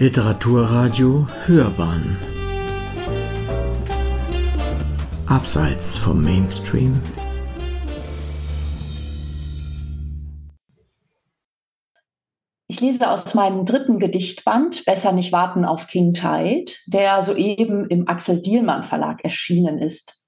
[0.00, 2.16] Literaturradio Hörbahn
[5.26, 7.02] Abseits vom Mainstream
[12.68, 18.06] Ich lese aus meinem dritten Gedichtband Besser nicht warten auf King Tide, der soeben im
[18.06, 20.24] Axel Dielmann Verlag erschienen ist.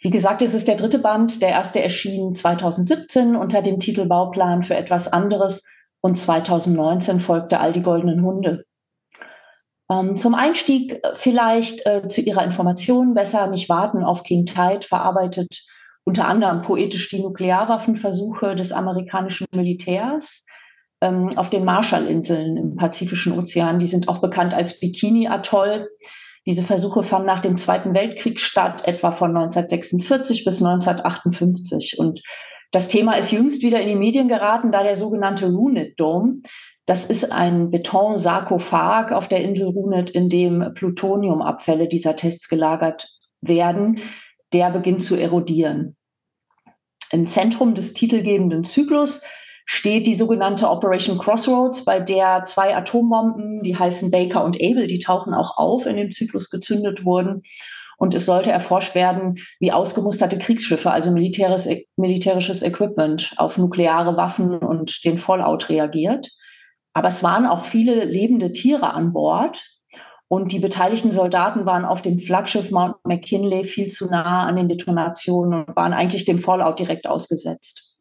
[0.00, 1.40] Wie gesagt, es ist der dritte Band.
[1.40, 5.64] Der erste erschien 2017 unter dem Titel Bauplan für etwas anderes
[6.00, 8.64] und 2019 folgte All die goldenen Hunde.
[9.90, 14.82] Ähm, zum Einstieg äh, vielleicht äh, zu Ihrer Information besser nicht warten auf King Tide
[14.82, 15.64] verarbeitet
[16.08, 20.46] unter anderem poetisch die Nuklearwaffenversuche des amerikanischen Militärs
[21.02, 23.78] ähm, auf den Marshallinseln im Pazifischen Ozean.
[23.78, 25.86] Die sind auch bekannt als Bikini-Atoll.
[26.46, 31.98] Diese Versuche fanden nach dem Zweiten Weltkrieg statt, etwa von 1946 bis 1958.
[31.98, 32.22] Und
[32.72, 36.40] das Thema ist jüngst wieder in die Medien geraten, da der sogenannte Runit Dome,
[36.88, 43.10] das ist ein Betonsarkophag auf der Insel Runit, in dem Plutoniumabfälle dieser Tests gelagert
[43.42, 44.00] werden,
[44.54, 45.96] der beginnt zu erodieren.
[47.12, 49.20] Im Zentrum des titelgebenden Zyklus
[49.66, 55.00] steht die sogenannte Operation Crossroads, bei der zwei Atombomben, die heißen Baker und Abel, die
[55.00, 57.42] tauchen auch auf, in dem Zyklus gezündet wurden.
[57.98, 64.56] Und es sollte erforscht werden, wie ausgemusterte Kriegsschiffe, also militärisches, militärisches Equipment auf nukleare Waffen
[64.56, 66.30] und den Fallout reagiert.
[66.92, 69.64] Aber es waren auch viele lebende Tiere an Bord.
[70.30, 74.68] Und die beteiligten Soldaten waren auf dem Flaggschiff Mount McKinley viel zu nah an den
[74.68, 77.96] Detonationen und waren eigentlich dem Fallout direkt ausgesetzt.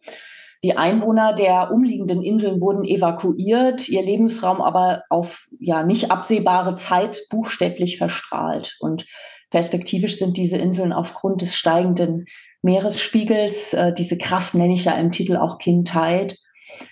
[0.64, 7.22] Die Einwohner der umliegenden Inseln wurden evakuiert, ihr Lebensraum aber auf ja nicht absehbare Zeit
[7.30, 8.76] buchstäblich verstrahlt.
[8.80, 9.06] Und
[9.52, 12.26] perspektivisch sind diese Inseln aufgrund des steigenden
[12.64, 16.36] Meeresspiegels, äh, diese Kraft nenne ich ja im Titel auch Tide,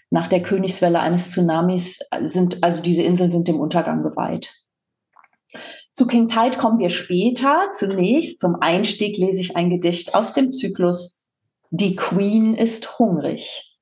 [0.10, 4.54] nach der Königswelle eines Tsunamis sind, also diese Inseln sind dem Untergang geweiht.
[5.94, 7.72] Zu King Tide kommen wir später.
[7.74, 11.26] Zunächst zum Einstieg lese ich ein Gedicht aus dem Zyklus
[11.78, 13.78] die Queen ist hungrig.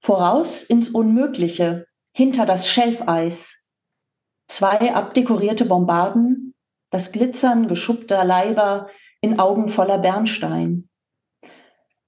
[0.00, 3.70] Voraus ins Unmögliche, hinter das Schelfeis.
[4.46, 6.54] Zwei abdekorierte Bombarden,
[6.90, 8.88] das Glitzern geschuppter Leiber
[9.20, 10.87] in Augen voller Bernstein.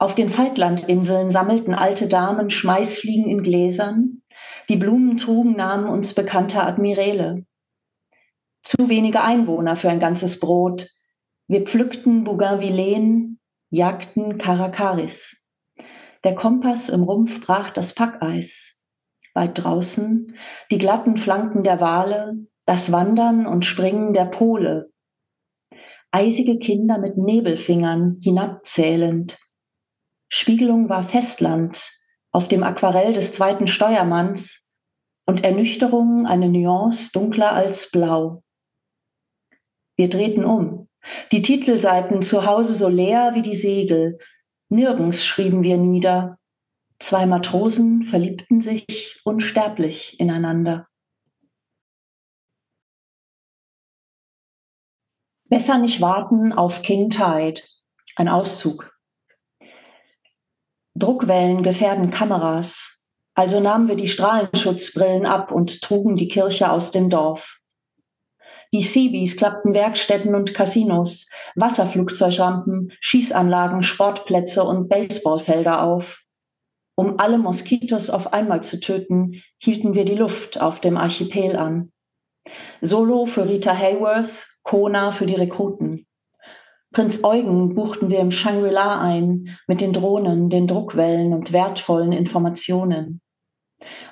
[0.00, 4.22] Auf den Falklandinseln sammelten alte Damen Schmeißfliegen in Gläsern.
[4.70, 7.44] Die Blumen trugen Namen uns bekannter Admiräle.
[8.62, 10.88] Zu wenige Einwohner für ein ganzes Brot,
[11.48, 15.46] wir pflückten Bougainvilleen, jagten Karakaris.
[16.24, 18.82] Der Kompass im Rumpf brach das Packeis.
[19.34, 20.34] Weit draußen
[20.70, 24.90] die glatten Flanken der Wale, das Wandern und Springen der Pole.
[26.10, 29.38] Eisige Kinder mit Nebelfingern hinabzählend.
[30.32, 31.90] Spiegelung war Festland
[32.30, 34.70] auf dem Aquarell des zweiten Steuermanns
[35.26, 38.44] und Ernüchterung eine Nuance dunkler als blau.
[39.96, 40.88] Wir drehten um.
[41.32, 44.18] Die Titelseiten zu Hause so leer wie die Segel.
[44.68, 46.38] Nirgends schrieben wir nieder.
[47.00, 50.86] Zwei Matrosen verliebten sich unsterblich ineinander.
[55.46, 57.60] Besser nicht warten auf King Tide.
[58.14, 58.89] Ein Auszug.
[60.94, 63.08] Druckwellen gefährden Kameras.
[63.34, 67.60] Also nahmen wir die Strahlenschutzbrillen ab und trugen die Kirche aus dem Dorf.
[68.72, 76.20] Die Seabees klappten Werkstätten und Casinos, Wasserflugzeugrampen, Schießanlagen, Sportplätze und Baseballfelder auf.
[76.94, 81.92] Um alle Moskitos auf einmal zu töten, hielten wir die Luft auf dem Archipel an.
[82.80, 86.06] Solo für Rita Hayworth, Kona für die Rekruten.
[86.92, 93.20] Prinz Eugen buchten wir im Shangri-La ein, mit den Drohnen, den Druckwellen und wertvollen Informationen.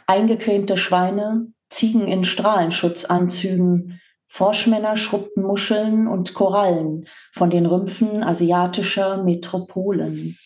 [0.06, 10.37] Eingecremte Schweine, Ziegen in Strahlenschutzanzügen, Forschmänner schrubbten Muscheln und Korallen von den Rümpfen asiatischer Metropolen.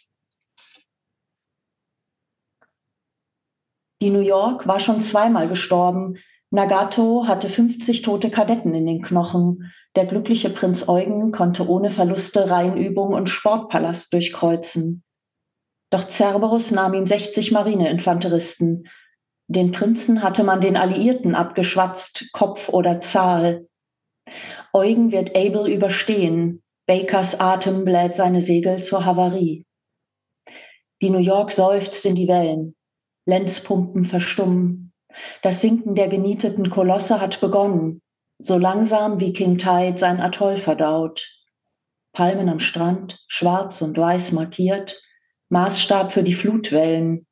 [4.01, 6.17] Die New York war schon zweimal gestorben.
[6.51, 9.73] Nagato hatte 50 tote Kadetten in den Knochen.
[9.95, 15.05] Der glückliche Prinz Eugen konnte ohne Verluste Rheinübung und Sportpalast durchkreuzen.
[15.91, 18.89] Doch Cerberus nahm ihm 60 Marineinfanteristen.
[19.49, 23.69] Den Prinzen hatte man den Alliierten abgeschwatzt, Kopf oder Zahl.
[24.73, 26.63] Eugen wird Abel überstehen.
[26.87, 29.67] Bakers Atem bläht seine Segel zur Havarie.
[31.03, 32.75] Die New York seufzt in die Wellen.
[33.27, 34.93] Lenzpumpen verstummen.
[35.43, 38.02] Das Sinken der genieteten Kolosse hat begonnen,
[38.43, 41.39] so langsam wie King Tide sein Atoll verdaut.
[42.13, 45.01] Palmen am Strand, schwarz und weiß markiert,
[45.49, 47.27] Maßstab für die Flutwellen.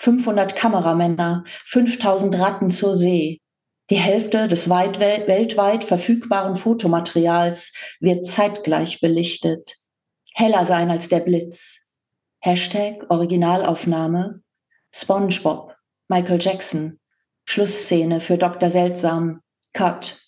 [0.00, 3.40] 500 Kameramänner, 5000 Ratten zur See.
[3.88, 9.76] Die Hälfte des weit, weltweit verfügbaren Fotomaterials wird zeitgleich belichtet.
[10.34, 11.88] Heller sein als der Blitz.
[12.40, 14.42] Hashtag Originalaufnahme.
[14.90, 15.74] SpongeBob,
[16.08, 16.98] Michael Jackson.
[17.44, 18.70] Schlussszene für Dr.
[18.70, 19.40] Seltsam.
[19.72, 20.20] Cut.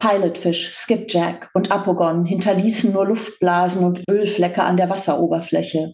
[0.00, 5.92] Pilotfish, Skipjack und Apogon hinterließen nur Luftblasen und Ölflecke an der Wasseroberfläche.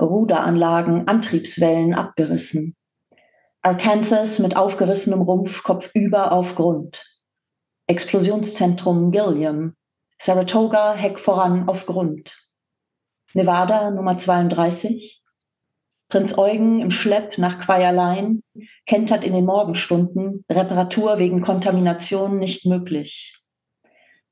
[0.00, 2.74] Ruderanlagen, Antriebswellen abgerissen.
[3.62, 7.04] Arkansas mit aufgerissenem Rumpf kopfüber auf Grund.
[7.86, 9.74] Explosionszentrum Gilliam.
[10.18, 12.36] Saratoga Heck voran auf Grund.
[13.32, 15.23] Nevada Nummer 32.
[16.08, 18.42] Prinz Eugen im Schlepp nach Quayerlein,
[18.86, 23.38] kentert in den Morgenstunden, Reparatur wegen Kontamination nicht möglich.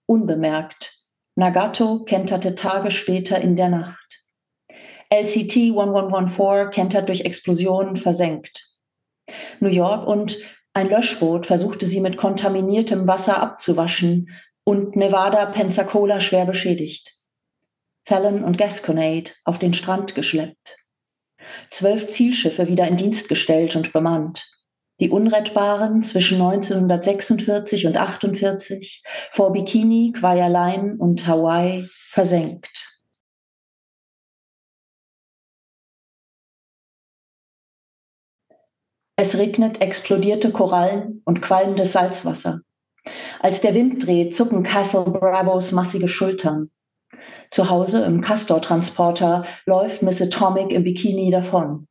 [0.06, 0.94] Unbemerkt.
[1.34, 4.22] Nagato kenterte Tage später in der Nacht.
[5.08, 8.76] LCT 1114 kentert durch Explosionen versenkt.
[9.60, 10.38] New York und
[10.74, 14.30] ein Löschboot versuchte sie mit kontaminiertem Wasser abzuwaschen
[14.64, 17.14] und Nevada Pensacola schwer beschädigt.
[18.04, 20.81] Fallon und Gasconade auf den Strand geschleppt
[21.72, 24.48] zwölf Zielschiffe wieder in Dienst gestellt und bemannt.
[25.00, 29.02] Die Unrettbaren zwischen 1946 und 48
[29.32, 33.00] vor Bikini, Kwajalein und Hawaii versenkt.
[39.16, 42.60] Es regnet explodierte Korallen und qualmendes Salzwasser.
[43.40, 46.70] Als der Wind dreht, zucken Castle Bravos massige Schultern.
[47.52, 51.86] Zu Hause im Castor-Transporter läuft Miss Atomic im Bikini davon.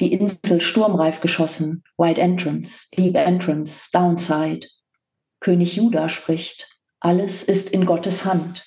[0.00, 4.66] Die Insel sturmreif geschossen, Wide Entrance, Deep Entrance, Downside.
[5.40, 6.66] König Juda spricht,
[6.98, 8.64] alles ist in Gottes Hand.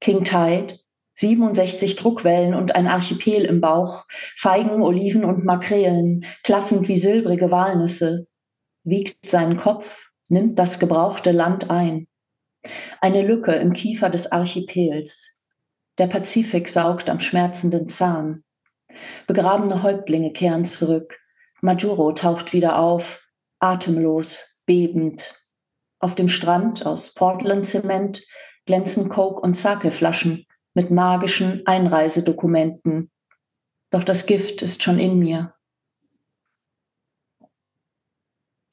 [0.00, 0.78] King Tide,
[1.14, 4.04] 67 Druckwellen und ein Archipel im Bauch,
[4.36, 8.28] Feigen, Oliven und Makrelen, klaffend wie silbrige Walnüsse,
[8.84, 12.06] wiegt seinen Kopf, nimmt das gebrauchte Land ein.
[13.00, 15.31] Eine Lücke im Kiefer des Archipels.
[15.98, 18.44] Der Pazifik saugt am schmerzenden Zahn.
[19.26, 21.18] Begrabene Häuptlinge kehren zurück.
[21.60, 23.22] Majuro taucht wieder auf,
[23.58, 25.34] atemlos, bebend.
[25.98, 28.24] Auf dem Strand aus Portland-Zement
[28.66, 33.10] glänzen Coke- und Sake-Flaschen mit magischen Einreisedokumenten.
[33.90, 35.54] Doch das Gift ist schon in mir.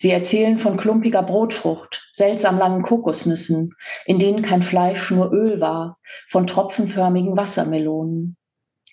[0.02, 3.76] Sie erzählen von klumpiger Brotfrucht, seltsam langen Kokosnüssen,
[4.06, 6.00] in denen kein Fleisch, nur Öl war,
[6.30, 8.38] von tropfenförmigen Wassermelonen.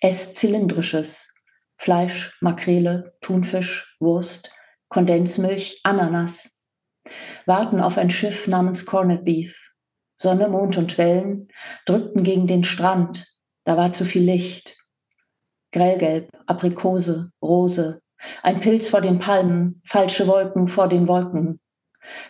[0.00, 1.32] Es zylindrisches,
[1.76, 4.50] Fleisch, Makrele, Thunfisch, Wurst,
[4.88, 6.60] Kondensmilch, Ananas.
[7.46, 9.54] Warten auf ein Schiff namens Corned Beef.
[10.16, 11.48] Sonne, Mond und Wellen
[11.84, 13.28] drückten gegen den Strand,
[13.64, 14.76] da war zu viel Licht.
[15.70, 18.00] Grellgelb, Aprikose, Rose,
[18.42, 21.60] ein Pilz vor den Palmen, falsche Wolken vor den Wolken.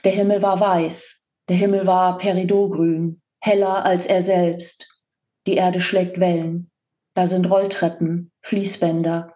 [0.04, 5.02] Der Himmel war weiß, der Himmel war peridotgrün, heller als er selbst.
[5.46, 6.70] Die Erde schlägt Wellen.
[7.14, 9.34] Da sind Rolltreppen, Fließbänder.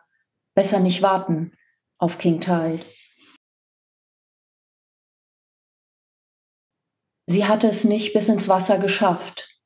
[0.55, 1.57] Besser nicht warten
[1.99, 2.85] auf King Tide.
[7.27, 9.57] Sie hatte es nicht bis ins Wasser geschafft.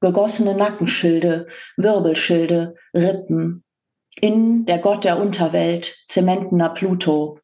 [0.00, 1.46] Gegossene Nackenschilde,
[1.76, 3.64] Wirbelschilde, Rippen,
[4.20, 7.38] Innen der Gott der Unterwelt, zementener Pluto.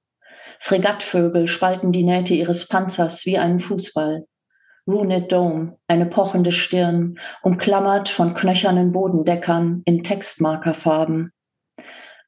[0.61, 4.26] Fregattvögel spalten die Nähte ihres Panzers wie einen Fußball.
[4.88, 11.32] Runed Dome, eine pochende Stirn, umklammert von knöchernen Bodendeckern in Textmarkerfarben.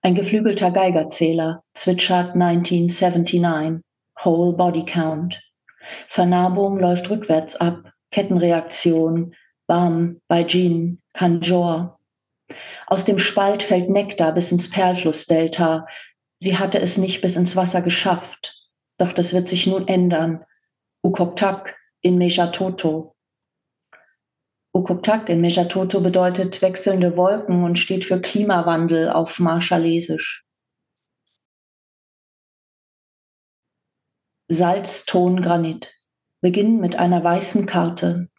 [0.03, 3.83] Ein geflügelter Geigerzähler zwitschert 1979,
[4.25, 5.41] Whole Body Count.
[6.09, 9.35] Vernarbung läuft rückwärts ab, Kettenreaktion,
[9.67, 11.98] Bam, Beijing, Kanjor,
[12.89, 15.87] aus dem Spalt fällt Nektar bis ins Perlflussdelta.
[16.39, 18.67] Sie hatte es nicht bis ins Wasser geschafft.
[18.97, 20.43] Doch das wird sich nun ändern.
[21.05, 23.15] Ukoktak in Mejatoto.
[24.73, 30.47] Ukoktak in Mejatoto bedeutet wechselnde Wolken und steht für Klimawandel auf Marschalesisch.
[34.49, 35.95] Salz, Ton, Granit.
[36.41, 38.31] Beginn mit einer weißen Karte.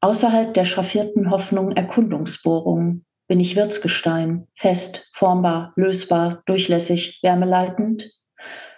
[0.00, 8.10] Außerhalb der schraffierten Hoffnung Erkundungsbohrung bin ich Wirtsgestein, fest, formbar, lösbar, durchlässig, wärmeleitend.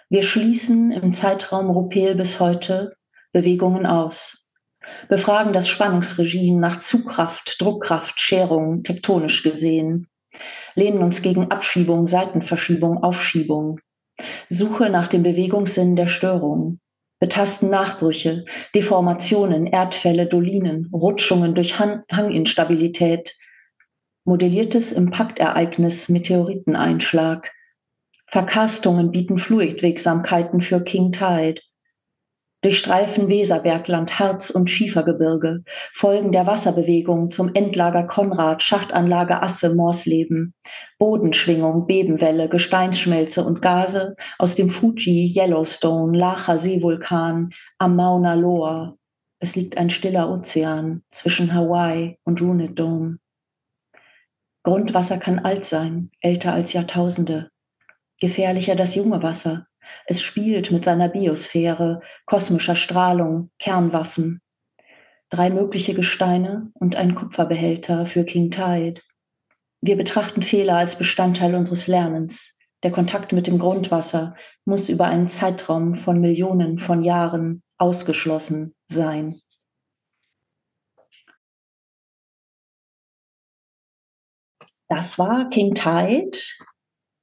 [0.09, 2.95] Wir schließen im Zeitraum Rupel bis heute
[3.33, 4.53] Bewegungen aus,
[5.09, 10.07] befragen das Spannungsregime nach Zugkraft, Druckkraft, Scherung, tektonisch gesehen,
[10.75, 13.79] lehnen uns gegen Abschiebung, Seitenverschiebung, Aufschiebung,
[14.49, 16.79] Suche nach dem Bewegungssinn der Störung,
[17.19, 23.35] betasten Nachbrüche, Deformationen, Erdfälle, Dolinen, Rutschungen durch Hang Hanginstabilität,
[24.27, 27.49] modelliertes Impaktereignis, Meteoriteneinschlag.
[28.29, 31.61] Verkarstungen bieten Fluidwegsamkeiten für King Tide.
[32.61, 40.53] Durchstreifen Weserbergland, Harz- und Schiefergebirge, Folgen der Wasserbewegung zum Endlager Konrad, Schachtanlage Asse, Morsleben,
[40.99, 48.97] Bodenschwingung, Bebenwelle, Gesteinsschmelze und Gase aus dem Fuji, Yellowstone, Lacher Seevulkan am Mauna Loa.
[49.39, 53.19] Es liegt ein stiller Ozean zwischen Hawaii und Runit Dome.
[54.67, 57.49] Grundwasser kann alt sein, älter als Jahrtausende.
[58.19, 59.65] Gefährlicher das junge Wasser.
[60.07, 64.41] Es spielt mit seiner Biosphäre, kosmischer Strahlung, Kernwaffen.
[65.29, 68.99] Drei mögliche Gesteine und ein Kupferbehälter für King Tide.
[69.79, 72.59] Wir betrachten Fehler als Bestandteil unseres Lernens.
[72.83, 79.39] Der Kontakt mit dem Grundwasser muss über einen Zeitraum von Millionen von Jahren ausgeschlossen sein.
[84.89, 86.37] Das war King Tide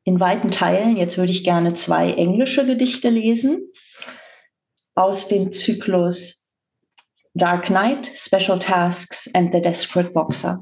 [0.04, 0.96] in weiten Teilen.
[0.96, 3.72] Jetzt würde ich gerne zwei englische Gedichte lesen
[4.94, 6.54] aus dem Zyklus
[7.34, 10.60] Dark Knight, Special Tasks and the Desperate Boxer.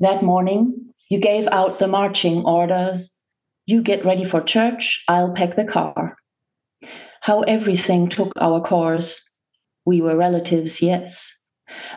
[0.00, 3.16] That morning, you gave out the marching orders.
[3.64, 6.16] You get ready for church, I'll pack the car.
[7.22, 9.33] How everything took our course
[9.86, 11.30] We were relatives, yes.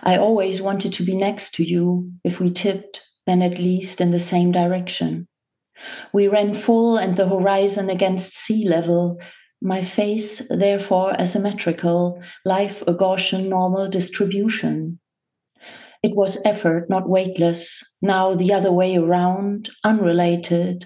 [0.03, 2.11] I always wanted to be next to you.
[2.23, 5.27] If we tipped, then at least in the same direction.
[6.13, 9.17] We ran full and the horizon against sea level,
[9.61, 14.99] my face therefore asymmetrical, life a Gaussian normal distribution.
[16.03, 20.85] It was effort, not weightless, now the other way around, unrelated.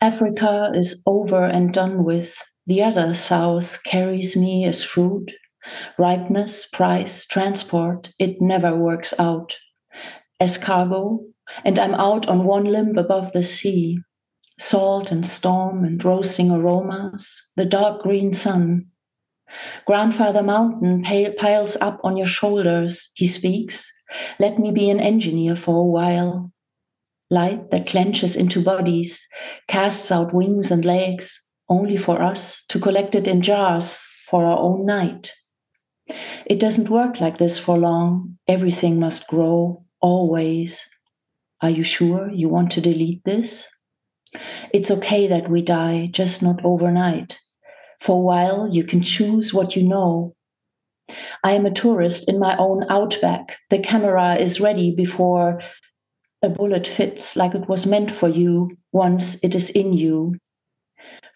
[0.00, 2.36] Africa is over and done with.
[2.66, 5.30] The other South carries me as fruit.
[5.98, 9.56] Ripeness, price, transport, it never works out.
[10.38, 11.20] As cargo,
[11.64, 13.98] and I'm out on one limb above the sea.
[14.58, 18.86] Salt and storm and roasting aromas, the dark green sun.
[19.86, 21.04] Grandfather Mountain
[21.38, 23.90] piles up on your shoulders, he speaks.
[24.38, 26.52] Let me be an engineer for a while.
[27.30, 29.26] Light that clenches into bodies,
[29.68, 34.58] casts out wings and legs, only for us to collect it in jars for our
[34.58, 35.32] own night.
[36.46, 38.38] It doesn't work like this for long.
[38.46, 40.88] Everything must grow, always.
[41.60, 43.66] Are you sure you want to delete this?
[44.72, 47.38] It's okay that we die, just not overnight.
[48.02, 50.34] For a while, you can choose what you know.
[51.42, 53.56] I am a tourist in my own outback.
[53.70, 55.62] The camera is ready before
[56.42, 60.36] a bullet fits like it was meant for you once it is in you.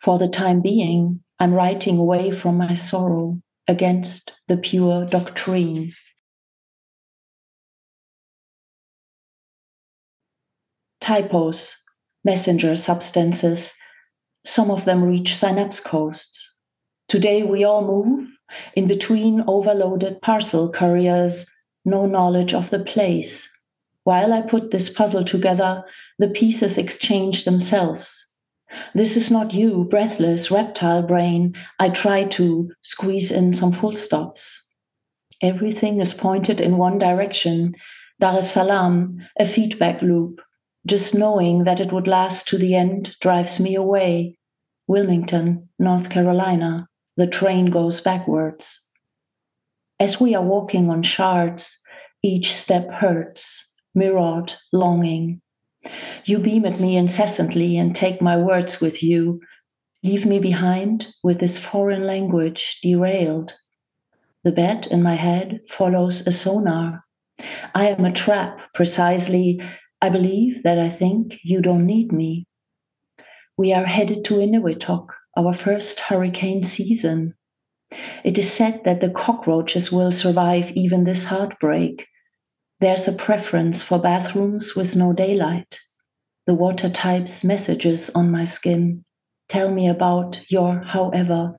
[0.02, 5.92] For the time being, I'm writing away from my sorrow against the pure doctrine.
[11.00, 11.76] Typos,
[12.24, 13.72] messenger substances,
[14.44, 16.52] some of them reach synapse coasts.
[17.08, 18.28] Today we all move
[18.74, 21.48] in between overloaded parcel couriers,
[21.84, 23.48] no knowledge of the place.
[24.02, 25.84] While I put this puzzle together,
[26.18, 28.29] the pieces exchange themselves.
[28.94, 31.54] This is not you, breathless reptile brain.
[31.78, 34.72] I try to squeeze in some full stops.
[35.42, 37.74] Everything is pointed in one direction.
[38.20, 40.40] Dar es Salaam, a feedback loop.
[40.86, 44.38] Just knowing that it would last to the end drives me away.
[44.86, 46.88] Wilmington, North Carolina.
[47.16, 48.88] The train goes backwards.
[49.98, 51.80] As we are walking on shards,
[52.22, 55.40] each step hurts, mirrored longing.
[56.24, 59.40] You beam at me incessantly and take my words with you.
[60.02, 63.54] Leave me behind with this foreign language derailed.
[64.44, 67.04] The bed in my head follows a sonar.
[67.74, 69.60] I am a trap, precisely.
[70.00, 72.46] I believe that I think you don't need me.
[73.58, 77.34] We are headed to Inuitok, our first hurricane season.
[78.24, 82.06] It is said that the cockroaches will survive even this heartbreak.
[82.80, 85.78] There's a preference for bathrooms with no daylight.
[86.46, 89.04] The water types messages on my skin.
[89.50, 91.56] Tell me about your however.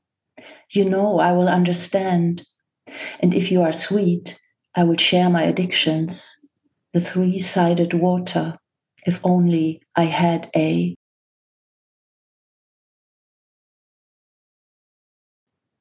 [0.71, 2.41] You know I will understand.
[3.19, 4.39] And if you are sweet,
[4.73, 6.33] I will share my addictions.
[6.93, 8.57] The three sided water.
[9.05, 10.95] If only I had a.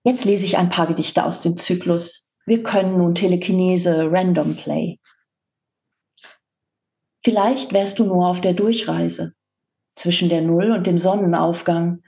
[0.05, 2.37] Jetzt lese ich ein paar Gedichte aus dem Zyklus.
[2.45, 4.99] Wir können nun Telekinese Random Play.
[7.23, 9.35] Vielleicht wärst du nur auf der Durchreise.
[9.95, 12.03] zwischen der Null und dem Sonnenaufgang,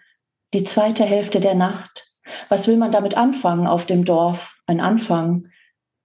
[0.54, 2.06] die zweite Hälfte der Nacht.
[2.48, 4.56] Was will man damit anfangen auf dem Dorf?
[4.66, 5.48] Ein Anfang.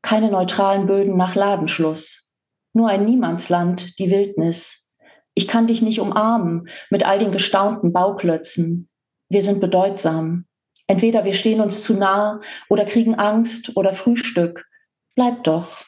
[0.02, 2.34] Keine neutralen Böden nach Ladenschluss.
[2.74, 4.96] Nur ein Niemandsland, die Wildnis.
[5.34, 8.90] Ich kann dich nicht umarmen mit all den gestaunten Bauklötzen.
[9.30, 10.46] Wir sind bedeutsam.
[10.88, 14.66] Entweder wir stehen uns zu nah oder kriegen Angst oder Frühstück.
[15.16, 15.87] Bleib doch.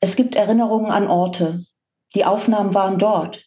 [0.00, 1.64] Es gibt Erinnerungen an Orte.
[2.14, 3.44] Die Aufnahmen waren dort.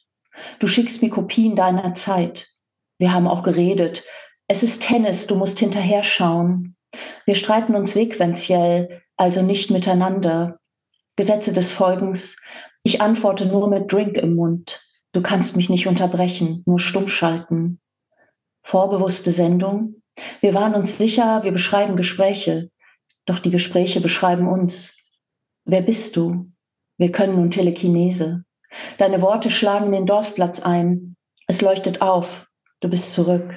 [0.59, 2.49] Du schickst mir Kopien deiner Zeit.
[2.97, 4.03] Wir haben auch geredet.
[4.47, 6.75] Es ist Tennis, du musst hinterher schauen.
[7.25, 10.59] Wir streiten uns sequenziell, also nicht miteinander.
[11.15, 12.41] Gesetze des Folgens.
[12.83, 14.81] Ich antworte nur mit Drink im Mund.
[15.13, 17.79] Du kannst mich nicht unterbrechen, nur stumm schalten.
[18.63, 20.01] Vorbewusste Sendung.
[20.41, 22.69] Wir waren uns sicher, wir beschreiben Gespräche.
[23.25, 25.00] Doch die Gespräche beschreiben uns.
[25.65, 26.51] Wer bist du?
[26.97, 28.43] Wir können nun Telekinese.
[28.97, 31.15] Deine Worte schlagen den Dorfplatz ein.
[31.47, 32.47] Es leuchtet auf.
[32.79, 33.53] Du bist zurück.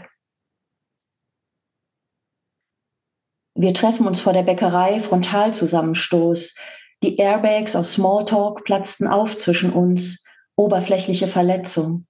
[3.57, 6.59] Wir treffen uns vor der Bäckerei, Frontalzusammenstoß.
[7.03, 10.27] Die Airbags aus Smalltalk platzten auf zwischen uns.
[10.57, 12.07] Oberflächliche Verletzung.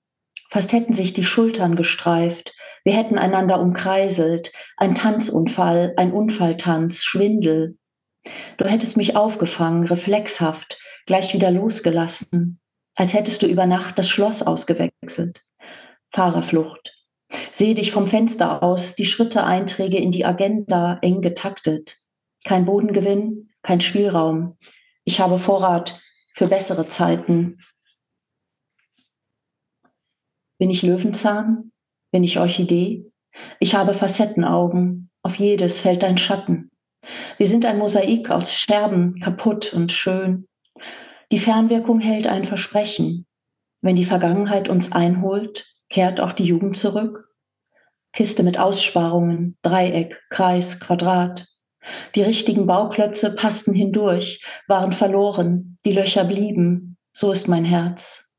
[0.50, 2.54] Fast hätten sich die Schultern gestreift.
[2.84, 4.52] Wir hätten einander umkreiselt.
[4.76, 7.76] Ein Tanzunfall, ein Unfalltanz, Schwindel.
[8.57, 12.61] Du hättest mich aufgefangen, reflexhaft, gleich wieder losgelassen
[12.95, 15.45] als hättest du über Nacht das Schloss ausgewechselt.
[16.11, 16.95] Fahrerflucht.
[17.50, 21.97] Sehe dich vom Fenster aus, die Schritte-Einträge in die Agenda eng getaktet.
[22.45, 24.57] Kein Bodengewinn, kein Spielraum.
[25.04, 26.00] Ich habe Vorrat
[26.35, 27.59] für bessere Zeiten.
[30.59, 31.73] Bin ich Löwenzahn?
[32.12, 33.11] Bin ich Orchidee?
[33.59, 35.11] Ich habe Facettenaugen.
[35.23, 36.71] Auf jedes fällt ein Schatten.
[37.38, 40.46] Wir sind ein Mosaik aus Scherben, kaputt und schön.
[41.30, 43.26] Die Fernwirkung hält ein Versprechen.
[43.82, 47.28] Wenn die Vergangenheit uns einholt, kehrt auch die Jugend zurück.
[48.12, 51.47] Kiste mit Aussparungen, Dreieck, Kreis, Quadrat.
[52.14, 56.97] Die richtigen Bauklötze passten hindurch, waren verloren, die Löcher blieben.
[57.12, 58.34] So ist mein Herz.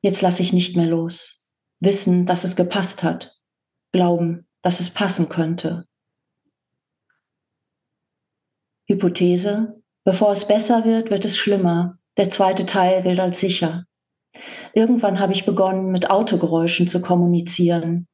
[0.00, 1.48] Jetzt lasse ich nicht mehr los.
[1.80, 3.34] Wissen, dass es gepasst hat.
[3.92, 5.84] Glauben, dass es passen könnte.
[8.88, 9.82] Hypothese.
[10.04, 11.98] Bevor es besser wird, wird es schlimmer.
[12.16, 13.84] Der zweite Teil gilt als sicher.
[14.72, 18.08] Irgendwann habe ich begonnen, mit Autogeräuschen zu kommunizieren.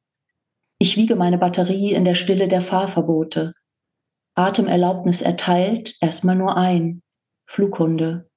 [0.77, 3.53] Ich wiege meine Batterie in der Stille der Fahrverbote.
[4.35, 7.01] Atemerlaubnis erteilt, erstmal nur ein.
[7.47, 8.29] Flughunde.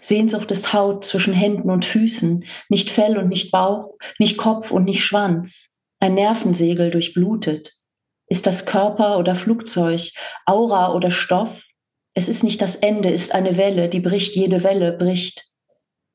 [0.00, 4.84] Sehnsucht ist Haut zwischen Händen und Füßen, nicht Fell und nicht Bauch, nicht Kopf und
[4.84, 5.78] nicht Schwanz.
[5.98, 7.72] Ein Nervensegel durchblutet.
[8.28, 10.12] Ist das Körper oder Flugzeug,
[10.46, 11.50] Aura oder Stoff,
[12.14, 15.46] es ist nicht das Ende, ist eine Welle, die bricht, jede Welle bricht.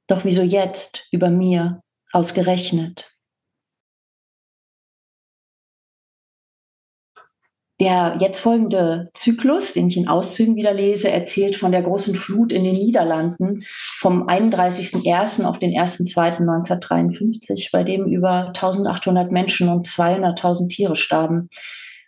[0.08, 1.82] Doch wieso jetzt über mir
[2.12, 3.12] ausgerechnet?
[7.80, 12.52] Der jetzt folgende Zyklus, den ich in Auszügen wieder lese, erzählt von der großen Flut
[12.52, 13.64] in den Niederlanden
[14.00, 15.44] vom 31.01.
[15.46, 21.50] auf den 1.02.1953, bei dem über 1800 Menschen und 200.000 Tiere starben.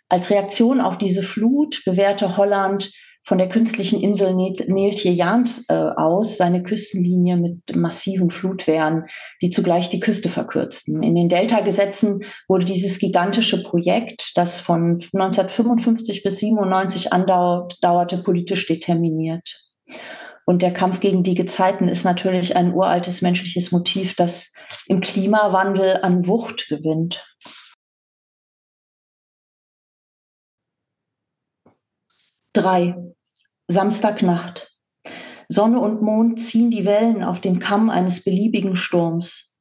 [0.08, 2.90] Als Reaktion auf diese Flut bewährte Holland
[3.30, 9.04] von der künstlichen Insel Neeltje-Jans äh, aus seine Küstenlinie mit massiven Flutwehren,
[9.40, 11.04] die zugleich die Küste verkürzten.
[11.04, 19.62] In den Delta-Gesetzen wurde dieses gigantische Projekt, das von 1955 bis 97 andauerte, politisch determiniert.
[20.44, 24.54] Und der Kampf gegen die Gezeiten ist natürlich ein uraltes menschliches Motiv, das
[24.88, 27.24] im Klimawandel an Wucht gewinnt.
[32.52, 32.96] Drei.
[33.70, 34.72] Samstagnacht.
[35.48, 39.60] Sonne und Mond ziehen die Wellen auf den Kamm eines beliebigen Sturms.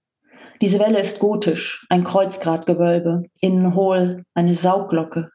[0.63, 5.29] Diese Welle ist gotisch, ein Kreuzgratgewölbe, innen hohl, eine Saugglocke.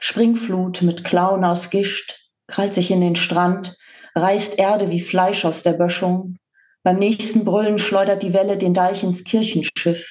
[0.00, 3.74] Springflut mit Klauen aus Gischt, krallt sich in den Strand,
[4.14, 6.36] reißt Erde wie Fleisch aus der Böschung.
[6.82, 10.06] Beim nächsten Brüllen schleudert die Welle den Deich ins Kirchenschiff.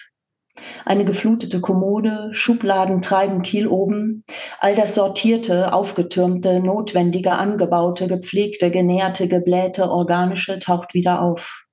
[0.85, 4.23] Eine geflutete Kommode, Schubladen treiben Kiel oben,
[4.59, 11.65] all das sortierte, aufgetürmte, notwendige, angebaute, gepflegte, genährte, geblähte, organische taucht wieder auf.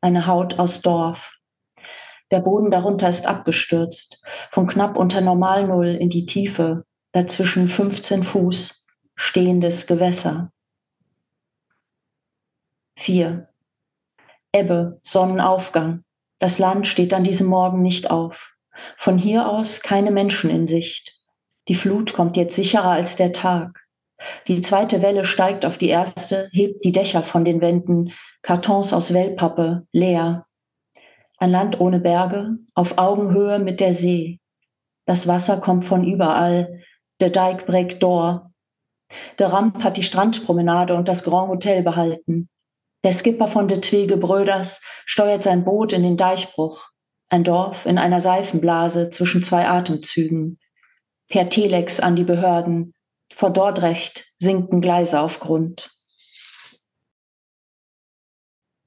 [0.00, 1.38] Eine Haut aus Dorf.
[2.30, 4.22] Der Boden darunter ist abgestürzt,
[4.52, 10.50] von knapp unter Normalnull in die Tiefe, dazwischen 15 Fuß, stehendes Gewässer.
[12.96, 13.48] 4.
[14.52, 16.04] Ebbe, Sonnenaufgang.
[16.38, 18.51] Das Land steht an diesem Morgen nicht auf.
[18.98, 21.18] Von hier aus keine Menschen in Sicht.
[21.68, 23.78] Die Flut kommt jetzt sicherer als der Tag.
[24.48, 29.14] Die zweite Welle steigt auf die erste, hebt die Dächer von den Wänden, Kartons aus
[29.14, 30.46] Wellpappe, leer.
[31.38, 34.40] Ein Land ohne Berge, auf Augenhöhe mit der See.
[35.06, 36.82] Das Wasser kommt von überall.
[37.20, 38.52] Der Dike break door.
[39.38, 42.48] Der Ramp hat die Strandpromenade und das Grand Hotel behalten.
[43.04, 46.80] Der Skipper von de Twege Bröders steuert sein Boot in den Deichbruch.
[47.32, 50.58] Ein Dorf in einer Seifenblase zwischen zwei Atemzügen.
[51.30, 52.92] Per Telex an die Behörden.
[53.34, 55.90] Vor Dordrecht sinken Gleise auf Grund.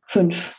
[0.09, 0.55] 5.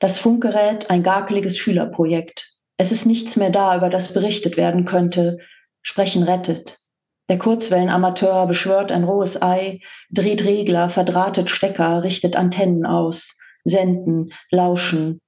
[0.00, 2.54] Das Funkgerät ein garkeliges Schülerprojekt.
[2.76, 5.38] Es ist nichts mehr da, über das berichtet werden könnte.
[5.80, 6.80] Sprechen rettet.
[7.28, 9.78] Der Kurzwellenamateur beschwört ein rohes Ei,
[10.10, 15.21] dreht Regler, verdrahtet Stecker, richtet Antennen aus, senden, lauschen.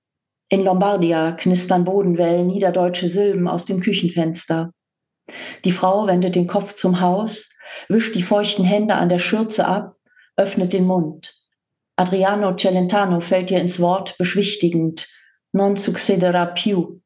[0.54, 4.70] In Lombardia knistern Bodenwellen, niederdeutsche Silben aus dem Küchenfenster.
[5.64, 7.50] Die Frau wendet den Kopf zum Haus,
[7.88, 9.96] wischt die feuchten Hände an der Schürze ab,
[10.36, 11.34] öffnet den Mund.
[11.96, 15.08] Adriano Celentano fällt ihr ins Wort, beschwichtigend.
[15.50, 17.00] Non succederà più.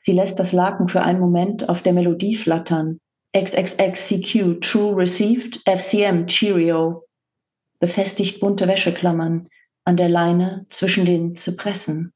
[0.00, 2.98] Sie lässt das Laken für einen Moment auf der Melodie flattern.
[3.36, 7.04] XXXCQ, True Received, FCM, Cheerio.
[7.78, 9.48] Befestigt bunte Wäscheklammern
[9.84, 12.13] an der Leine zwischen den Zypressen.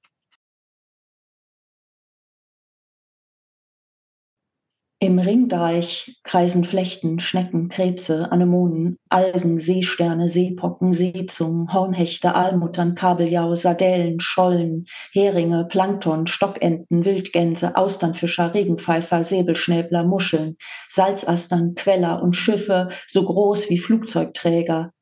[5.00, 14.18] Im Ringdeich kreisen Flechten, Schnecken, Krebse, Anemonen, Algen, Seesterne, Seepocken, Seezungen, Hornhechte, Aalmuttern, Kabeljau, Sardellen,
[14.18, 20.56] Schollen, Heringe, Plankton, Stockenten, Wildgänse, Austernfischer, Regenpfeifer, Säbelschnäbler, Muscheln,
[20.88, 24.92] Salzastern, Queller und Schiffe so groß wie Flugzeugträger.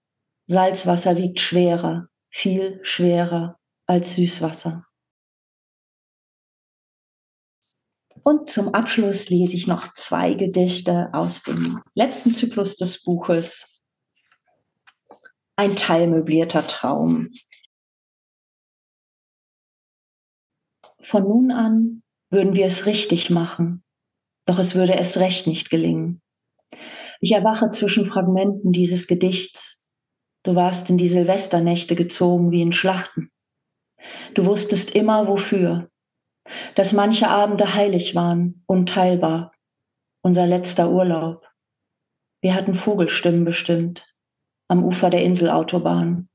[0.47, 3.57] Salzwasser wiegt schwerer, viel schwerer
[3.87, 4.86] als Süßwasser.
[8.27, 13.85] Und zum Abschluss lese ich noch zwei Gedichte aus dem letzten Zyklus des Buches.
[15.55, 17.29] Ein teilmöblierter Traum.
[21.01, 23.85] Von nun an würden wir es richtig machen,
[24.45, 26.21] doch es würde es recht nicht gelingen.
[27.21, 29.89] Ich erwache zwischen Fragmenten dieses Gedichts.
[30.43, 33.31] Du warst in die Silvesternächte gezogen wie in Schlachten.
[34.35, 35.89] Du wusstest immer wofür,
[36.75, 39.53] dass manche Abende heilig waren, unteilbar,
[40.23, 41.47] unser letzter Urlaub.
[42.41, 44.07] Wir hatten Vogelstimmen bestimmt,
[44.69, 46.29] am Ufer der Inselautobahn.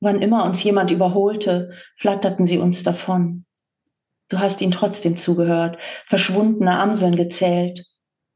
[0.00, 3.46] Wann immer uns jemand überholte, flatterten sie uns davon.
[4.28, 7.84] Du hast ihn trotzdem zugehört, verschwundene Amseln gezählt,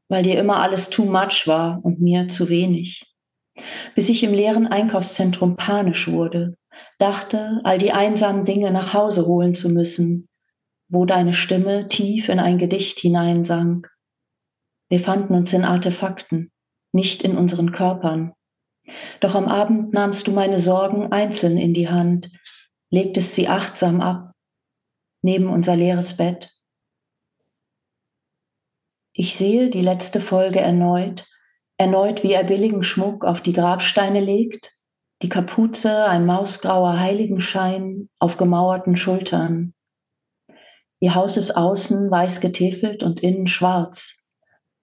[0.07, 3.05] weil dir immer alles too much war und mir zu wenig.
[3.95, 6.55] Bis ich im leeren Einkaufszentrum panisch wurde,
[6.97, 10.28] dachte, all die einsamen Dinge nach Hause holen zu müssen,
[10.89, 13.89] wo deine Stimme tief in ein Gedicht hineinsank.
[14.89, 16.51] Wir fanden uns in Artefakten,
[16.91, 18.33] nicht in unseren Körpern.
[19.19, 22.31] Doch am Abend nahmst du meine Sorgen einzeln in die Hand,
[22.89, 24.33] legtest sie achtsam ab,
[25.21, 26.51] neben unser leeres Bett.
[29.13, 31.27] Ich sehe die letzte Folge erneut,
[31.77, 34.71] erneut wie er billigen Schmuck auf die Grabsteine legt,
[35.21, 39.73] die Kapuze ein mausgrauer Heiligenschein auf gemauerten Schultern.
[41.01, 44.29] Ihr Haus ist außen weiß getäfelt und innen schwarz.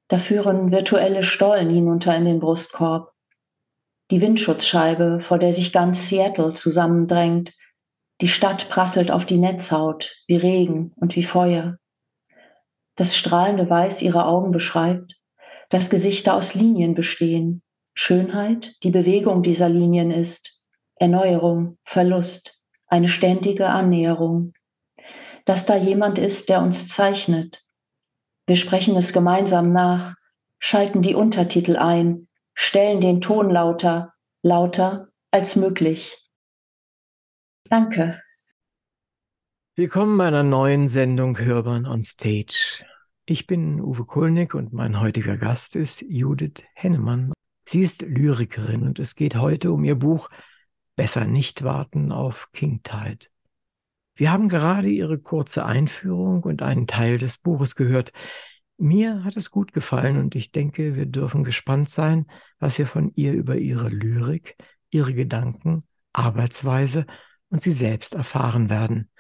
[0.08, 3.12] Da führen virtuelle Stollen hinunter in den Brustkorb.
[4.10, 7.52] Die Windschutzscheibe, vor der sich ganz Seattle zusammendrängt.
[8.20, 11.76] Die Stadt prasselt auf die Netzhaut, wie Regen und wie Feuer.
[12.94, 15.16] Das strahlende Weiß ihrer Augen beschreibt,
[15.68, 17.62] dass Gesichter aus Linien bestehen.
[17.92, 20.62] Schönheit, die Bewegung dieser Linien ist.
[20.94, 24.54] Erneuerung, Verlust, eine ständige Annäherung
[25.46, 27.64] dass da jemand ist, der uns zeichnet.
[28.46, 30.14] Wir sprechen es gemeinsam nach,
[30.58, 36.30] schalten die Untertitel ein, stellen den Ton lauter, lauter als möglich.
[37.70, 38.20] Danke.
[39.76, 42.84] Willkommen bei einer neuen Sendung Hörbern on Stage.
[43.24, 47.32] Ich bin Uwe Kulnig und mein heutiger Gast ist Judith Hennemann.
[47.68, 50.28] Sie ist Lyrikerin und es geht heute um ihr Buch
[50.96, 53.26] Besser nicht warten auf King Tide.
[54.16, 58.12] Wir haben gerade Ihre kurze Einführung und einen Teil des Buches gehört.
[58.78, 62.26] Mir hat es gut gefallen und ich denke, wir dürfen gespannt sein,
[62.58, 64.56] was wir von ihr über ihre Lyrik,
[64.90, 65.82] ihre Gedanken,
[66.14, 67.06] Arbeitsweise
[67.50, 69.10] und sie selbst erfahren werden.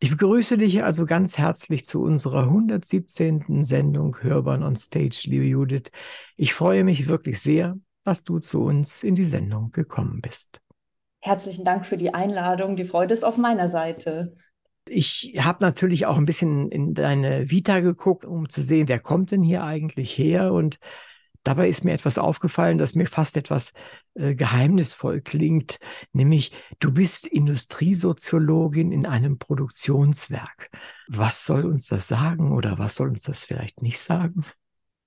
[0.00, 3.62] Ich begrüße dich also ganz herzlich zu unserer 117.
[3.62, 5.90] Sendung Hörbahn on Stage, liebe Judith.
[6.36, 10.60] Ich freue mich wirklich sehr, dass du zu uns in die Sendung gekommen bist.
[11.26, 12.76] Herzlichen Dank für die Einladung.
[12.76, 14.36] Die Freude ist auf meiner Seite.
[14.88, 19.32] Ich habe natürlich auch ein bisschen in deine Vita geguckt, um zu sehen, wer kommt
[19.32, 20.52] denn hier eigentlich her.
[20.52, 20.78] Und
[21.46, 23.72] Dabei ist mir etwas aufgefallen, das mir fast etwas
[24.14, 25.78] äh, geheimnisvoll klingt,
[26.12, 30.70] nämlich du bist Industriesoziologin in einem Produktionswerk.
[31.06, 34.44] Was soll uns das sagen oder was soll uns das vielleicht nicht sagen?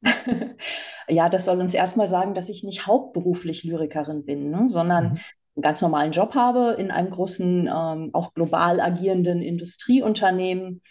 [1.09, 5.19] ja, das soll uns erstmal sagen, dass ich nicht hauptberuflich Lyrikerin bin, ne, sondern mhm.
[5.61, 10.81] Ganz normalen Job habe in einem großen, ähm, auch global agierenden Industrieunternehmen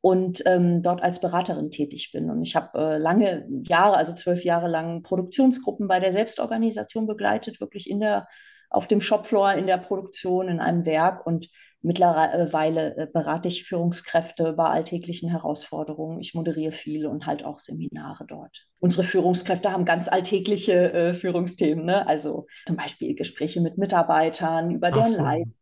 [0.00, 2.30] und ähm, dort als Beraterin tätig bin.
[2.30, 7.60] Und ich habe äh, lange Jahre, also zwölf Jahre lang Produktionsgruppen bei der Selbstorganisation begleitet,
[7.60, 8.28] wirklich in der,
[8.68, 11.48] auf dem Shopfloor, in der Produktion, in einem Werk und
[11.84, 16.18] Mittlerweile äh, berate ich Führungskräfte bei alltäglichen Herausforderungen.
[16.18, 18.66] Ich moderiere viel und halt auch Seminare dort.
[18.80, 22.06] Unsere Führungskräfte haben ganz alltägliche äh, Führungsthemen, ne?
[22.06, 25.22] also zum Beispiel Gespräche mit Mitarbeitern über deren so.
[25.22, 25.52] Leistung,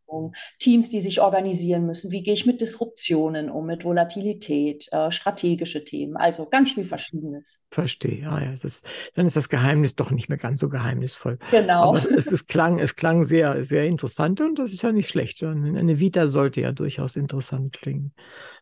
[0.59, 2.11] Teams, die sich organisieren müssen.
[2.11, 7.59] Wie gehe ich mit Disruptionen um, mit Volatilität, äh, strategische Themen, also ganz viel Verschiedenes.
[7.71, 8.83] Verstehe, ah, ja, das,
[9.15, 11.39] dann ist das Geheimnis doch nicht mehr ganz so geheimnisvoll.
[11.51, 11.89] Genau.
[11.89, 15.43] Aber es, es, klang, es klang sehr, sehr interessant und das ist ja nicht schlecht.
[15.43, 18.13] Eine Vita sollte ja durchaus interessant klingen.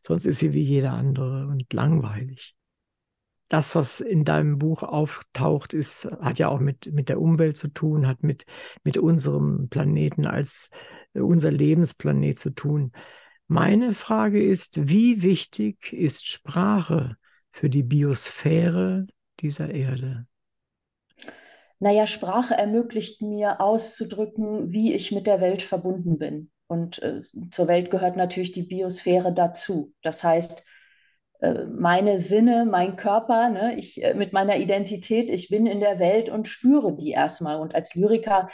[0.01, 2.55] Sonst ist sie wie jeder andere und langweilig
[3.51, 7.67] das, was in deinem Buch auftaucht, ist, hat ja auch mit, mit der Umwelt zu
[7.67, 8.45] tun, hat mit,
[8.85, 12.91] mit unserem Planeten als äh, unser Lebensplanet zu tun.
[13.47, 17.17] Meine Frage ist, wie wichtig ist Sprache
[17.51, 19.07] für die Biosphäre
[19.39, 20.25] dieser Erde?
[21.79, 26.51] Naja, Sprache ermöglicht mir auszudrücken, wie ich mit der Welt verbunden bin.
[26.67, 29.93] Und äh, zur Welt gehört natürlich die Biosphäre dazu.
[30.03, 30.63] Das heißt,
[31.41, 35.99] äh, meine Sinne, mein Körper, ne, ich äh, mit meiner Identität, ich bin in der
[35.99, 37.59] Welt und spüre die erstmal.
[37.59, 38.49] Und als Lyriker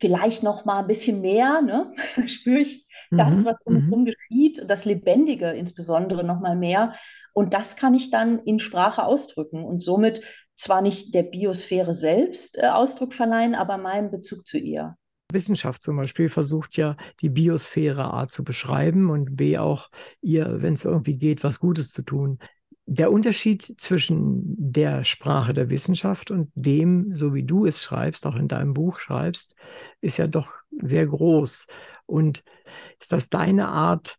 [0.00, 1.94] vielleicht noch mal ein bisschen mehr, ne,
[2.26, 6.94] spüre ich das, mhm, was um mich herum geschieht, das Lebendige insbesondere noch mal mehr.
[7.32, 10.22] Und das kann ich dann in Sprache ausdrücken und somit
[10.56, 14.96] zwar nicht der Biosphäre selbst äh, Ausdruck verleihen, aber meinem Bezug zu ihr.
[15.32, 19.88] Wissenschaft zum Beispiel versucht ja, die Biosphäre A zu beschreiben und B auch
[20.20, 22.38] ihr, wenn es irgendwie geht, was Gutes zu tun.
[22.92, 28.34] Der Unterschied zwischen der Sprache der Wissenschaft und dem, so wie du es schreibst, auch
[28.34, 29.54] in deinem Buch schreibst,
[30.00, 31.68] ist ja doch sehr groß.
[32.06, 32.42] Und
[32.98, 34.16] ist das deine Art,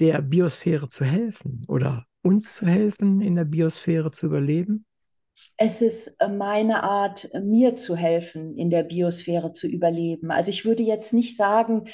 [0.00, 4.84] der Biosphäre zu helfen oder uns zu helfen, in der Biosphäre zu überleben?
[5.56, 10.30] es ist äh, meine Art, mir zu helfen, in der Biosphäre zu überleben.
[10.30, 11.90] Also ich würde jetzt nicht sagen, äh,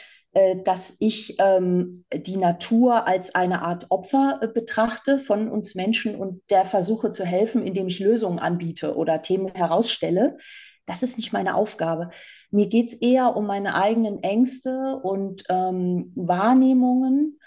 [0.64, 6.42] dass ich ähm, die Natur als eine Art Opfer äh, betrachte von uns Menschen und
[6.50, 10.36] der versuche zu helfen, indem ich Lösungen anbiete oder Themen herausstelle.
[10.84, 12.10] Das ist nicht meine Aufgabe.
[12.50, 17.38] Mir geht es eher um meine eigenen Ängste und ähm, Wahrnehmungen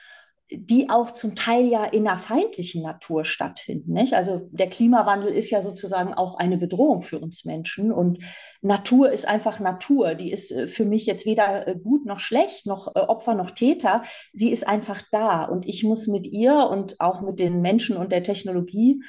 [0.52, 3.94] die auch zum Teil ja in einer feindlichen Natur stattfinden.
[3.94, 4.14] Nicht?
[4.14, 8.20] Also der Klimawandel ist ja sozusagen auch eine Bedrohung für uns Menschen und
[8.62, 10.16] Natur ist einfach Natur.
[10.16, 13.52] Die ist äh, für mich jetzt weder äh, gut noch schlecht, noch äh, Opfer noch
[13.52, 14.04] Täter.
[14.34, 18.12] Sie ist einfach da und ich muss mit ihr und auch mit den Menschen und
[18.12, 19.04] der Technologie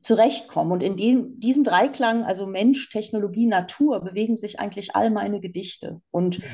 [0.00, 0.70] zurechtkommen.
[0.70, 6.00] Und in dem, diesem Dreiklang, also Mensch, Technologie, Natur, bewegen sich eigentlich all meine Gedichte.
[6.12, 6.44] Und mhm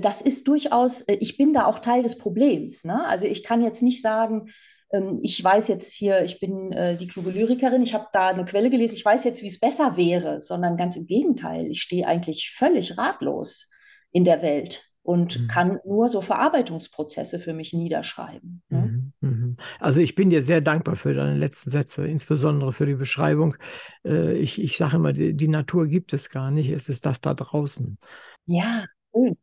[0.00, 2.84] das ist durchaus, äh, ich bin da auch Teil des Problems.
[2.84, 3.06] Ne?
[3.06, 4.48] Also ich kann jetzt nicht sagen,
[4.92, 8.44] ähm, ich weiß jetzt hier, ich bin äh, die kluge Lyrikerin, ich habe da eine
[8.44, 12.06] Quelle gelesen, ich weiß jetzt, wie es besser wäre, sondern ganz im Gegenteil, ich stehe
[12.06, 13.70] eigentlich völlig ratlos
[14.10, 15.46] in der Welt und mhm.
[15.46, 18.62] kann nur so Verarbeitungsprozesse für mich niederschreiben.
[18.68, 19.12] Ne?
[19.20, 19.56] Mhm, mhm.
[19.78, 23.54] Also ich bin dir sehr dankbar für deine letzten Sätze, insbesondere für die Beschreibung.
[24.02, 27.34] Ich, ich sage immer, die, die Natur gibt es gar nicht, es ist das da
[27.34, 27.98] draußen.
[28.46, 29.36] Ja, schön.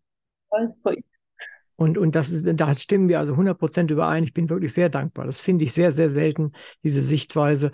[1.76, 4.24] Und, und das ist, da stimmen wir also 100 Prozent überein.
[4.24, 5.26] Ich bin wirklich sehr dankbar.
[5.26, 6.52] Das finde ich sehr, sehr selten,
[6.84, 7.72] diese Sichtweise.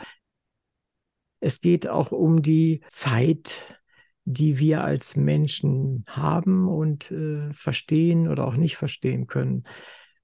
[1.41, 3.79] Es geht auch um die Zeit,
[4.25, 9.63] die wir als Menschen haben und äh, verstehen oder auch nicht verstehen können.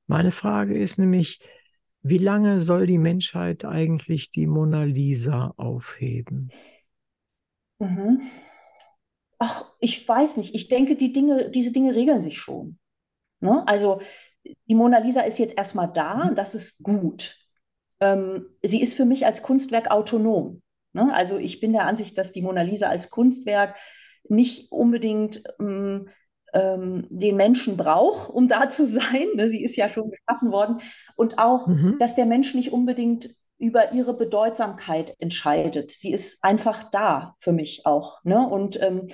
[0.08, 1.40] Meine Frage ist nämlich,
[2.02, 6.52] wie lange soll die Menschheit eigentlich die Mona Lisa aufheben?
[7.80, 8.22] Mhm.
[9.38, 10.56] Ach, ich weiß nicht.
[10.56, 12.78] Ich denke, die Dinge, diese Dinge regeln sich schon.
[13.42, 13.64] Ne?
[13.68, 14.02] Also
[14.68, 16.36] die Mona Lisa ist jetzt erstmal da, mhm.
[16.36, 17.36] das ist gut.
[18.00, 20.62] Ähm, sie ist für mich als Kunstwerk autonom.
[20.94, 21.14] Ne?
[21.14, 23.76] Also ich bin der Ansicht, dass die Mona Lisa als Kunstwerk
[24.28, 26.10] nicht unbedingt ähm,
[26.54, 29.28] ähm, den Menschen braucht, um da zu sein.
[29.36, 29.50] Ne?
[29.50, 30.82] Sie ist ja schon geschaffen worden.
[31.16, 31.98] Und auch, mhm.
[32.00, 35.92] dass der Mensch nicht unbedingt über ihre Bedeutsamkeit entscheidet.
[35.92, 38.24] Sie ist einfach da für mich auch.
[38.24, 38.48] Ne?
[38.48, 39.10] Und ähm,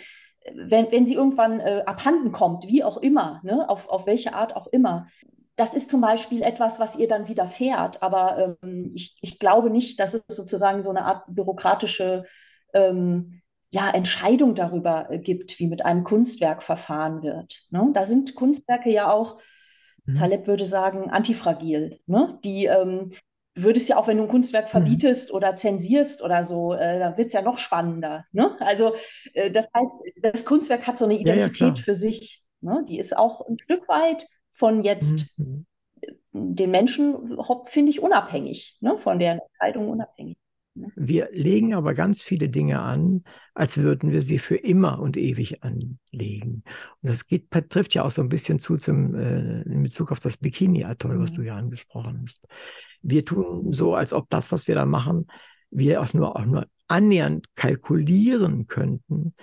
[0.56, 3.70] wenn, wenn sie irgendwann äh, abhanden kommt, wie auch immer, ne?
[3.70, 5.08] auf, auf welche Art auch immer,
[5.56, 8.02] das ist zum Beispiel etwas, was ihr dann widerfährt.
[8.02, 12.26] Aber ähm, ich, ich glaube nicht, dass es sozusagen so eine Art bürokratische
[12.74, 17.68] ähm, ja, Entscheidung darüber äh, gibt, wie mit einem Kunstwerk verfahren wird.
[17.70, 17.90] Ne?
[17.94, 19.38] Da sind Kunstwerke ja auch,
[20.06, 20.16] mhm.
[20.16, 22.00] Taleb würde sagen, antifragil.
[22.08, 22.40] Ne?
[22.44, 23.14] Die ähm,
[23.56, 24.72] würdest ja auch, wenn du ein Kunstwerk mhm.
[24.72, 25.36] verbietest mhm.
[25.36, 28.26] oder zensierst oder so, äh, dann wird es ja noch spannender.
[28.32, 28.56] Ne?
[28.60, 28.96] Also
[29.34, 32.44] äh, das heißt, das Kunstwerk hat so eine Identität ja, ja, für sich.
[32.62, 32.86] Ne?
[32.88, 35.66] Die ist auch ein Stück weit von jetzt mhm.
[36.32, 38.98] den Menschen, finde ich, unabhängig, ne?
[39.00, 40.38] von deren Entscheidung unabhängig.
[40.74, 45.64] Wir legen aber ganz viele Dinge an, als würden wir sie für immer und ewig
[45.64, 46.64] anlegen.
[47.02, 50.20] Und das geht, trifft ja auch so ein bisschen zu zum, äh, in Bezug auf
[50.20, 52.48] das Bikini-Atoll, was du ja angesprochen hast.
[53.02, 55.28] Wir tun so, als ob das, was wir da machen,
[55.72, 59.34] wir auch nur, auch nur annähernd kalkulieren könnten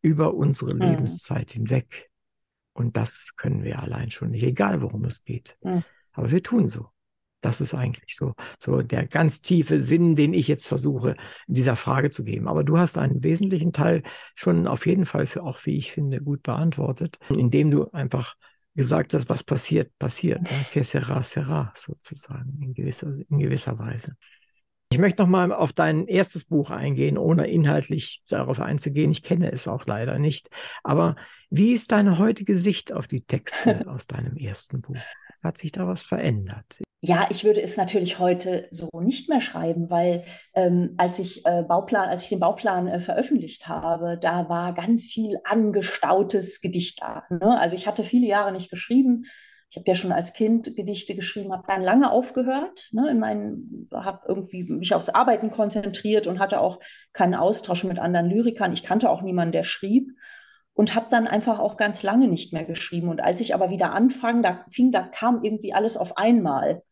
[0.00, 0.82] über unsere mhm.
[0.82, 2.10] Lebenszeit hinweg.
[2.72, 5.56] Und das können wir allein schon nicht, egal worum es geht.
[5.62, 5.84] Mhm.
[6.12, 6.91] Aber wir tun so.
[7.42, 12.10] Das ist eigentlich so, so der ganz tiefe Sinn, den ich jetzt versuche, dieser Frage
[12.10, 12.48] zu geben.
[12.48, 14.02] Aber du hast einen wesentlichen Teil
[14.34, 18.36] schon auf jeden Fall für auch, wie ich finde, gut beantwortet, indem du einfach
[18.74, 20.48] gesagt hast, was passiert, passiert.
[20.50, 20.64] Ja?
[20.70, 24.16] Que sera, sera, sozusagen, in gewisser, in gewisser Weise.
[24.92, 29.10] Ich möchte nochmal auf dein erstes Buch eingehen, ohne inhaltlich darauf einzugehen.
[29.10, 30.50] Ich kenne es auch leider nicht.
[30.82, 31.16] Aber
[31.50, 34.96] wie ist deine heutige Sicht auf die Texte aus deinem ersten Buch?
[35.42, 36.82] Hat sich da was verändert?
[37.04, 41.64] Ja, ich würde es natürlich heute so nicht mehr schreiben, weil ähm, als ich äh,
[41.66, 47.24] Bauplan, als ich den Bauplan äh, veröffentlicht habe, da war ganz viel angestautes Gedicht da.
[47.28, 47.58] Ne?
[47.58, 49.24] Also ich hatte viele Jahre nicht geschrieben.
[49.68, 53.88] Ich habe ja schon als Kind Gedichte geschrieben, habe dann lange aufgehört, ne, in meinen,
[53.92, 56.78] habe irgendwie mich aufs Arbeiten konzentriert und hatte auch
[57.12, 58.74] keinen Austausch mit anderen Lyrikern.
[58.74, 60.08] Ich kannte auch niemanden, der schrieb
[60.74, 63.08] und habe dann einfach auch ganz lange nicht mehr geschrieben.
[63.08, 66.82] Und als ich aber wieder anfang, da fing, da kam irgendwie alles auf einmal.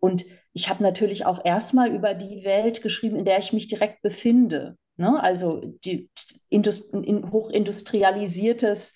[0.00, 4.02] Und ich habe natürlich auch erstmal über die Welt geschrieben, in der ich mich direkt
[4.02, 4.76] befinde.
[4.96, 5.22] Ne?
[5.22, 6.10] Also die
[6.48, 8.94] Indust in, hochindustrialisiertes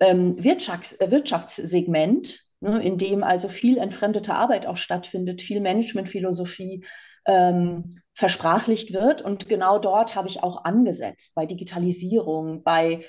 [0.00, 2.82] ähm, Wirtschafts äh, Wirtschaftssegment, ne?
[2.82, 6.86] in dem also viel entfremdete Arbeit auch stattfindet, viel Managementphilosophie
[7.26, 9.22] ähm, versprachlicht wird.
[9.22, 13.04] Und genau dort habe ich auch angesetzt, bei Digitalisierung, bei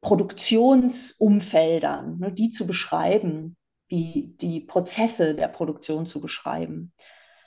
[0.00, 2.32] Produktionsumfeldern, ne?
[2.32, 3.56] die zu beschreiben
[3.90, 6.92] die, die Prozesse der Produktion zu beschreiben.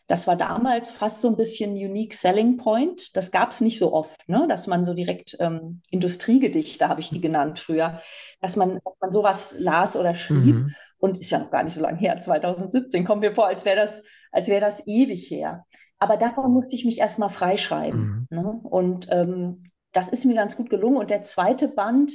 [0.08, 3.16] Das war damals fast so ein bisschen Unique Selling Point.
[3.16, 4.48] Das gab es nicht so oft, ne?
[4.50, 8.02] dass man so direkt ähm, Industriegedichte, habe ich die genannt früher,
[8.42, 10.56] dass man, dass man sowas las oder schrieb.
[10.56, 10.76] Mhm.
[10.98, 13.78] Und ist ja noch gar nicht so lange her, 2017, kommt mir vor, als wäre
[13.78, 15.66] das, als wäre das ewig her.
[16.00, 18.28] Aber davon musste ich mich erstmal freischreiben.
[18.30, 18.38] Mhm.
[18.38, 18.60] Ne?
[18.64, 20.98] Und ähm, das ist mir ganz gut gelungen.
[20.98, 22.14] Und der zweite Band,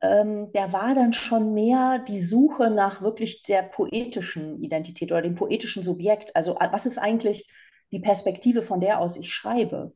[0.00, 5.34] ähm, der war dann schon mehr die Suche nach wirklich der poetischen Identität oder dem
[5.34, 6.34] poetischen Subjekt.
[6.36, 7.48] Also was ist eigentlich
[7.90, 9.92] die Perspektive, von der aus ich schreibe?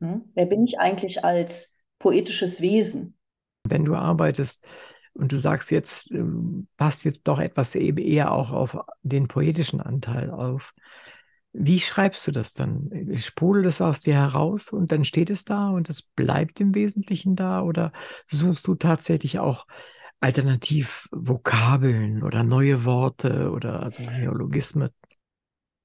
[0.00, 0.30] Hm?
[0.34, 3.16] Wer bin ich eigentlich als poetisches Wesen?
[3.64, 4.68] Wenn du arbeitest
[5.14, 9.80] und du sagst jetzt, ähm, passt jetzt doch etwas eben eher auch auf den poetischen
[9.80, 10.74] Anteil auf,
[11.56, 12.90] wie schreibst du das dann?
[13.16, 17.36] Sprudelt es aus dir heraus und dann steht es da und es bleibt im Wesentlichen
[17.36, 17.62] da?
[17.62, 17.92] Oder
[18.26, 19.66] suchst du tatsächlich auch
[20.20, 24.90] alternativ Vokabeln oder neue Worte oder also Neologismen?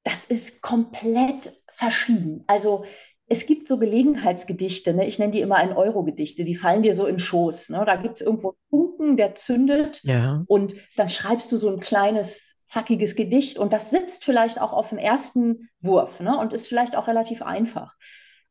[0.04, 2.44] Das ist komplett verschieden.
[2.48, 2.86] Also
[3.28, 5.08] es gibt so Gelegenheitsgedichte, ne?
[5.08, 7.70] ich nenne die immer ein Euro-Gedichte, die fallen dir so in Schoß.
[7.70, 7.84] Ne?
[7.86, 10.44] Da gibt es irgendwo einen Funken, der zündet ja.
[10.48, 14.90] und dann schreibst du so ein kleines zackiges Gedicht und das sitzt vielleicht auch auf
[14.90, 17.96] dem ersten Wurf ne, und ist vielleicht auch relativ einfach.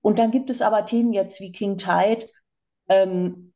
[0.01, 2.29] Und dann gibt es aber Themen jetzt wie King Tide,
[2.89, 3.53] ähm,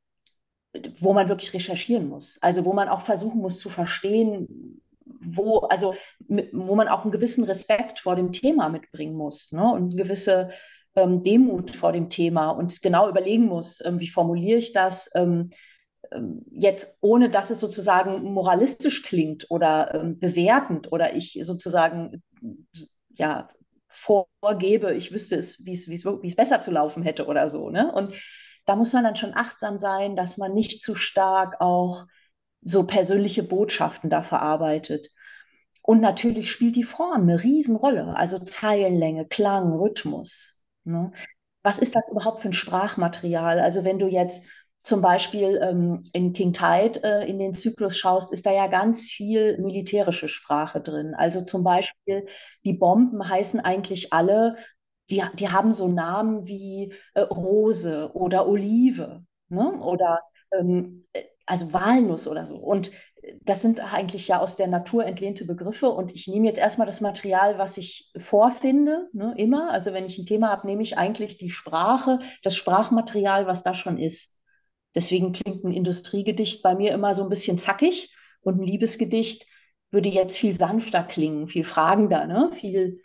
[1.00, 2.38] wo man wirklich recherchieren muss.
[2.40, 5.94] Also wo man auch versuchen muss zu verstehen, wo, also
[6.28, 10.50] wo man auch einen gewissen Respekt vor dem Thema mitbringen muss ne, und eine gewisse
[10.94, 15.50] ähm, Demut vor dem Thema und genau überlegen muss, ähm, wie formuliere ich das, ähm,
[16.50, 22.22] jetzt ohne dass es sozusagen moralistisch klingt oder ähm, bewertend oder ich sozusagen
[23.10, 23.48] ja
[23.88, 27.50] vorgebe, ich wüsste es, wie es, wie es, wie es besser zu laufen hätte oder
[27.50, 27.70] so.
[27.70, 27.92] Ne?
[27.92, 28.14] Und
[28.64, 32.06] da muss man dann schon achtsam sein, dass man nicht zu stark auch
[32.62, 35.08] so persönliche Botschaften da verarbeitet.
[35.82, 40.60] Und natürlich spielt die Form eine Riesenrolle, also Zeilenlänge, Klang, Rhythmus.
[40.84, 41.12] Ne?
[41.62, 43.58] Was ist das überhaupt für ein Sprachmaterial?
[43.58, 44.44] Also wenn du jetzt
[44.82, 49.10] zum Beispiel ähm, in King Tide äh, in den Zyklus schaust, ist da ja ganz
[49.10, 51.14] viel militärische Sprache drin.
[51.14, 52.26] Also zum Beispiel
[52.64, 54.56] die Bomben heißen eigentlich alle,
[55.10, 59.72] die, die haben so Namen wie äh, Rose oder Olive ne?
[59.80, 60.20] oder
[60.58, 61.06] ähm,
[61.46, 62.56] also Walnuss oder so.
[62.56, 62.90] Und
[63.42, 67.00] das sind eigentlich ja aus der Natur entlehnte Begriffe und ich nehme jetzt erstmal das
[67.00, 69.70] Material, was ich vorfinde, ne, immer.
[69.70, 73.74] Also wenn ich ein Thema habe, nehme ich eigentlich die Sprache, das Sprachmaterial, was da
[73.74, 74.31] schon ist.
[74.94, 79.46] Deswegen klingt ein Industriegedicht bei mir immer so ein bisschen zackig und ein Liebesgedicht
[79.90, 82.50] würde jetzt viel sanfter klingen, viel fragender, ne?
[82.54, 83.00] viel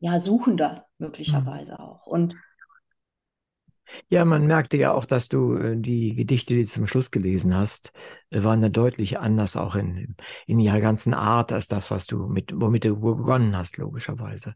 [0.00, 1.78] ja, suchender möglicherweise mhm.
[1.78, 2.06] auch.
[2.06, 2.34] Und
[4.10, 7.54] ja, man merkte ja auch, dass du äh, die Gedichte, die du zum Schluss gelesen
[7.56, 7.92] hast,
[8.30, 10.14] äh, waren ja deutlich anders auch in,
[10.46, 14.54] in ihrer ganzen Art als das, was du mit, womit du begonnen hast, logischerweise.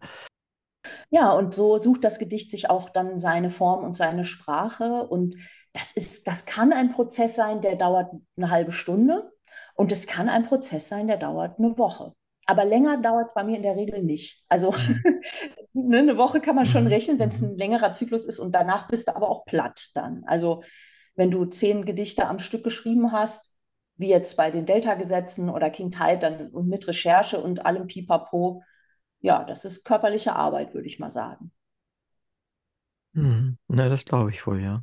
[1.11, 5.07] Ja, und so sucht das Gedicht sich auch dann seine Form und seine Sprache.
[5.07, 5.37] Und
[5.73, 9.33] das ist, das kann ein Prozess sein, der dauert eine halbe Stunde.
[9.75, 12.13] Und es kann ein Prozess sein, der dauert eine Woche.
[12.45, 14.43] Aber länger dauert es bei mir in der Regel nicht.
[14.49, 15.03] Also mhm.
[15.73, 16.91] ne, eine Woche kann man schon mhm.
[16.91, 17.51] rechnen, wenn es mhm.
[17.51, 20.25] ein längerer Zyklus ist und danach bist du aber auch platt dann.
[20.27, 20.63] Also
[21.15, 23.51] wenn du zehn Gedichte am Stück geschrieben hast,
[23.97, 28.63] wie jetzt bei den Delta-Gesetzen oder King Tide, dann und mit Recherche und allem Pipapo,
[29.21, 31.53] ja, das ist körperliche Arbeit, würde ich mal sagen.
[33.13, 33.59] Mhm.
[33.69, 34.83] Na, das glaube ich wohl, ja.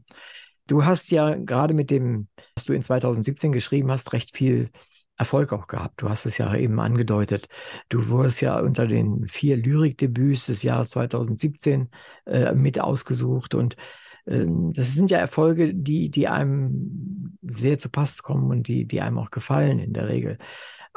[0.70, 4.70] Du hast ja gerade mit dem, was du in 2017 geschrieben hast, recht viel
[5.18, 6.00] Erfolg auch gehabt.
[6.00, 7.48] Du hast es ja eben angedeutet.
[7.90, 11.90] Du wurdest ja unter den vier Lyrikdebüts des Jahres 2017
[12.28, 13.78] äh, mit ausgesucht und
[14.28, 19.02] äh, das sind ja Erfolge, die, die einem sehr zu Pass kommen und die, die
[19.02, 20.38] einem auch gefallen in der Regel.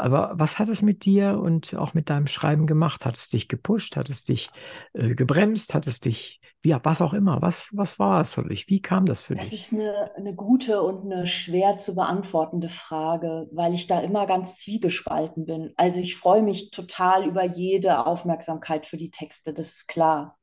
[0.03, 3.05] Aber was hat es mit dir und auch mit deinem Schreiben gemacht?
[3.05, 3.95] Hat es dich gepusht?
[3.95, 4.51] Hat es dich
[4.95, 5.75] äh, gebremst?
[5.75, 7.41] Hat es dich, ja, was auch immer?
[7.41, 8.69] Was, was war es für dich?
[8.69, 9.61] Wie kam das für das dich?
[9.61, 14.27] Das ist eine, eine gute und eine schwer zu beantwortende Frage, weil ich da immer
[14.27, 15.73] ganz zwiebespalten bin.
[15.77, 20.37] Also ich freue mich total über jede Aufmerksamkeit für die Texte, das ist klar.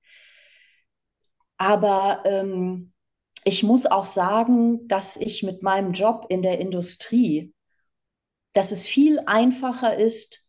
[1.57, 2.93] Aber ähm,
[3.43, 7.53] ich muss auch sagen, dass ich mit meinem Job in der Industrie
[8.53, 10.45] dass es viel einfacher ist,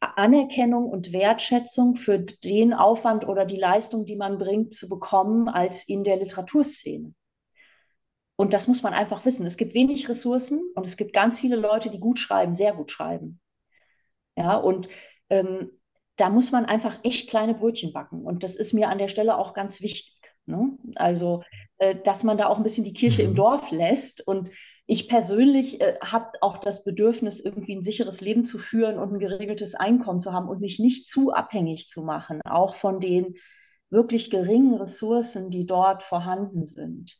[0.00, 5.86] Anerkennung und Wertschätzung für den Aufwand oder die Leistung, die man bringt, zu bekommen, als
[5.86, 7.14] in der Literaturszene.
[8.36, 9.44] Und das muss man einfach wissen.
[9.44, 12.90] Es gibt wenig Ressourcen und es gibt ganz viele Leute, die gut schreiben, sehr gut
[12.90, 13.38] schreiben.
[14.36, 14.88] Ja, und
[15.28, 15.72] ähm,
[16.16, 18.24] da muss man einfach echt kleine Brötchen backen.
[18.24, 20.18] Und das ist mir an der Stelle auch ganz wichtig.
[20.46, 20.78] Ne?
[20.94, 21.42] Also,
[21.78, 23.28] äh, dass man da auch ein bisschen die Kirche mhm.
[23.30, 24.50] im Dorf lässt und
[24.90, 29.20] ich persönlich äh, habe auch das Bedürfnis, irgendwie ein sicheres Leben zu führen und ein
[29.20, 33.36] geregeltes Einkommen zu haben und mich nicht zu abhängig zu machen, auch von den
[33.88, 37.16] wirklich geringen Ressourcen, die dort vorhanden sind.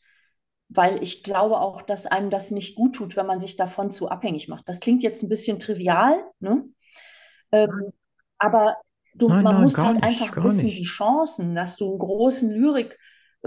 [0.68, 4.08] Weil ich glaube auch, dass einem das nicht gut tut, wenn man sich davon zu
[4.08, 4.68] abhängig macht.
[4.68, 6.64] Das klingt jetzt ein bisschen trivial, ne?
[7.52, 7.92] Ähm,
[8.38, 8.78] aber
[9.14, 10.78] du, nein, man nein, muss halt nicht, einfach wissen, nicht.
[10.78, 12.98] die Chancen, dass du einen großen Lyrik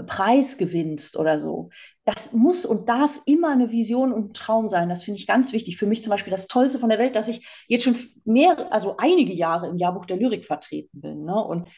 [0.02, 1.70] Preis gewinnst oder so.
[2.04, 4.88] Das muss und darf immer eine Vision und ein Traum sein.
[4.88, 5.76] Das finde ich ganz wichtig.
[5.76, 8.96] Für mich zum Beispiel das Tollste von der Welt, dass ich jetzt schon mehr, also
[8.98, 11.24] einige Jahre im Jahrbuch der Lyrik vertreten bin.
[11.24, 11.42] Ne?
[11.42, 11.68] Und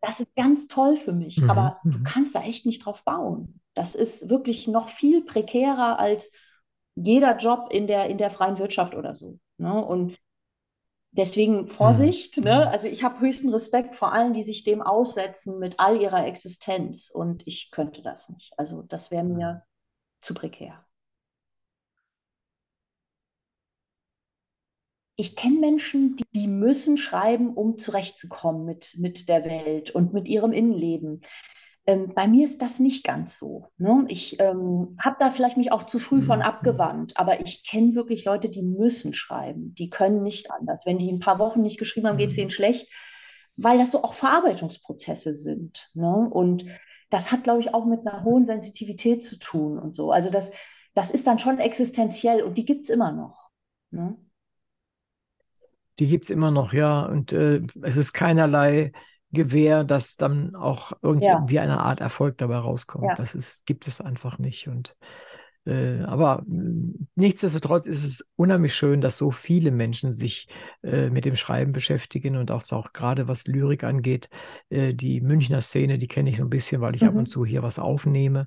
[0.00, 1.38] das ist ganz toll für mich.
[1.38, 1.50] Mhm.
[1.50, 2.04] Aber du mhm.
[2.04, 3.60] kannst da echt nicht drauf bauen.
[3.74, 6.30] Das ist wirklich noch viel prekärer als
[6.94, 9.38] jeder Job in der, in der freien Wirtschaft oder so.
[9.58, 9.84] Ne?
[9.84, 10.16] Und
[11.16, 12.38] Deswegen Vorsicht.
[12.38, 12.44] Mhm.
[12.44, 12.70] Ne?
[12.70, 17.08] Also ich habe höchsten Respekt vor allen, die sich dem aussetzen mit all ihrer Existenz.
[17.08, 18.52] Und ich könnte das nicht.
[18.58, 19.62] Also das wäre mir
[20.20, 20.84] zu prekär.
[25.16, 30.26] Ich kenne Menschen, die, die müssen schreiben, um zurechtzukommen mit, mit der Welt und mit
[30.26, 31.20] ihrem Innenleben.
[31.86, 33.68] Ähm, bei mir ist das nicht ganz so.
[33.76, 34.06] Ne?
[34.08, 36.44] Ich ähm, habe da vielleicht mich auch zu früh von mhm.
[36.44, 40.86] abgewandt, aber ich kenne wirklich Leute, die müssen schreiben, die können nicht anders.
[40.86, 42.42] Wenn die ein paar Wochen nicht geschrieben haben, geht es mhm.
[42.42, 42.88] ihnen schlecht,
[43.56, 45.90] weil das so auch Verarbeitungsprozesse sind.
[45.94, 46.28] Ne?
[46.30, 46.64] Und
[47.10, 50.10] das hat, glaube ich, auch mit einer hohen Sensitivität zu tun und so.
[50.10, 50.52] Also das,
[50.94, 53.50] das ist dann schon existenziell und die gibt es immer noch.
[53.90, 54.16] Ne?
[55.98, 57.04] Die gibt es immer noch, ja.
[57.04, 58.92] Und äh, es ist keinerlei
[59.34, 61.62] Gewehr, dass dann auch irgendwie ja.
[61.62, 63.08] eine Art Erfolg dabei rauskommt.
[63.08, 63.14] Ja.
[63.14, 64.68] Das ist, gibt es einfach nicht.
[64.68, 64.96] Und
[65.66, 70.46] äh, aber mm, nichtsdestotrotz ist es unheimlich schön, dass so viele Menschen sich
[70.82, 74.28] äh, mit dem Schreiben beschäftigen und auch, auch gerade was Lyrik angeht.
[74.68, 77.08] Äh, die Münchner Szene, die kenne ich so ein bisschen, weil ich mhm.
[77.08, 77.26] ab und mhm.
[77.26, 78.46] zu hier was aufnehme.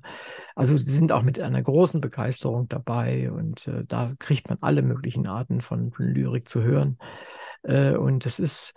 [0.54, 4.82] Also sie sind auch mit einer großen Begeisterung dabei und äh, da kriegt man alle
[4.82, 6.98] möglichen Arten von, von Lyrik zu hören.
[7.64, 8.74] Äh, und das ist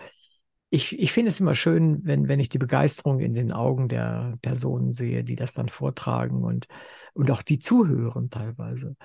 [0.73, 4.37] ich, ich finde es immer schön, wenn, wenn ich die Begeisterung in den Augen der
[4.41, 6.67] Personen sehe, die das dann vortragen und,
[7.13, 8.95] und auch die zuhören teilweise.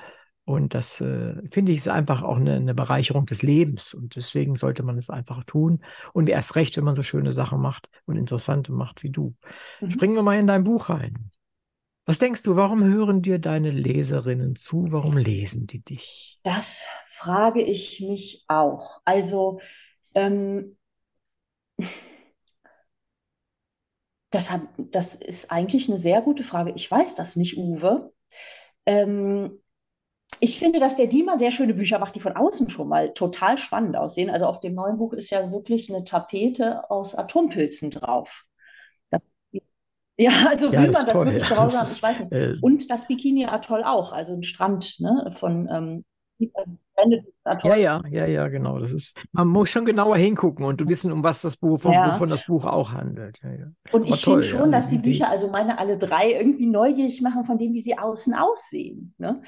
[0.44, 3.94] Und das äh, finde ich ist einfach auch eine, eine, Bereicherung des Lebens.
[3.94, 5.82] Und deswegen sollte man es einfach tun.
[6.12, 9.34] Und erst recht, wenn man so schöne Sachen macht und interessante macht wie du.
[9.80, 9.90] Mhm.
[9.90, 11.32] Springen wir mal in dein Buch rein.
[12.04, 14.92] Was denkst du, warum hören dir deine Leserinnen zu?
[14.92, 16.38] Warum lesen die dich?
[16.44, 16.80] Das
[17.16, 19.00] frage ich mich auch.
[19.04, 19.58] Also,
[20.14, 20.75] ähm,
[24.30, 26.72] das, hat, das ist eigentlich eine sehr gute Frage.
[26.74, 28.12] Ich weiß das nicht, Uwe.
[28.84, 29.60] Ähm,
[30.40, 33.58] ich finde, dass der Diemer sehr schöne Bücher macht, die von außen schon mal total
[33.58, 34.28] spannend aussehen.
[34.28, 38.44] Also auf dem neuen Buch ist ja wirklich eine Tapete aus Atompilzen drauf.
[39.10, 39.22] Das,
[40.18, 41.54] ja, also ja, will man das wirklich ja.
[41.54, 42.32] grausam, ich weiß nicht.
[42.32, 46.04] Äh, Und das Bikini Atoll auch, also ein Strand ne, von ähm,
[47.64, 48.78] ja, ja, ja, ja, genau.
[48.78, 52.12] Das ist, man muss schon genauer hingucken und wissen, um was das Buch, von, ja.
[52.12, 53.38] wovon das Buch auch handelt.
[53.42, 53.66] Ja, ja.
[53.92, 57.58] Und ich finde schon, dass die Bücher, also meine alle drei, irgendwie neugierig machen von
[57.58, 59.14] dem, wie sie außen aussehen.
[59.18, 59.42] Ne?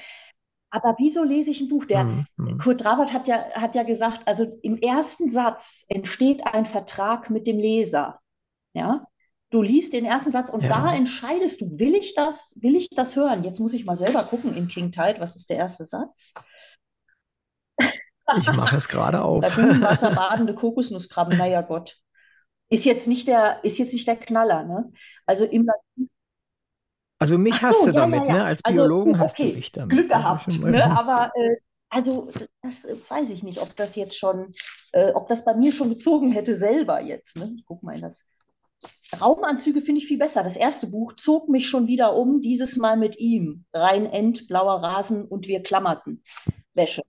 [0.71, 1.85] Aber wieso lese ich ein Buch?
[1.85, 2.57] Der mhm, mhm.
[2.59, 7.47] Kurt Dravert hat ja, hat ja gesagt, also im ersten Satz entsteht ein Vertrag mit
[7.47, 8.19] dem Leser.
[8.73, 9.07] Ja,
[9.49, 10.69] du liest den ersten Satz und ja.
[10.69, 13.43] da entscheidest du, will ich das, will ich das hören?
[13.43, 16.33] Jetzt muss ich mal selber gucken in King Tide, was ist der erste Satz?
[18.37, 19.43] Ich mache es gerade auf.
[19.43, 21.97] Wasser badende Kokosnusskrabben, naja Gott.
[22.69, 24.91] Ist jetzt nicht der, ist jetzt nicht der Knaller, ne?
[25.25, 25.67] Also im
[27.17, 28.33] Also mich Ach hast so, du ja, damit, ja, ja.
[28.33, 28.43] ne?
[28.43, 29.89] Als also, Biologen also, okay, hast du mich damit.
[29.89, 30.85] Glück gehabt, ne?
[30.85, 31.55] Aber äh,
[31.89, 34.53] also das äh, weiß ich nicht, ob das jetzt schon,
[34.91, 37.35] äh, ob das bei mir schon gezogen hätte selber jetzt.
[37.35, 37.51] Ne?
[37.55, 38.23] Ich guck mal in das.
[39.19, 40.43] Raumanzüge finde ich viel besser.
[40.43, 43.65] Das erste Buch zog mich schon wieder um, dieses Mal mit ihm.
[43.73, 46.23] Rein End, blauer Rasen und wir klammerten.
[46.75, 47.01] Wäsche.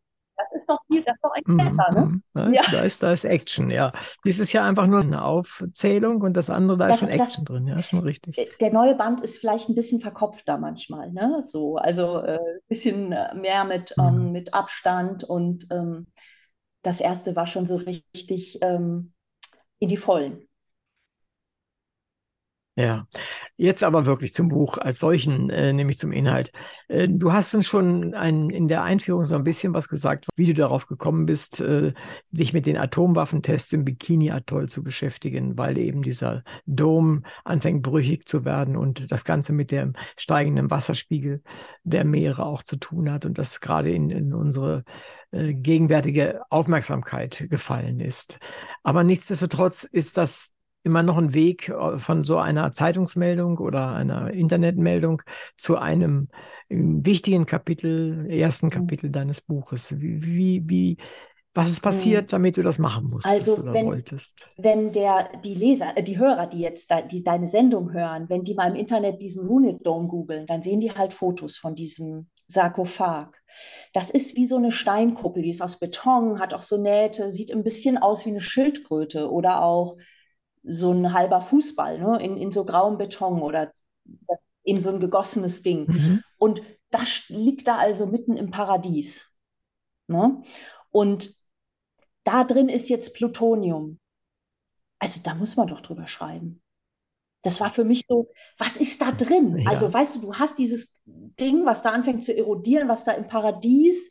[0.50, 2.00] Das ist doch viel, das ist doch eigentlich mhm, besser, ne?
[2.06, 2.22] Mhm.
[2.34, 2.70] Da ist, ja.
[2.70, 3.92] da, ist, da ist Action, ja.
[4.24, 7.44] Dies ist ja einfach nur eine Aufzählung und das andere, da das, ist schon Action
[7.44, 8.56] das, drin, ja, schon richtig.
[8.60, 11.44] Der neue Band ist vielleicht ein bisschen verkopfter manchmal, ne?
[11.50, 12.38] So, also ein äh,
[12.68, 14.04] bisschen mehr mit, mhm.
[14.04, 16.06] ähm, mit Abstand und ähm,
[16.82, 19.12] das erste war schon so richtig ähm,
[19.78, 20.46] in die Vollen.
[22.80, 23.06] Ja,
[23.58, 26.50] jetzt aber wirklich zum Buch als solchen, äh, nämlich zum Inhalt.
[26.88, 30.46] Äh, du hast uns schon ein, in der Einführung so ein bisschen was gesagt, wie
[30.46, 31.92] du darauf gekommen bist, äh,
[32.30, 38.46] dich mit den Atomwaffentests im Bikini-Atoll zu beschäftigen, weil eben dieser Dom anfängt brüchig zu
[38.46, 41.42] werden und das Ganze mit dem steigenden Wasserspiegel
[41.84, 44.84] der Meere auch zu tun hat und das gerade in, in unsere
[45.32, 48.38] äh, gegenwärtige Aufmerksamkeit gefallen ist.
[48.84, 54.30] Aber nichtsdestotrotz ist das immer noch ein Weg äh, von so einer Zeitungsmeldung oder einer
[54.30, 55.22] Internetmeldung
[55.56, 56.28] zu einem
[56.68, 58.70] ähm, wichtigen Kapitel, ersten mhm.
[58.70, 60.00] Kapitel deines Buches.
[60.00, 60.96] Wie, wie, wie
[61.52, 62.28] was ist passiert, mhm.
[62.28, 64.52] damit du das machen musstest also, oder wenn, wolltest?
[64.56, 68.54] Wenn der, die Leser, äh, die Hörer, die jetzt die deine Sendung hören, wenn die
[68.54, 73.32] mal im Internet diesen Lunit Dome googeln, dann sehen die halt Fotos von diesem Sarkophag.
[73.92, 77.52] Das ist wie so eine Steinkuppel, die ist aus Beton, hat auch so Nähte, sieht
[77.52, 79.96] ein bisschen aus wie eine Schildkröte oder auch
[80.62, 82.22] so ein halber Fußball, ne?
[82.22, 83.72] in, in so grauem Beton oder
[84.64, 85.86] eben so ein gegossenes Ding.
[85.86, 86.22] Mhm.
[86.38, 89.26] Und das liegt da also mitten im Paradies.
[90.06, 90.42] Ne?
[90.90, 91.34] Und
[92.24, 93.98] da drin ist jetzt Plutonium.
[94.98, 96.62] Also da muss man doch drüber schreiben.
[97.42, 99.56] Das war für mich so, was ist da drin?
[99.58, 99.70] Ja.
[99.70, 103.28] Also weißt du, du hast dieses Ding, was da anfängt zu erodieren, was da im
[103.28, 104.10] Paradies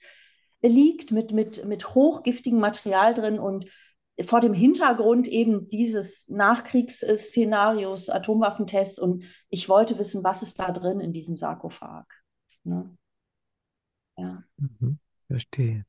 [0.61, 3.65] liegt, mit, mit, mit hochgiftigem Material drin und
[4.25, 10.99] vor dem Hintergrund eben dieses Nachkriegsszenarios, Atomwaffentests und ich wollte wissen, was ist da drin
[10.99, 12.05] in diesem Sarkophag.
[12.63, 12.95] Ne?
[14.17, 14.43] Ja.
[14.57, 15.85] Mhm, verstehe.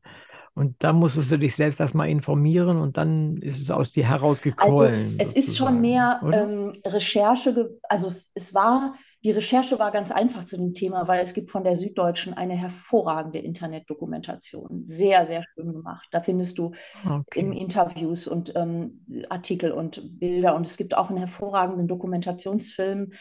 [0.55, 5.17] Und da musstest du dich selbst erstmal informieren und dann ist es aus dir herausgequollen.
[5.19, 10.11] Also, es ist schon mehr ähm, Recherche, also es, es war die Recherche war ganz
[10.11, 14.85] einfach zu dem Thema, weil es gibt von der Süddeutschen eine hervorragende Internetdokumentation.
[14.87, 16.09] Sehr, sehr schön gemacht.
[16.11, 16.73] Da findest du
[17.05, 17.41] okay.
[17.41, 20.57] im Interviews und ähm, Artikel und Bilder.
[20.57, 23.13] Und es gibt auch einen hervorragenden Dokumentationsfilm,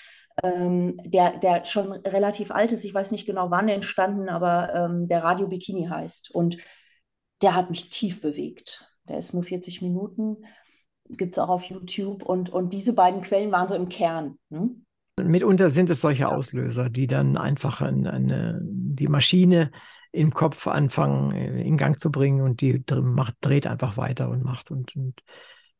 [0.42, 2.86] ähm, der, der schon relativ alt ist.
[2.86, 6.32] Ich weiß nicht genau wann entstanden, aber ähm, der Radio Bikini heißt.
[6.34, 6.58] Und
[7.42, 8.86] der hat mich tief bewegt.
[9.10, 10.46] Der ist nur 40 Minuten,
[11.10, 12.24] gibt es auch auf YouTube.
[12.24, 14.38] Und, und diese beiden Quellen waren so im Kern.
[14.50, 14.70] Ne?
[15.28, 19.72] Mitunter sind es solche Auslöser, die dann einfach eine, eine, die Maschine
[20.12, 24.44] im Kopf anfangen äh, in Gang zu bringen und die macht, dreht einfach weiter und
[24.44, 25.22] macht und, und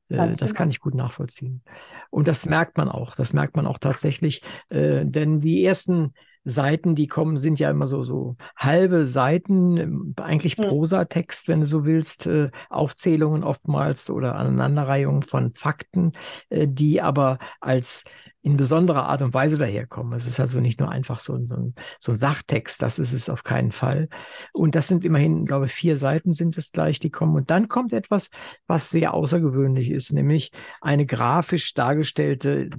[0.10, 1.64] äh, das kann ich gut nachvollziehen.
[2.10, 6.14] Und das merkt man auch, das merkt man auch tatsächlich, äh, denn die ersten
[6.44, 10.68] Seiten, die kommen, sind ja immer so, so halbe Seiten, eigentlich hm.
[10.68, 16.14] Prosatext, wenn du so willst, äh, Aufzählungen oftmals oder Aneinanderreihungen von Fakten,
[16.50, 18.04] äh, die aber als
[18.42, 20.14] in besonderer Art und Weise daherkommen.
[20.14, 23.30] Es ist also nicht nur einfach so, so, ein, so ein Sachtext, das ist es
[23.30, 24.08] auf keinen Fall.
[24.54, 27.36] Und das sind immerhin, glaube ich, vier Seiten sind es gleich, die kommen.
[27.36, 28.30] Und dann kommt etwas,
[28.66, 32.70] was sehr außergewöhnlich ist, nämlich eine grafisch dargestellte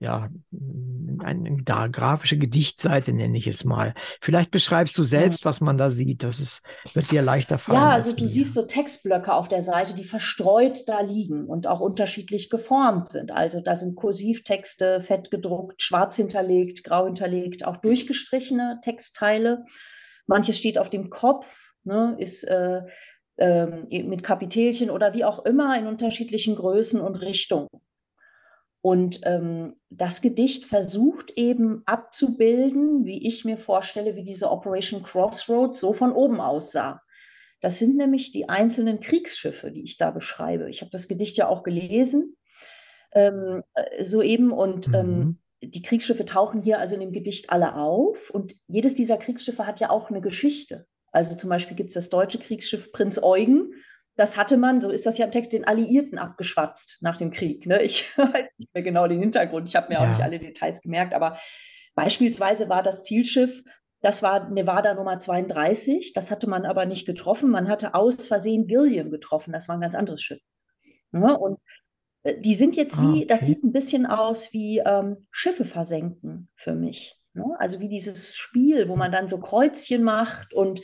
[0.00, 0.30] ja,
[1.22, 3.92] eine, grafische Gedichtseite nenne ich es mal.
[4.22, 6.22] Vielleicht beschreibst du selbst, was man da sieht.
[6.22, 7.78] Das ist, wird dir leichter fallen.
[7.78, 8.30] Ja, also du mir.
[8.30, 13.30] siehst so Textblöcke auf der Seite, die verstreut da liegen und auch unterschiedlich geformt sind.
[13.30, 19.66] Also da sind Kursivtexte, fett gedruckt, schwarz hinterlegt, grau hinterlegt, auch durchgestrichene Textteile.
[20.26, 21.44] Manches steht auf dem Kopf,
[21.84, 22.80] ne, ist äh,
[23.36, 23.66] äh,
[24.02, 27.68] mit Kapitelchen oder wie auch immer in unterschiedlichen Größen und Richtungen.
[28.82, 35.80] Und ähm, das Gedicht versucht eben abzubilden, wie ich mir vorstelle, wie diese Operation Crossroads
[35.80, 37.02] so von oben aussah.
[37.60, 40.70] Das sind nämlich die einzelnen Kriegsschiffe, die ich da beschreibe.
[40.70, 42.36] Ich habe das Gedicht ja auch gelesen,
[43.12, 45.38] ähm, äh, soeben, und ähm, mhm.
[45.62, 48.30] ähm, die Kriegsschiffe tauchen hier also in dem Gedicht alle auf.
[48.30, 50.86] Und jedes dieser Kriegsschiffe hat ja auch eine Geschichte.
[51.12, 53.74] Also zum Beispiel gibt es das deutsche Kriegsschiff Prinz Eugen,
[54.16, 57.66] das hatte man, so ist das ja im Text, den Alliierten abgeschwatzt nach dem Krieg.
[57.66, 57.82] Ne?
[57.82, 60.00] Ich weiß nicht mehr genau den Hintergrund, ich habe mir ja.
[60.00, 61.38] auch nicht alle Details gemerkt, aber
[61.94, 63.62] beispielsweise war das Zielschiff,
[64.02, 68.68] das war Nevada Nummer 32, das hatte man aber nicht getroffen, man hatte aus Versehen
[68.68, 70.40] William getroffen, das war ein ganz anderes Schiff.
[71.12, 71.38] Ne?
[71.38, 71.58] Und
[72.22, 73.26] äh, die sind jetzt wie, okay.
[73.26, 77.16] das sieht ein bisschen aus wie ähm, Schiffe versenken für mich.
[77.34, 77.44] Ne?
[77.58, 80.80] Also wie dieses Spiel, wo man dann so Kreuzchen macht und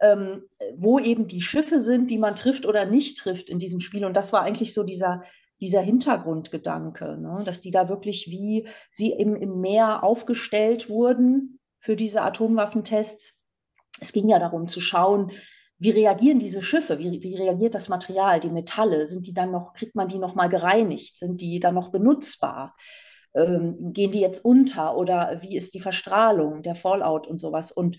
[0.00, 0.44] ähm,
[0.76, 4.04] wo eben die Schiffe sind, die man trifft oder nicht trifft in diesem Spiel.
[4.04, 5.22] Und das war eigentlich so dieser,
[5.60, 7.42] dieser Hintergrundgedanke, ne?
[7.44, 13.34] dass die da wirklich wie sie im, im Meer aufgestellt wurden für diese Atomwaffentests.
[14.00, 15.30] Es ging ja darum zu schauen,
[15.78, 19.74] wie reagieren diese Schiffe, wie, wie reagiert das Material, die Metalle, sind die dann noch,
[19.74, 22.74] kriegt man die noch mal gereinigt, sind die dann noch benutzbar?
[23.34, 27.72] Ähm, gehen die jetzt unter oder wie ist die Verstrahlung, der Fallout und sowas?
[27.72, 27.98] Und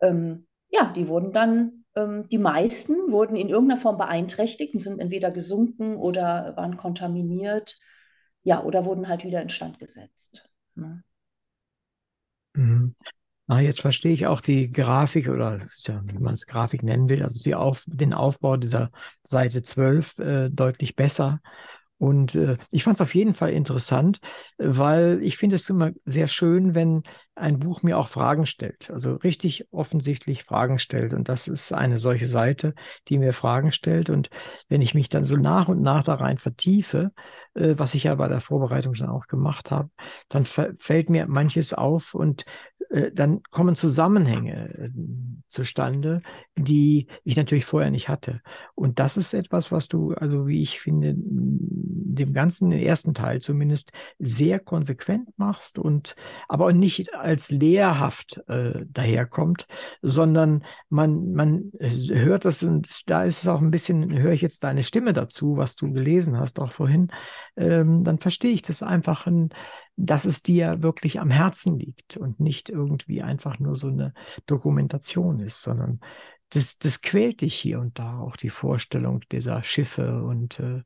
[0.00, 5.00] ähm, ja, die wurden dann, ähm, die meisten wurden in irgendeiner Form beeinträchtigt und sind
[5.00, 7.78] entweder gesunken oder waren kontaminiert,
[8.42, 10.48] ja, oder wurden halt wieder instand gesetzt.
[10.74, 11.02] Ne?
[12.54, 12.94] Mhm.
[13.48, 17.22] Ah, jetzt verstehe ich auch die Grafik oder ja, wie man es Grafik nennen will,
[17.22, 18.90] also die Auf, den Aufbau dieser
[19.22, 21.40] Seite 12 äh, deutlich besser.
[21.98, 24.20] Und äh, ich fand es auf jeden Fall interessant,
[24.58, 27.02] weil ich finde es immer sehr schön, wenn
[27.34, 31.14] ein Buch mir auch Fragen stellt, also richtig offensichtlich Fragen stellt.
[31.14, 32.74] Und das ist eine solche Seite,
[33.08, 34.10] die mir Fragen stellt.
[34.10, 34.30] Und
[34.68, 37.12] wenn ich mich dann so nach und nach da rein vertiefe,
[37.54, 39.90] äh, was ich ja bei der Vorbereitung dann auch gemacht habe,
[40.28, 42.44] dann fällt mir manches auf und
[43.12, 44.90] dann kommen Zusammenhänge äh,
[45.48, 46.22] zustande,
[46.56, 48.40] die ich natürlich vorher nicht hatte.
[48.74, 53.92] Und das ist etwas, was du, also wie ich finde, dem ganzen ersten Teil zumindest
[54.18, 56.14] sehr konsequent machst und
[56.48, 59.66] aber nicht als lehrhaft äh, daherkommt,
[60.02, 64.64] sondern man, man hört das und da ist es auch ein bisschen, höre ich jetzt
[64.64, 67.08] deine Stimme dazu, was du gelesen hast auch vorhin,
[67.56, 69.50] ähm, dann verstehe ich das einfach, ein,
[69.96, 74.12] dass es dir wirklich am Herzen liegt und nicht irgendwie einfach nur so eine
[74.46, 76.00] Dokumentation ist, sondern
[76.50, 80.82] das, das quält dich hier und da auch die Vorstellung dieser Schiffe und äh,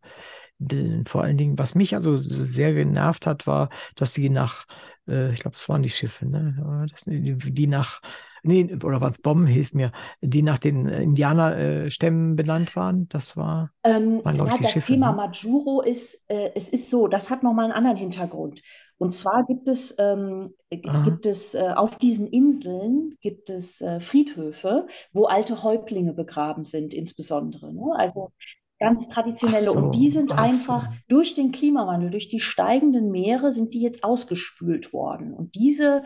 [1.06, 4.66] vor allen Dingen, was mich also sehr genervt hat, war, dass sie nach,
[5.08, 6.86] äh, ich glaube, es waren die Schiffe, ne?
[7.06, 8.00] Die, die nach,
[8.42, 9.90] nee, oder waren es Bomben, hilf mir,
[10.20, 13.08] die nach den Indianerstämmen benannt waren.
[13.08, 14.92] Das war, ähm, waren, glaube ja, ich, die das Schiffe.
[14.92, 15.16] Das Thema ne?
[15.16, 18.61] Majuro ist, äh, es ist so, das hat nochmal einen anderen Hintergrund.
[19.01, 24.88] Und zwar gibt es, ähm, gibt es äh, auf diesen Inseln gibt es äh, Friedhöfe,
[25.14, 27.72] wo alte Häuptlinge begraben sind, insbesondere.
[27.72, 27.94] Ne?
[27.96, 28.30] Also
[28.78, 29.62] ganz traditionelle.
[29.62, 30.90] So, und die sind einfach so.
[31.09, 35.32] durch den Klimawandel, durch die steigenden Meere, sind die jetzt ausgespült worden.
[35.32, 36.05] Und diese,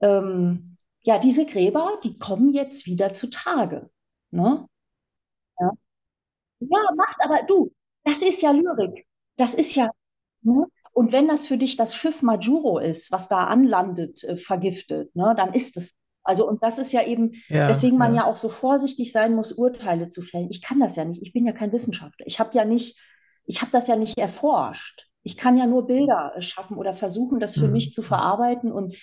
[0.00, 3.90] ähm, ja, diese Gräber, die kommen jetzt wieder zutage.
[4.30, 4.64] Ne?
[5.58, 5.72] Ja.
[6.60, 7.72] ja, macht aber du,
[8.04, 9.08] das ist ja Lyrik.
[9.36, 9.90] Das ist ja,
[10.42, 10.66] ne?
[10.98, 15.32] Und wenn das für dich das Schiff Majuro ist, was da anlandet, äh, vergiftet, ne,
[15.36, 15.94] dann ist es
[16.24, 18.22] also, und das ist ja eben, ja, weswegen man ja.
[18.22, 20.50] ja auch so vorsichtig sein muss, Urteile zu fällen.
[20.50, 21.22] Ich kann das ja nicht.
[21.22, 22.26] Ich bin ja kein Wissenschaftler.
[22.26, 22.98] Ich habe ja nicht,
[23.44, 25.06] ich habe das ja nicht erforscht.
[25.22, 27.74] Ich kann ja nur Bilder äh, schaffen oder versuchen, das für mhm.
[27.74, 28.72] mich zu verarbeiten.
[28.72, 28.96] Und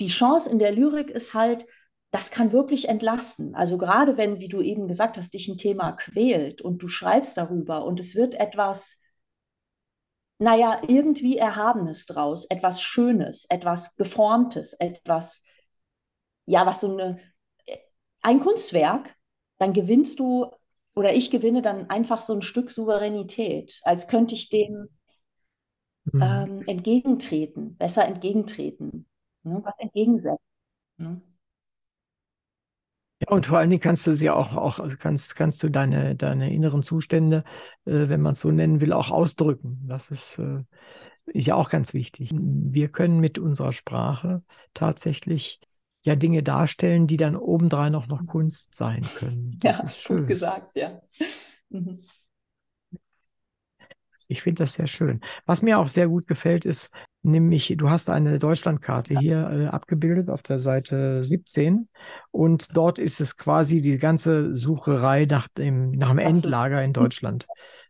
[0.00, 1.64] die Chance in der Lyrik ist halt,
[2.10, 3.54] das kann wirklich entlasten.
[3.54, 7.36] Also gerade wenn, wie du eben gesagt hast, dich ein Thema quält und du schreibst
[7.36, 8.98] darüber und es wird etwas,
[10.38, 15.42] naja, irgendwie Erhabenes draus, etwas Schönes, etwas Geformtes, etwas
[16.48, 17.20] ja, was so eine,
[18.22, 19.14] ein Kunstwerk,
[19.58, 20.50] dann gewinnst du
[20.94, 24.88] oder ich gewinne dann einfach so ein Stück Souveränität, als könnte ich dem
[26.10, 26.22] mhm.
[26.22, 29.06] ähm, entgegentreten, besser entgegentreten,
[29.42, 30.44] ne, was entgegensetzen.
[30.96, 31.20] Ne?
[33.20, 36.14] Ja, und vor allen Dingen kannst du sie auch, auch also kannst, kannst du deine,
[36.14, 37.42] deine inneren Zustände,
[37.84, 39.80] äh, wenn man es so nennen will, auch ausdrücken.
[39.88, 40.62] Das ist, äh,
[41.32, 42.30] ja auch ganz wichtig.
[42.32, 44.42] Wir können mit unserer Sprache
[44.74, 45.60] tatsächlich
[46.02, 49.58] ja Dinge darstellen, die dann obendrein auch noch Kunst sein können.
[49.60, 50.18] Das ja, ist schön.
[50.18, 51.00] Gut gesagt, ja.
[51.70, 52.00] Mhm.
[54.28, 55.20] Ich finde das sehr schön.
[55.46, 56.90] Was mir auch sehr gut gefällt, ist
[57.22, 61.88] nämlich, du hast eine Deutschlandkarte hier äh, abgebildet auf der Seite 17
[62.30, 67.46] und dort ist es quasi die ganze Sucherei nach dem, nach dem Endlager in Deutschland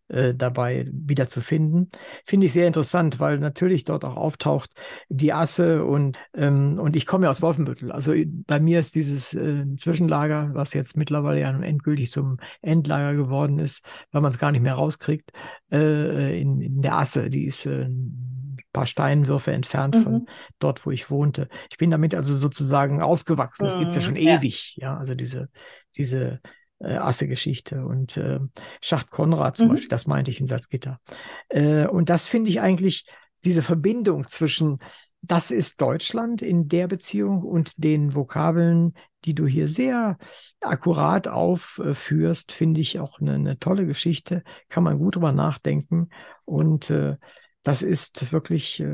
[0.09, 1.91] äh, dabei wieder zu finden.
[2.25, 4.71] Finde ich sehr interessant, weil natürlich dort auch auftaucht
[5.09, 7.93] die Asse und, ähm, und ich komme ja aus Wolfenbüttel.
[7.93, 8.15] Also
[8.47, 13.85] bei mir ist dieses äh, Zwischenlager, was jetzt mittlerweile ja endgültig zum Endlager geworden ist,
[14.11, 15.31] weil man es gar nicht mehr rauskriegt,
[15.71, 17.29] äh, in, in der Asse.
[17.29, 18.28] Die ist äh, ein
[18.79, 20.03] paar Steinwürfe entfernt mhm.
[20.03, 20.29] von
[20.61, 21.49] dort, wo ich wohnte.
[21.69, 23.65] Ich bin damit also sozusagen aufgewachsen.
[23.65, 24.39] Das gibt es ja schon ja.
[24.39, 24.75] ewig.
[24.77, 25.49] Ja, also diese,
[25.97, 26.41] diese
[26.79, 28.39] äh, Asse-Geschichte und äh,
[28.81, 29.73] Schacht Konrad zum mhm.
[29.73, 31.01] Beispiel, das meinte ich in Salzgitter.
[31.49, 33.05] Äh, und das finde ich eigentlich
[33.45, 34.79] diese Verbindung zwischen
[35.21, 40.17] das ist Deutschland in der Beziehung und den Vokabeln, die du hier sehr
[40.61, 44.45] akkurat aufführst, finde ich auch eine, eine, tolle Geschichte.
[44.69, 46.11] Kann man gut drüber nachdenken.
[46.45, 47.17] Und äh,
[47.69, 48.87] das ist wirklich äh,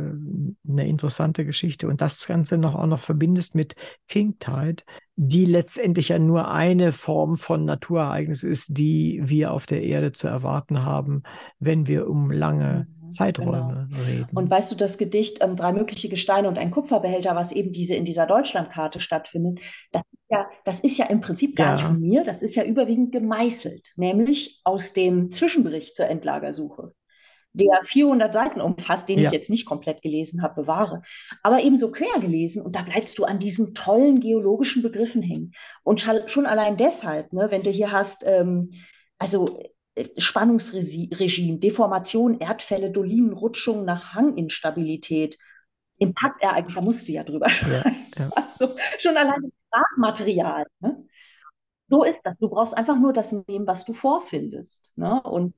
[0.68, 1.86] eine interessante Geschichte.
[1.86, 3.76] Und das Ganze noch auch noch verbindest mit
[4.08, 4.82] King Tide,
[5.14, 10.26] die letztendlich ja nur eine Form von Naturereignis ist, die wir auf der Erde zu
[10.26, 11.22] erwarten haben,
[11.60, 14.02] wenn wir um lange mhm, Zeiträume genau.
[14.02, 14.36] reden.
[14.36, 17.94] Und weißt du, das Gedicht ähm, Drei mögliche Gesteine und ein Kupferbehälter, was eben diese
[17.94, 19.60] in dieser Deutschlandkarte stattfindet,
[19.92, 21.74] das ist ja, das ist ja im Prinzip gar ja.
[21.76, 26.92] nicht von mir, das ist ja überwiegend gemeißelt, nämlich aus dem Zwischenbericht zur Endlagersuche
[27.55, 29.28] der 400 Seiten umfasst, den ja.
[29.28, 31.02] ich jetzt nicht komplett gelesen habe, bewahre,
[31.42, 35.52] aber eben so quer gelesen und da bleibst du an diesen tollen geologischen Begriffen hängen.
[35.84, 38.72] Und schon allein deshalb, ne, wenn du hier hast, ähm,
[39.18, 39.61] also
[39.94, 45.38] äh, Spannungsregime, Deformation, Erdfälle, Dolinen, Rutschungen nach Hanginstabilität,
[45.98, 48.07] Impaktereignis, da musst du ja drüber schreiben.
[48.16, 48.30] Ja, ja.
[48.34, 50.66] Also schon allein das Sprachmaterial.
[50.80, 51.05] Ne?
[51.88, 52.36] So ist das.
[52.38, 54.92] Du brauchst einfach nur das nehmen, was du vorfindest.
[54.96, 55.22] Ne?
[55.22, 55.55] Und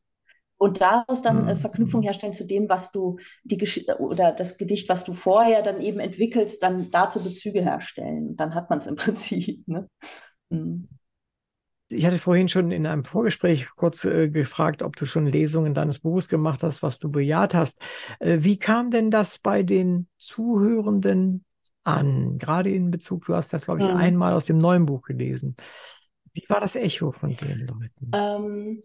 [0.58, 1.60] und daraus dann äh, mhm.
[1.60, 5.80] Verknüpfung herstellen zu dem, was du die Geschichte oder das Gedicht, was du vorher dann
[5.80, 8.36] eben entwickelst, dann dazu Bezüge herstellen.
[8.36, 9.66] Dann hat man es im Prinzip.
[9.68, 9.88] Ne?
[10.50, 10.88] Mhm.
[11.88, 16.00] Ich hatte vorhin schon in einem Vorgespräch kurz äh, gefragt, ob du schon Lesungen deines
[16.00, 17.80] Buches gemacht hast, was du bejaht hast.
[18.18, 21.44] Äh, wie kam denn das bei den Zuhörenden
[21.84, 22.38] an?
[22.38, 23.96] Gerade in Bezug, du hast das, glaube ich, mhm.
[23.96, 25.56] einmal aus dem neuen Buch gelesen.
[26.32, 28.10] Wie war das Echo von den Leuten?
[28.12, 28.82] Ähm,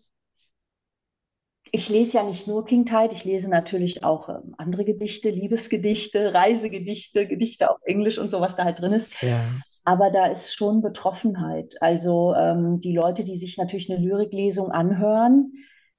[1.71, 6.33] ich lese ja nicht nur King Tide, ich lese natürlich auch ähm, andere Gedichte, Liebesgedichte,
[6.33, 9.09] Reisegedichte, Gedichte auf Englisch und so, was da halt drin ist.
[9.21, 9.43] Ja.
[9.83, 11.75] Aber da ist schon Betroffenheit.
[11.81, 15.53] Also ähm, die Leute, die sich natürlich eine Lyriklesung anhören,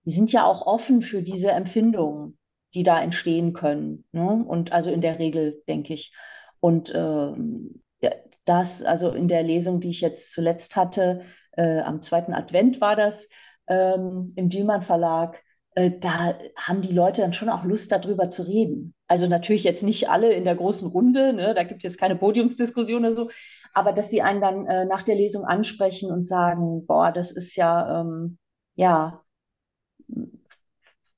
[0.05, 2.39] die sind ja auch offen für diese Empfindungen,
[2.75, 4.05] die da entstehen können.
[4.13, 4.45] Ne?
[4.47, 6.13] Und also in der Regel, denke ich.
[6.61, 7.83] Und ähm,
[8.45, 12.97] das, also in der Lesung, die ich jetzt zuletzt hatte, äh, am zweiten Advent war
[12.97, 13.29] das,
[13.69, 15.43] ähm, im Dielmann Verlag,
[15.75, 18.95] da haben die Leute dann schon auch Lust, darüber zu reden.
[19.07, 21.55] Also natürlich jetzt nicht alle in der großen Runde, ne?
[21.55, 23.31] da gibt es keine Podiumsdiskussion oder so,
[23.73, 27.57] aber dass sie einen dann äh, nach der Lesung ansprechen und sagen, boah, das ist
[27.57, 28.39] ja, ähm,
[28.75, 29.23] ja,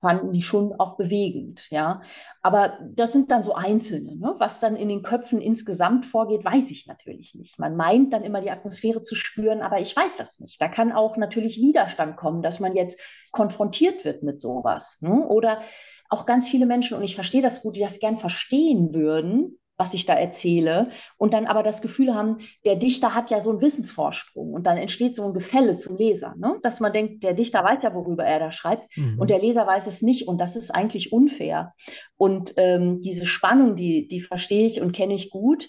[0.04, 2.02] fanden die schon auch bewegend, ja.
[2.42, 4.16] Aber das sind dann so Einzelne.
[4.16, 4.34] Ne?
[4.36, 7.58] Was dann in den Köpfen insgesamt vorgeht, weiß ich natürlich nicht.
[7.58, 10.60] Man meint dann immer die Atmosphäre zu spüren, aber ich weiß das nicht.
[10.60, 13.00] Da kann auch natürlich Widerstand kommen, dass man jetzt
[13.32, 14.98] konfrontiert wird mit sowas.
[15.00, 15.26] Ne?
[15.26, 15.62] Oder
[16.10, 19.94] auch ganz viele Menschen, und ich verstehe das gut, die das gern verstehen würden, was
[19.94, 23.60] ich da erzähle, und dann aber das Gefühl haben, der Dichter hat ja so einen
[23.60, 26.58] Wissensvorsprung und dann entsteht so ein Gefälle zum Leser, ne?
[26.62, 29.18] dass man denkt, der Dichter weiß ja, worüber er da schreibt mhm.
[29.18, 31.74] und der Leser weiß es nicht und das ist eigentlich unfair.
[32.16, 35.68] Und ähm, diese Spannung, die, die verstehe ich und kenne ich gut.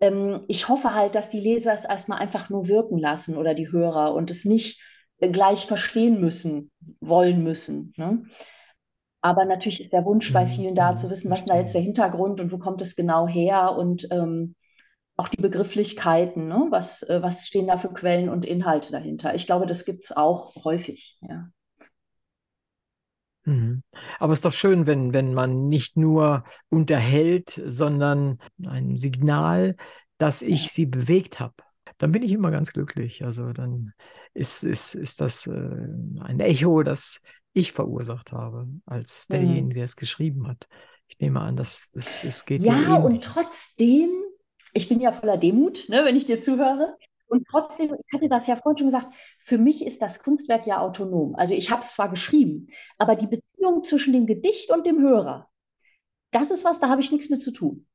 [0.00, 3.72] Ähm, ich hoffe halt, dass die Leser es erstmal einfach nur wirken lassen oder die
[3.72, 4.82] Hörer und es nicht
[5.20, 6.70] gleich verstehen müssen,
[7.00, 7.92] wollen müssen.
[7.96, 8.24] Ne?
[9.28, 11.74] Aber natürlich ist der Wunsch bei mhm, vielen da zu wissen, was ist da jetzt
[11.74, 14.54] der Hintergrund und wo kommt es genau her und ähm,
[15.18, 16.68] auch die Begrifflichkeiten, ne?
[16.70, 19.34] was, äh, was stehen da für Quellen und Inhalte dahinter.
[19.34, 21.50] Ich glaube, das gibt es auch häufig, ja.
[23.44, 23.82] Mhm.
[24.18, 29.76] Aber es ist doch schön, wenn, wenn man nicht nur unterhält, sondern ein Signal,
[30.16, 31.54] dass ich sie bewegt habe.
[31.98, 33.24] Dann bin ich immer ganz glücklich.
[33.24, 33.92] Also dann
[34.32, 35.50] ist, ist, ist das äh,
[36.20, 37.20] ein Echo, das
[37.52, 39.36] ich verursacht habe, als hm.
[39.36, 40.68] derjenige, der es geschrieben hat.
[41.08, 42.66] Ich nehme an, dass es, es geht.
[42.66, 44.10] Ja, und trotzdem,
[44.74, 46.96] ich bin ja voller Demut, ne, wenn ich dir zuhöre.
[47.26, 50.80] Und trotzdem, ich hatte das ja vorhin schon gesagt, für mich ist das Kunstwerk ja
[50.80, 51.34] autonom.
[51.34, 55.48] Also ich habe es zwar geschrieben, aber die Beziehung zwischen dem Gedicht und dem Hörer,
[56.30, 57.86] das ist was, da habe ich nichts mit zu tun.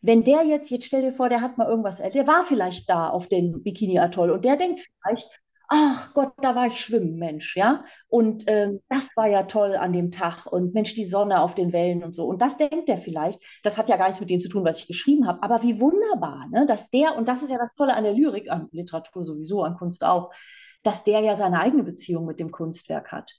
[0.00, 3.08] Wenn der jetzt, jetzt stell dir vor, der hat mal irgendwas, der war vielleicht da
[3.08, 5.28] auf dem Bikini-Atoll und der denkt vielleicht,
[5.74, 7.84] ach Gott, da war ich schwimmen, Mensch, ja.
[8.08, 11.72] Und ähm, das war ja toll an dem Tag und Mensch, die Sonne auf den
[11.72, 12.26] Wellen und so.
[12.26, 13.40] Und das denkt er vielleicht.
[13.62, 15.42] Das hat ja gar nichts mit dem zu tun, was ich geschrieben habe.
[15.42, 16.66] Aber wie wunderbar, ne?
[16.66, 19.76] dass der, und das ist ja das Tolle an der Lyrik, an Literatur sowieso, an
[19.78, 20.30] Kunst auch,
[20.82, 23.32] dass der ja seine eigene Beziehung mit dem Kunstwerk hat.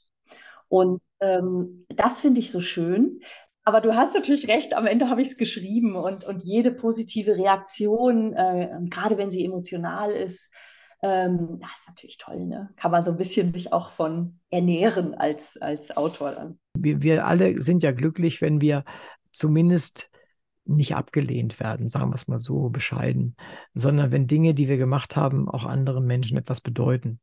[0.69, 3.19] Und ähm, das finde ich so schön.
[3.63, 7.37] Aber du hast natürlich recht, am Ende habe ich es geschrieben und, und jede positive
[7.37, 10.49] Reaktion, äh, gerade wenn sie emotional ist,
[11.03, 12.69] ähm, das ist natürlich toll, ne?
[12.77, 16.59] Kann man so ein bisschen sich auch von ernähren als, als Autor dann.
[16.77, 18.85] Wir, wir alle sind ja glücklich, wenn wir
[19.31, 20.09] zumindest
[20.65, 23.35] nicht abgelehnt werden, sagen wir es mal so bescheiden,
[23.73, 27.19] sondern wenn Dinge, die wir gemacht haben, auch anderen Menschen etwas bedeuten.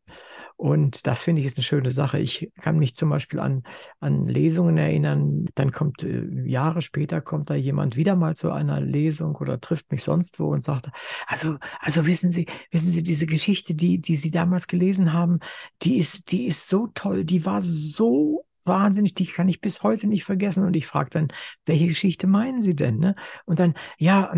[0.56, 2.18] Und das finde ich ist eine schöne Sache.
[2.18, 3.62] Ich kann mich zum Beispiel an,
[3.98, 8.80] an Lesungen erinnern, dann kommt äh, Jahre später kommt da jemand wieder mal zu einer
[8.80, 10.90] Lesung oder trifft mich sonst wo und sagt,
[11.26, 15.38] also, also wissen Sie, wissen Sie, diese Geschichte, die, die Sie damals gelesen haben,
[15.82, 20.06] die ist, die ist so toll, die war so wahnsinnig, die kann ich bis heute
[20.06, 20.64] nicht vergessen.
[20.64, 21.28] Und ich frage dann,
[21.66, 22.98] welche Geschichte meinen Sie denn?
[22.98, 23.14] Ne?
[23.44, 24.32] Und dann, ja,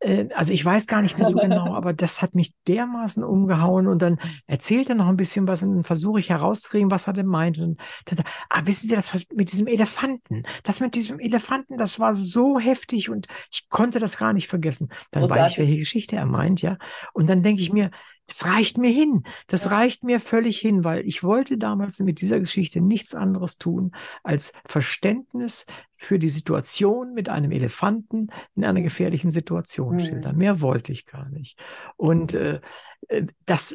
[0.00, 3.86] äh, also ich weiß gar nicht mehr so genau, aber das hat mich dermaßen umgehauen
[3.86, 7.12] und dann erzählt er noch ein bisschen was und dann versuche ich herauszukriegen, was er
[7.12, 7.58] denn meint.
[7.58, 12.14] Und dann, ah, wissen Sie, das mit diesem Elefanten, das mit diesem Elefanten, das war
[12.14, 14.88] so heftig und ich konnte das gar nicht vergessen.
[15.10, 16.76] Dann oh, weiß ich, welche Geschichte er meint, ja.
[17.12, 17.90] Und dann denke ich mir,
[18.28, 19.24] das reicht mir hin.
[19.46, 19.70] Das ja.
[19.70, 24.52] reicht mir völlig hin, weil ich wollte damals mit dieser Geschichte nichts anderes tun, als
[24.66, 25.64] Verständnis
[25.96, 30.00] für die Situation mit einem Elefanten in einer gefährlichen Situation mhm.
[30.00, 30.36] schildern.
[30.36, 31.58] Mehr wollte ich gar nicht.
[31.96, 32.60] Und äh,
[33.08, 33.74] äh, das,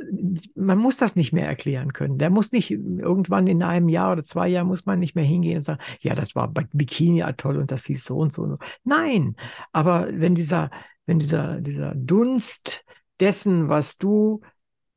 [0.56, 2.20] man muss das nicht mehr erklären können.
[2.20, 5.58] Der muss nicht irgendwann in einem Jahr oder zwei Jahren muss man nicht mehr hingehen
[5.58, 8.44] und sagen, ja, das war bei Bikini Atoll und das hieß so und so.
[8.44, 8.58] Und so.
[8.84, 9.36] Nein,
[9.72, 10.70] aber wenn dieser,
[11.08, 12.86] wenn dieser, dieser Dunst
[13.24, 14.42] dessen, was du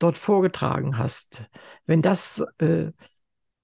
[0.00, 1.44] dort vorgetragen hast,
[1.86, 2.90] wenn das äh,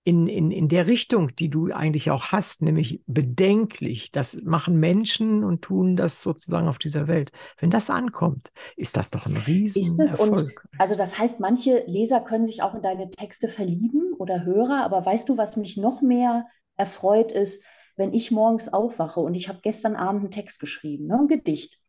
[0.05, 5.43] in, in, in der Richtung, die du eigentlich auch hast, nämlich bedenklich, das machen Menschen
[5.43, 7.33] und tun das sozusagen auf dieser Welt.
[7.59, 10.65] Wenn das ankommt, ist das doch ein Riesenerfolg.
[10.79, 15.05] also das heißt, manche Leser können sich auch in deine Texte verlieben oder Hörer, aber
[15.05, 16.47] weißt du, was mich noch mehr
[16.77, 17.65] erfreut ist,
[17.97, 21.82] wenn ich morgens aufwache und ich habe gestern Abend einen Text geschrieben, ne, ein Gedicht.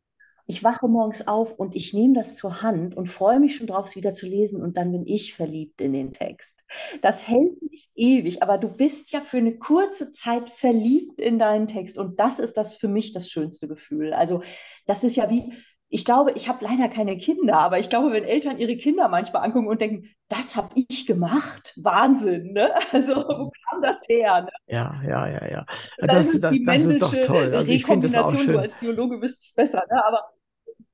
[0.45, 3.87] Ich wache morgens auf und ich nehme das zur Hand und freue mich schon drauf,
[3.87, 6.63] es wieder zu lesen und dann bin ich verliebt in den Text.
[7.01, 11.67] Das hält nicht ewig, aber du bist ja für eine kurze Zeit verliebt in deinen
[11.67, 14.13] Text und das ist das für mich das schönste Gefühl.
[14.13, 14.43] Also
[14.85, 15.53] das ist ja wie,
[15.93, 19.43] ich glaube, ich habe leider keine Kinder, aber ich glaube, wenn Eltern ihre Kinder manchmal
[19.43, 22.73] angucken und denken, das habe ich gemacht, Wahnsinn, ne?
[22.91, 24.41] Also wo kam das her?
[24.41, 24.49] Ne?
[24.65, 25.65] Ja, ja, ja, ja.
[25.99, 27.53] Das, das, das ist doch toll.
[27.53, 28.53] Also ich finde das auch schön.
[28.53, 30.03] Du als Biologe wisst es besser, ne?
[30.03, 30.23] aber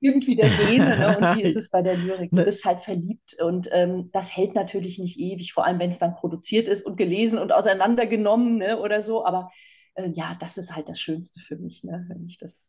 [0.02, 1.18] irgendwie der Gene ne?
[1.18, 2.32] und wie ist es bei der Lyrik?
[2.32, 2.43] Du ne.
[2.43, 6.16] bist halt verliebt und ähm, das hält natürlich nicht ewig, vor allem wenn es dann
[6.16, 8.78] produziert ist und gelesen und auseinandergenommen ne?
[8.78, 9.26] oder so.
[9.26, 9.50] Aber
[9.93, 12.06] äh, ja, das ist halt das Schönste für mich, ne?
[12.10, 12.60] wenn ich das.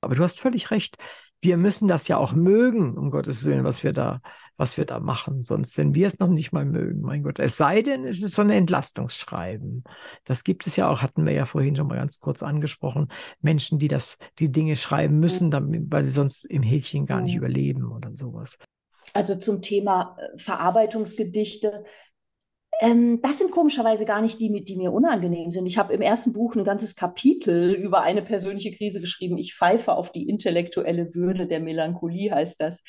[0.00, 0.96] Aber du hast völlig recht
[1.42, 4.20] wir müssen das ja auch mögen, um Gottes Willen, was wir da,
[4.56, 5.42] was wir da machen.
[5.42, 7.38] Sonst, wenn wir es noch nicht mal mögen, mein Gott.
[7.38, 9.84] Es sei denn, es ist so ein Entlastungsschreiben.
[10.24, 13.08] Das gibt es ja auch, hatten wir ja vorhin schon mal ganz kurz angesprochen.
[13.40, 17.36] Menschen, die das, die Dinge schreiben müssen, damit, weil sie sonst im Häkchen gar nicht
[17.36, 18.58] überleben oder sowas.
[19.12, 21.84] Also zum Thema äh, Verarbeitungsgedichte
[22.80, 25.66] ähm, das sind komischerweise gar nicht die, die mir unangenehm sind.
[25.66, 29.38] Ich habe im ersten Buch ein ganzes Kapitel über eine persönliche Krise geschrieben.
[29.38, 32.82] Ich pfeife auf die intellektuelle Würde der Melancholie, heißt das.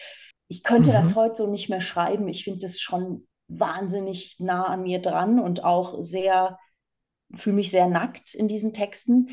[0.49, 0.93] Ich könnte mhm.
[0.93, 2.27] das heute so nicht mehr schreiben.
[2.27, 6.59] Ich finde das schon wahnsinnig nah an mir dran und auch sehr,
[7.35, 9.29] fühle mich sehr nackt in diesen Texten.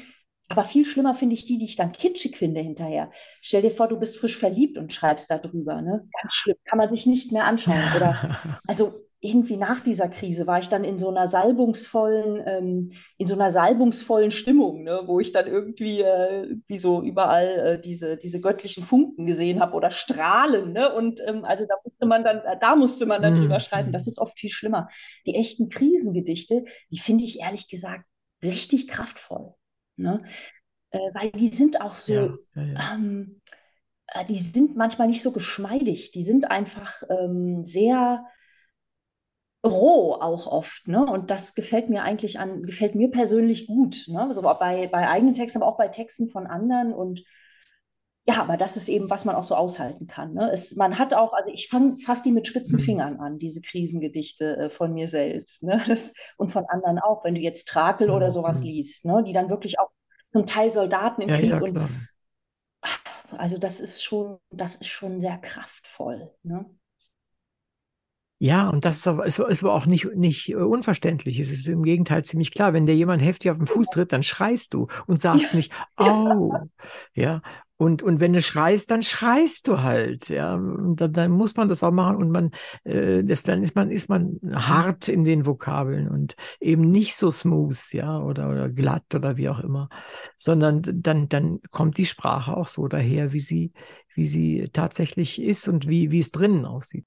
[0.48, 3.10] Aber viel schlimmer finde ich die, die ich dann kitschig finde hinterher.
[3.40, 5.80] Stell dir vor, du bist frisch verliebt und schreibst darüber.
[5.80, 6.06] Ne?
[6.22, 6.56] Ganz schlimm.
[6.64, 7.82] Kann man sich nicht mehr anschauen.
[7.96, 8.92] Oder, also
[9.24, 13.50] irgendwie nach dieser Krise war ich dann in so einer salbungsvollen, ähm, in so einer
[13.50, 18.84] salbungsvollen Stimmung, ne, wo ich dann irgendwie äh, wie so überall äh, diese, diese göttlichen
[18.84, 20.94] Funken gesehen habe oder Strahlen, ne?
[20.94, 23.40] Und ähm, also da musste man dann, da musste man dann mhm.
[23.42, 23.92] drüber schreiben.
[23.92, 24.88] Das ist oft viel schlimmer.
[25.26, 28.04] Die echten Krisengedichte, die finde ich ehrlich gesagt
[28.42, 29.54] richtig kraftvoll.
[29.96, 30.22] Ne?
[30.90, 32.94] Äh, weil die sind auch so, ja, ja, ja.
[32.94, 33.40] Ähm,
[34.08, 38.24] äh, die sind manchmal nicht so geschmeidig, die sind einfach ähm, sehr
[39.64, 41.04] roh auch oft, ne?
[41.04, 44.22] Und das gefällt mir eigentlich an, gefällt mir persönlich gut, ne?
[44.28, 47.24] Also bei, bei eigenen Texten, aber auch bei Texten von anderen und
[48.26, 50.32] ja, aber das ist eben, was man auch so aushalten kann.
[50.32, 50.50] Ne?
[50.50, 52.84] Es, man hat auch, also ich fange fast die mit spitzen mhm.
[52.84, 55.62] Fingern an, diese Krisengedichte äh, von mir selbst.
[55.62, 55.82] Ne?
[55.88, 59.22] Das, und von anderen auch, wenn du jetzt Trakel oder sowas liest, ne?
[59.26, 59.90] die dann wirklich auch
[60.32, 61.90] zum Teil Soldaten im Ja, Krieg und klar.
[63.36, 66.32] also das ist schon, das ist schon sehr kraftvoll.
[66.42, 66.64] Ne?
[68.44, 71.40] Ja, und das ist aber, ist, ist aber auch nicht, nicht äh, unverständlich.
[71.40, 72.74] Es ist im Gegenteil ziemlich klar.
[72.74, 75.56] Wenn dir jemand heftig auf den Fuß tritt, dann schreist du und sagst Ja.
[75.56, 76.52] nicht, au.
[77.14, 77.40] Ja.
[77.78, 80.28] Und, und wenn du schreist, dann schreist du halt.
[80.28, 80.58] Ja.
[80.58, 82.50] Dann, dann muss man das auch machen und man,
[82.84, 87.30] äh, das, dann ist man, ist man hart in den Vokabeln und eben nicht so
[87.30, 89.88] smooth, ja, oder, oder glatt oder wie auch immer.
[90.36, 93.72] Sondern dann, dann kommt die Sprache auch so daher, wie sie,
[94.14, 97.06] wie sie tatsächlich ist und wie, wie es drinnen aussieht.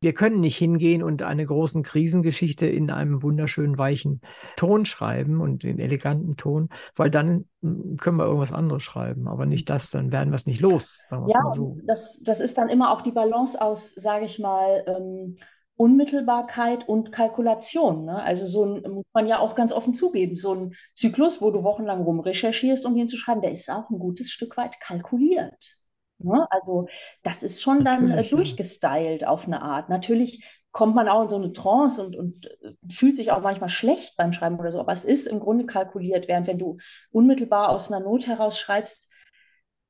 [0.00, 4.20] Wir können nicht hingehen und eine großen Krisengeschichte in einem wunderschönen weichen
[4.56, 9.44] Ton schreiben und in eleganten Ton, weil dann mm, können wir irgendwas anderes schreiben, aber
[9.46, 11.78] nicht das, dann werden wir es nicht los, Ja, so.
[11.84, 15.36] das, das ist dann immer auch die Balance aus, sage ich mal, ähm,
[15.78, 18.04] Unmittelbarkeit und Kalkulation.
[18.04, 18.20] Ne?
[18.20, 21.62] Also so ein, muss man ja auch ganz offen zugeben, so ein Zyklus, wo du
[21.62, 25.77] wochenlang rumrecherchierst, um ihn zu schreiben, der ist auch ein gutes Stück weit kalkuliert.
[26.18, 26.46] Ne?
[26.50, 26.88] Also
[27.22, 28.36] das ist schon dann äh, Natürlich, ja.
[28.36, 29.88] durchgestylt auf eine Art.
[29.88, 33.70] Natürlich kommt man auch in so eine Trance und, und äh, fühlt sich auch manchmal
[33.70, 36.78] schlecht beim Schreiben oder so, aber es ist im Grunde kalkuliert, während wenn du
[37.10, 39.08] unmittelbar aus einer Not heraus schreibst,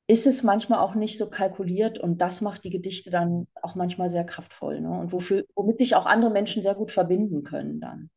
[0.06, 4.08] ist es manchmal auch nicht so kalkuliert und das macht die Gedichte dann auch manchmal
[4.08, 4.90] sehr kraftvoll, ne?
[4.90, 8.08] Und wofür, womit sich auch andere Menschen sehr gut verbinden können dann.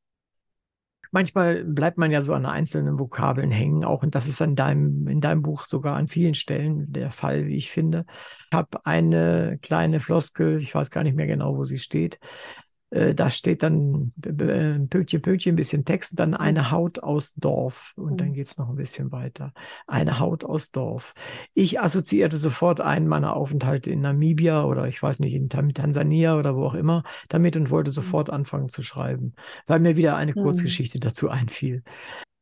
[1.13, 5.07] Manchmal bleibt man ja so an einzelnen Vokabeln hängen, auch und das ist in deinem,
[5.07, 8.05] in deinem Buch sogar an vielen Stellen der Fall, wie ich finde.
[8.49, 12.17] Ich habe eine kleine Floskel, ich weiß gar nicht mehr genau, wo sie steht.
[12.91, 17.93] Äh, Da steht dann äh, Pünktchen, Pünktchen, ein bisschen Text, dann eine Haut aus Dorf
[17.97, 18.33] und dann Mhm.
[18.33, 19.53] geht es noch ein bisschen weiter.
[19.87, 21.13] Eine Haut aus Dorf.
[21.53, 26.37] Ich assoziierte sofort einen meiner Aufenthalte in Namibia oder ich weiß nicht, in Tan- Tansania
[26.37, 29.33] oder wo auch immer damit und wollte sofort anfangen zu schreiben,
[29.67, 30.41] weil mir wieder eine Mhm.
[30.41, 31.83] Kurzgeschichte dazu einfiel.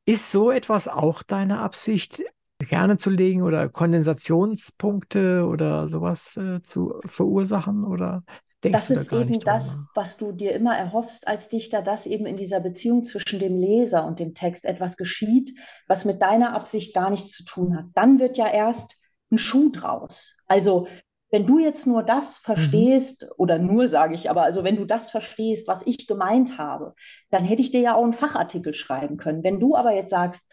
[0.06, 2.22] Ist so etwas auch deine Absicht,
[2.60, 8.24] gerne zu legen oder Kondensationspunkte oder sowas äh, zu verursachen oder
[8.64, 12.06] denkst Das da ist gar eben das, was du dir immer erhoffst als Dichter, dass
[12.06, 15.58] eben in dieser Beziehung zwischen dem Leser und dem Text etwas geschieht,
[15.88, 17.86] was mit deiner Absicht gar nichts zu tun hat.
[17.96, 18.98] Dann wird ja erst
[19.32, 20.36] ein Schuh draus.
[20.48, 20.88] Also
[21.32, 22.94] wenn du jetzt nur das Mhm.
[22.94, 26.94] verstehst, oder nur sage ich, aber also wenn du das verstehst, was ich gemeint habe,
[27.32, 29.44] dann hätte ich dir ja auch einen Fachartikel schreiben können.
[29.44, 30.48] Wenn du aber jetzt sagst,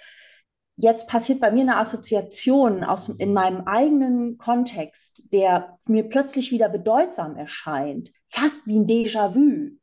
[0.77, 6.69] jetzt passiert bei mir eine Assoziation aus, in meinem eigenen Kontext, der mir plötzlich wieder
[6.69, 9.79] bedeutsam erscheint, fast wie ein Déjà-vu,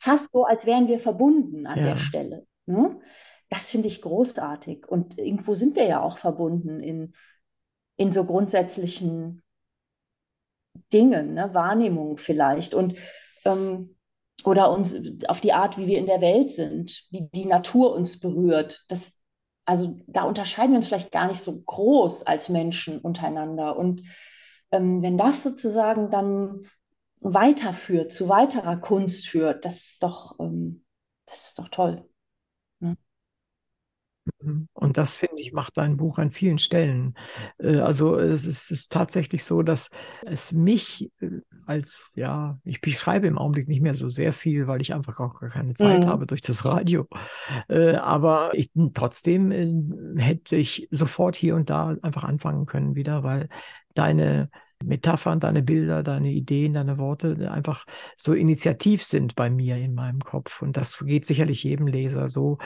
[0.00, 1.98] fast so, als wären wir verbunden an der Ja.
[1.98, 2.46] Stelle.
[2.66, 3.00] Ne?
[3.50, 4.86] Das finde ich großartig.
[4.86, 7.14] Und irgendwo sind wir ja auch verbunden in,
[7.96, 9.42] in so grundsätzlichen
[10.92, 11.52] Dingen, ne?
[11.54, 12.74] Wahrnehmung vielleicht.
[12.74, 12.96] Und
[13.44, 13.96] ähm,
[14.44, 14.94] oder uns
[15.28, 18.84] auf die Art, wie wir in der Welt sind, wie die Natur uns berührt.
[18.88, 19.17] Das,
[19.68, 23.76] also da unterscheiden wir uns vielleicht gar nicht so groß als Menschen untereinander.
[23.76, 24.02] Und
[24.70, 26.64] ähm, wenn das sozusagen dann
[27.20, 30.86] weiterführt, zu weiterer Kunst führt, das ist doch, ähm,
[31.26, 32.08] das ist doch toll.
[34.48, 34.68] Mhm.
[34.72, 37.14] Und das, finde ich, macht dein Buch an vielen Stellen.
[37.58, 39.90] Äh, Also es ist, es ist tatsächlich so, dass
[40.24, 41.28] es mich äh,
[41.66, 45.18] als, ja, ich, ich schreibe im Augenblick nicht mehr so sehr viel, weil ich einfach
[45.20, 46.06] auch gar keine Zeit Mhm.
[46.06, 47.08] habe durch das Radio.
[47.68, 53.48] Äh, Aber ich, trotzdem hätte ich sofort hier und da einfach anfangen können wieder, weil
[53.94, 54.50] deine
[54.84, 57.84] Metaphern, deine Bilder, deine Ideen, deine Worte einfach
[58.16, 60.62] so initiativ sind bei mir in meinem Kopf.
[60.62, 62.58] Und das geht sicherlich jedem Leser so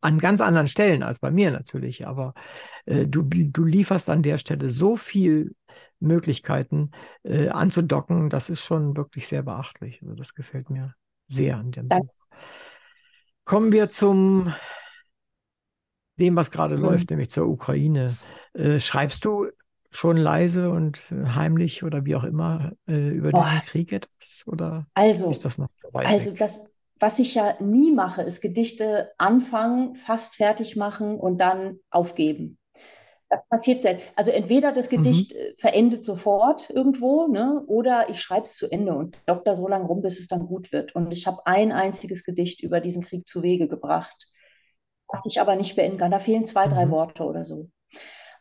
[0.00, 2.06] an ganz anderen Stellen als bei mir natürlich.
[2.06, 2.34] Aber
[2.86, 5.54] äh, du, du lieferst an der Stelle so viel
[6.00, 6.90] Möglichkeiten
[7.22, 8.30] äh, anzudocken.
[8.30, 10.00] Das ist schon wirklich sehr beachtlich.
[10.02, 10.94] Also das gefällt mir
[11.26, 12.06] sehr an dem Danke.
[12.06, 12.14] Buch.
[13.44, 14.54] Kommen wir zum
[16.18, 16.82] dem, was gerade Mhm.
[16.82, 18.16] läuft, nämlich zur Ukraine.
[18.54, 19.46] Äh, schreibst du
[19.90, 23.34] schon leise und äh, heimlich oder wie auch immer äh, über Boah.
[23.34, 24.44] diesen Krieg etwas?
[24.46, 26.32] Oder Also, ist das noch zu weit also weg?
[26.32, 26.60] das,
[27.00, 32.58] was ich ja nie mache, ist Gedichte anfangen, fast fertig machen und dann aufgeben.
[33.30, 34.02] Das passiert selten.
[34.16, 35.24] Also entweder das Mhm.
[35.28, 39.68] Gedicht äh, verendet sofort irgendwo, ne, oder ich schreibe es zu Ende und da so
[39.68, 40.94] lange rum, bis es dann gut wird.
[40.96, 44.28] Und ich habe ein einziges Gedicht über diesen Krieg zu Wege gebracht,
[45.08, 46.10] was ich aber nicht beenden kann.
[46.12, 46.92] Da fehlen zwei, drei Mhm.
[46.92, 47.70] Worte oder so.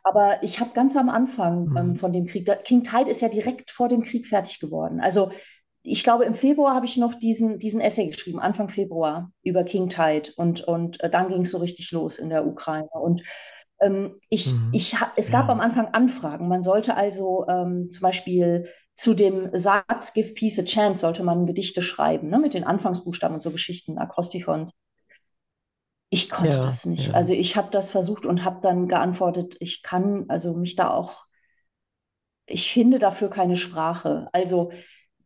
[0.09, 1.97] Aber ich habe ganz am Anfang ähm, Mhm.
[1.97, 4.99] von dem Krieg, King Tide ist ja direkt vor dem Krieg fertig geworden.
[5.01, 5.31] Also
[5.83, 9.89] ich glaube, im Februar habe ich noch diesen, diesen Essay geschrieben, Anfang Februar, über King
[9.89, 10.31] Tide.
[10.35, 12.89] Und, und äh, dann ging es so richtig los in der Ukraine.
[12.91, 13.21] Und
[13.79, 14.71] ähm, ich, Mhm.
[14.71, 15.49] ich, es gab Ja.
[15.49, 16.47] am Anfang Anfragen.
[16.47, 21.45] Man sollte also ähm, zum Beispiel zu dem Satz Give Peace a Chance sollte man
[21.45, 24.71] Gedichte schreiben, ne, mit den Anfangsbuchstaben und so Geschichten, Akrostichons.
[26.09, 27.09] Ich konnte Ja, das nicht.
[27.09, 27.13] ja.
[27.15, 31.25] Also ich habe das versucht und habe dann geantwortet, ich kann also mich da auch,
[32.45, 34.29] ich finde dafür keine Sprache.
[34.31, 34.71] Also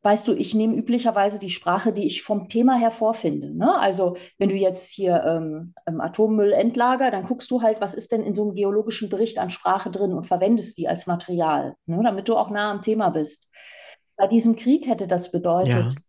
[0.04, 3.56] weißt du, ich nehme üblicherweise die Sprache, die ich vom Thema her vorfinde.
[3.56, 3.78] Ne?
[3.80, 8.34] Also wenn du jetzt hier ähm, Atommüllendlager, dann guckst du halt, was ist denn in
[8.34, 12.02] so einem geologischen Bericht an Sprache drin und verwendest die als Material, ne?
[12.04, 13.48] damit du auch nah am Thema bist.
[14.18, 16.02] Bei diesem Krieg hätte das bedeutet, Ja.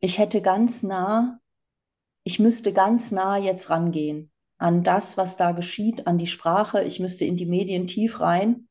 [0.00, 1.39] ich hätte ganz nah,
[2.24, 6.82] ich müsste ganz nah jetzt rangehen an das, was da geschieht, an die Sprache.
[6.84, 8.68] Ich müsste in die Medien tief rein.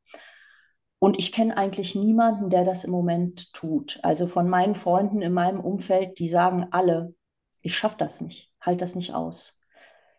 [1.00, 4.00] Und ich kenne eigentlich niemanden, der das im Moment tut.
[4.04, 7.16] Also von meinen Freunden in meinem Umfeld, die sagen alle,
[7.62, 9.58] ich schaffe das nicht, halte das nicht aus.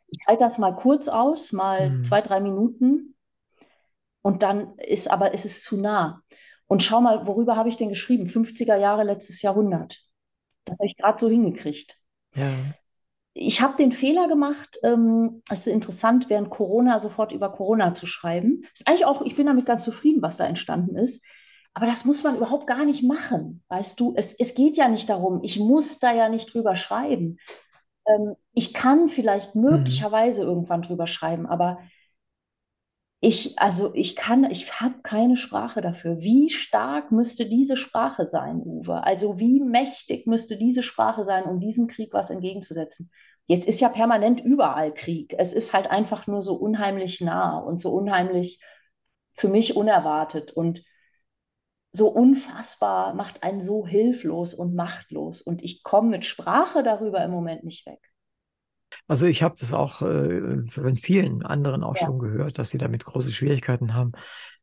[0.09, 2.05] Ich halte das mal kurz aus, mal Hm.
[2.05, 3.17] zwei, drei Minuten
[4.23, 6.23] und dann ist aber ist es zu nah.
[6.67, 8.29] Und schau mal, worüber habe ich denn geschrieben?
[8.29, 9.99] 50er Jahre letztes Jahrhundert.
[10.65, 11.97] Das habe ich gerade so hingekriegt.
[12.35, 12.75] Ja.
[13.33, 18.07] Ich habe den Fehler gemacht, ähm, es ist interessant, während Corona sofort über Corona zu
[18.07, 18.65] schreiben.
[18.75, 21.25] Ist eigentlich auch, ich bin damit ganz zufrieden, was da entstanden ist.
[21.73, 23.63] Aber das muss man überhaupt gar nicht machen.
[23.69, 27.39] Weißt du, es, es geht ja nicht darum, ich muss da ja nicht drüber schreiben.
[28.07, 30.11] Ähm, ich kann vielleicht Mhm.
[30.11, 31.79] möglicherweise irgendwann drüber schreiben, aber
[33.21, 36.21] ich, also ich kann, ich habe keine Sprache dafür.
[36.21, 39.05] Wie stark müsste diese Sprache sein, Uwe?
[39.05, 43.11] Also wie mächtig müsste diese Sprache sein, um diesem Krieg was entgegenzusetzen?
[43.47, 45.35] Jetzt ist ja permanent überall Krieg.
[45.37, 48.63] Es ist halt einfach nur so unheimlich nah und so unheimlich
[49.35, 50.83] für mich unerwartet und
[51.93, 55.43] so unfassbar, macht einen so hilflos und machtlos.
[55.43, 58.10] Und ich komme mit Sprache darüber im Moment nicht weg.
[59.07, 62.07] Also ich habe das auch äh, von vielen anderen auch Ja.
[62.07, 64.13] schon gehört, dass sie damit große Schwierigkeiten haben.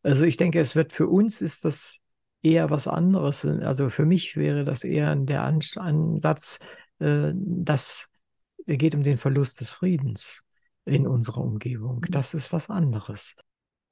[0.04, 2.00] Also ich denke, es wird für uns ist das
[2.42, 3.46] eher was anderes.
[3.46, 6.60] Also für mich wäre das eher der An Ansatz,
[7.00, 8.08] äh, dass
[8.66, 10.44] es geht um den Verlust des Friedens
[10.86, 12.06] in unserer Umgebung.
[12.10, 13.36] Das ist was anderes.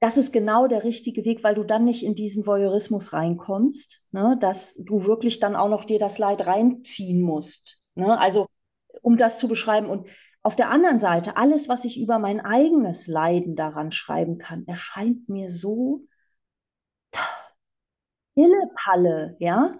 [0.00, 4.36] Das ist genau der richtige Weg, weil du dann nicht in diesen Voyeurismus reinkommst, ne?
[4.40, 7.82] dass du wirklich dann auch noch dir das Leid reinziehen musst.
[7.94, 8.18] Ne?
[8.18, 8.46] Also
[9.02, 9.88] um das zu beschreiben.
[9.88, 10.06] Und
[10.46, 15.28] auf der anderen Seite, alles, was ich über mein eigenes Leiden daran schreiben kann, erscheint
[15.28, 16.02] mir so
[18.36, 19.76] Pille-Palle, ja,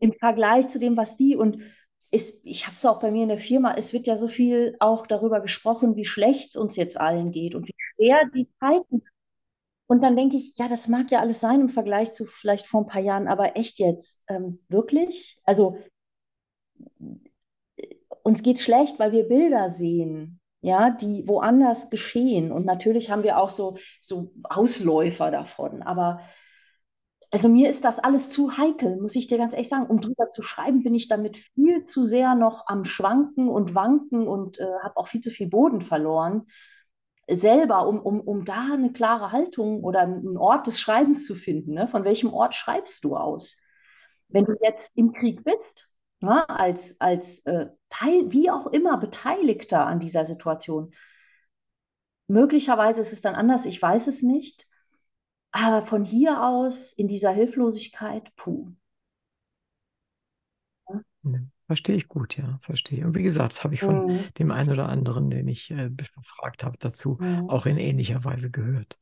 [0.00, 1.62] im Vergleich zu dem, was die und
[2.10, 4.74] ist, ich habe es auch bei mir in der Firma, es wird ja so viel
[4.80, 9.04] auch darüber gesprochen, wie schlecht es uns jetzt allen geht und wie schwer die Zeiten.
[9.86, 12.80] Und dann denke ich, ja, das mag ja alles sein im Vergleich zu vielleicht vor
[12.80, 15.40] ein paar Jahren, aber echt jetzt, ähm, wirklich?
[15.44, 15.78] Also
[18.28, 22.52] uns geht schlecht, weil wir Bilder sehen, ja, die woanders geschehen.
[22.52, 25.82] Und natürlich haben wir auch so, so Ausläufer davon.
[25.82, 26.20] Aber
[27.30, 29.86] also mir ist das alles zu heikel, muss ich dir ganz ehrlich sagen.
[29.86, 34.28] Um drüber zu schreiben, bin ich damit viel zu sehr noch am Schwanken und Wanken
[34.28, 36.46] und äh, habe auch viel zu viel Boden verloren.
[37.30, 41.74] Selber, um, um, um da eine klare Haltung oder einen Ort des Schreibens zu finden.
[41.74, 41.88] Ne?
[41.88, 43.56] Von welchem Ort schreibst du aus?
[44.28, 45.88] Wenn du jetzt im Krieg bist,
[46.20, 50.92] na, als, als äh, Teil, wie auch immer, Beteiligter an dieser Situation,
[52.28, 54.66] möglicherweise ist es dann anders, ich weiß es nicht.
[55.52, 58.72] Aber von hier aus in dieser Hilflosigkeit, puh.
[61.66, 63.04] Verstehe ich gut, ja, verstehe.
[63.04, 64.28] Und wie gesagt, das habe ich von Mhm.
[64.38, 67.48] dem einen oder anderen, den ich äh, befragt habe, dazu Mhm.
[67.48, 68.98] auch in ähnlicher Weise gehört.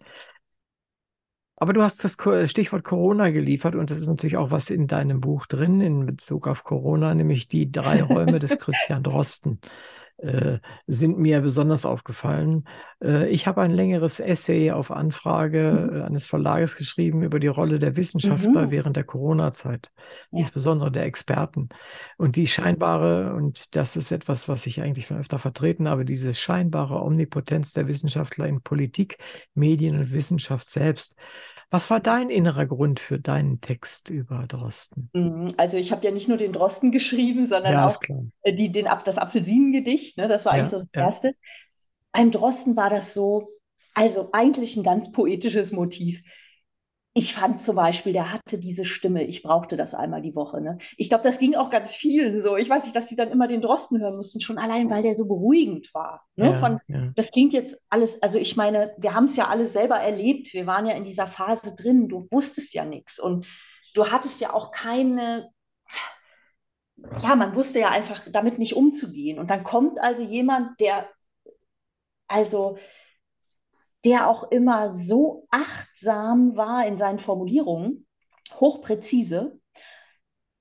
[1.56, 4.86] Aber du hast das Ko- Stichwort Corona geliefert und das ist natürlich auch was in
[4.86, 9.60] deinem Buch drin in Bezug auf Corona, nämlich die drei Räume des Christian Drosten
[10.18, 12.64] äh, sind mir besonders aufgefallen.
[13.02, 16.00] Äh, ich habe ein längeres Essay auf Anfrage Mhm.
[16.00, 18.70] äh, eines Verlages geschrieben über die Rolle der Wissenschaftler Mhm.
[18.70, 19.90] während der Corona-Zeit,
[20.30, 20.38] Ja.
[20.40, 21.68] insbesondere der Experten.
[22.16, 26.32] Und die scheinbare, und das ist etwas, was ich eigentlich schon öfter vertreten habe, diese
[26.34, 29.18] scheinbare Omnipotenz der Wissenschaftler in Politik,
[29.54, 31.16] Medien und Wissenschaft selbst.
[31.70, 35.12] Was war dein innerer Grund für deinen Text über Drosten?
[35.12, 35.54] Mhm.
[35.56, 38.02] Also ich habe ja nicht nur den Drosten geschrieben, sondern Ja, auch
[38.42, 40.28] äh, die, den, das Apfelsinengedicht, ne?
[40.28, 41.10] Das war eigentlich Ja, so das ja.
[41.10, 41.34] Erste.
[42.12, 43.48] Beim Drosten war das so,
[43.94, 46.22] also eigentlich ein ganz poetisches Motiv.
[47.18, 50.60] Ich fand zum Beispiel, der hatte diese Stimme, ich brauchte das einmal die Woche.
[50.60, 50.76] Ne?
[50.98, 52.58] Ich glaube, das ging auch ganz vielen so.
[52.58, 55.14] Ich weiß nicht, dass die dann immer den Drosten hören mussten, schon allein, weil der
[55.14, 56.26] so beruhigend war.
[56.36, 56.50] Ne?
[56.50, 57.08] Ja, Von, ja.
[57.16, 60.52] das klingt jetzt alles, also ich meine, wir haben es ja alle selber erlebt.
[60.52, 62.08] Wir waren ja in dieser Phase drin.
[62.08, 63.46] Du wusstest ja nichts und
[63.94, 65.48] du hattest ja auch keine,
[67.22, 69.38] ja, man wusste ja einfach damit nicht umzugehen.
[69.38, 71.08] Und dann kommt also jemand, der,
[72.28, 72.76] also,
[74.06, 78.06] der auch immer so achtsam war in seinen Formulierungen,
[78.54, 79.60] hochpräzise,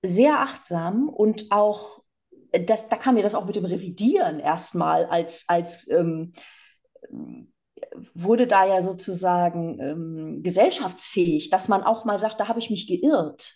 [0.02, 2.04] sehr achtsam und auch
[2.52, 6.34] das, da kam mir das auch mit dem Revidieren erstmal als, als ähm,
[8.16, 12.88] wurde da ja sozusagen ähm, gesellschaftsfähig, dass man auch mal sagt, da habe ich mich
[12.88, 13.54] geirrt.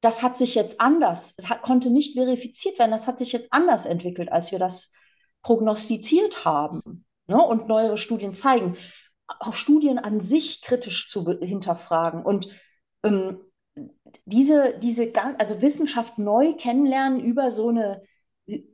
[0.00, 3.52] Das hat sich jetzt anders, es hat, konnte nicht verifiziert werden, das hat sich jetzt
[3.52, 4.90] anders entwickelt, als wir das
[5.42, 7.04] prognostiziert haben.
[7.32, 7.42] Ne?
[7.42, 8.76] Und neuere Studien zeigen,
[9.26, 12.48] auch Studien an sich kritisch zu hinterfragen und
[13.02, 13.40] ähm,
[14.26, 18.02] diese, diese, also Wissenschaft neu kennenlernen über so eine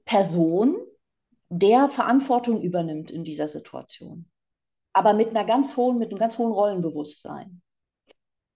[0.05, 0.77] Person,
[1.51, 4.27] der Verantwortung übernimmt in dieser Situation.
[4.93, 7.63] Aber mit einer ganz hohen, mit einem ganz hohen Rollenbewusstsein.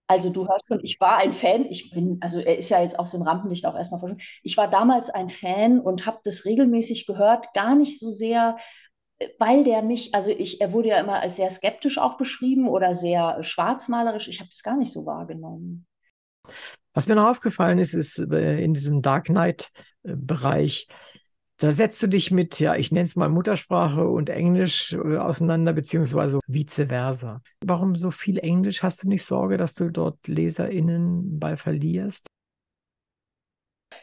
[0.08, 2.98] Also du hörst schon, ich war ein Fan, ich bin, also er ist ja jetzt
[2.98, 4.24] aus dem Rampenlicht auch erstmal verschwunden.
[4.42, 8.58] Ich war damals ein Fan und habe das regelmäßig gehört, gar nicht so sehr,
[9.38, 12.94] weil der mich, also ich, er wurde ja immer als sehr skeptisch auch beschrieben oder
[12.94, 14.28] sehr schwarzmalerisch.
[14.28, 15.86] Ich habe das gar nicht so wahrgenommen.
[16.94, 20.88] Was mir noch aufgefallen ist, ist äh, in diesem Dark Knight-Bereich,
[21.62, 25.72] da setzt du dich mit, ja, ich nenne es mal Muttersprache und Englisch äh, auseinander,
[25.72, 27.40] beziehungsweise vice versa.
[27.64, 28.82] Warum so viel Englisch?
[28.82, 32.26] Hast du nicht Sorge, dass du dort LeserInnen bei verlierst?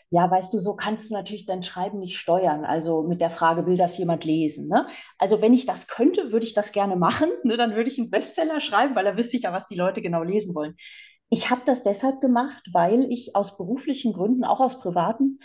[0.09, 2.65] Ja, weißt du, so kannst du natürlich dein Schreiben nicht steuern.
[2.65, 4.67] Also mit der Frage, will das jemand lesen?
[4.67, 4.87] Ne?
[5.17, 7.29] Also wenn ich das könnte, würde ich das gerne machen.
[7.43, 7.57] Ne?
[7.57, 10.23] Dann würde ich einen Bestseller schreiben, weil da wüsste ich ja, was die Leute genau
[10.23, 10.75] lesen wollen.
[11.29, 15.39] Ich habe das deshalb gemacht, weil ich aus beruflichen Gründen, auch aus privaten,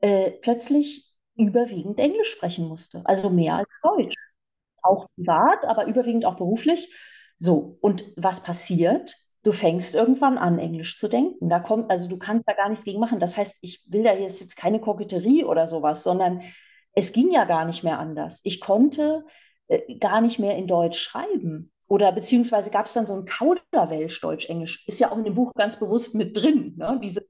[0.00, 3.02] äh, plötzlich überwiegend Englisch sprechen musste.
[3.04, 4.14] Also mehr als Deutsch.
[4.82, 6.92] Auch privat, aber überwiegend auch beruflich.
[7.38, 9.14] So, und was passiert?
[9.44, 11.48] Du fängst irgendwann an, Englisch zu denken.
[11.48, 13.18] Da kommt, also du kannst da gar nichts gegen machen.
[13.18, 16.42] Das heißt, ich will da jetzt keine Koketterie oder sowas, sondern
[16.94, 18.40] es ging ja gar nicht mehr anders.
[18.44, 19.24] Ich konnte
[19.68, 21.72] äh, gar nicht mehr in Deutsch schreiben.
[21.88, 24.86] Oder beziehungsweise gab es dann so ein Kauderwelsch Deutsch-Englisch.
[24.86, 26.74] Ist ja auch in dem Buch ganz bewusst mit drin.
[26.76, 27.00] Ne?
[27.02, 27.26] Diese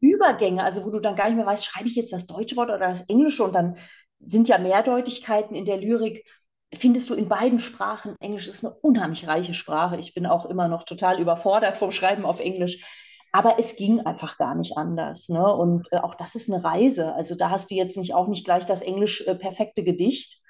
[0.00, 2.70] Übergänge, also wo du dann gar nicht mehr weißt, schreibe ich jetzt das deutsche Wort
[2.70, 3.76] oder das englische und dann
[4.18, 6.26] sind ja Mehrdeutigkeiten in der Lyrik,
[6.74, 8.16] findest du in beiden Sprachen.
[8.20, 9.98] Englisch ist eine unheimlich reiche Sprache.
[9.98, 12.84] Ich bin auch immer noch total überfordert vom Schreiben auf Englisch.
[13.32, 15.28] Aber es ging einfach gar nicht anders.
[15.28, 15.54] Ne?
[15.54, 17.14] Und äh, auch das ist eine Reise.
[17.14, 20.40] Also da hast du jetzt nicht auch nicht gleich das englisch äh, perfekte Gedicht,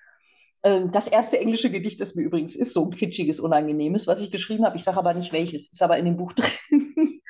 [0.62, 4.30] ähm, das erste englische Gedicht, das mir übrigens ist, so ein kitschiges, unangenehmes, was ich
[4.30, 4.76] geschrieben habe.
[4.76, 7.20] Ich sage aber nicht welches, ist aber in dem Buch drin.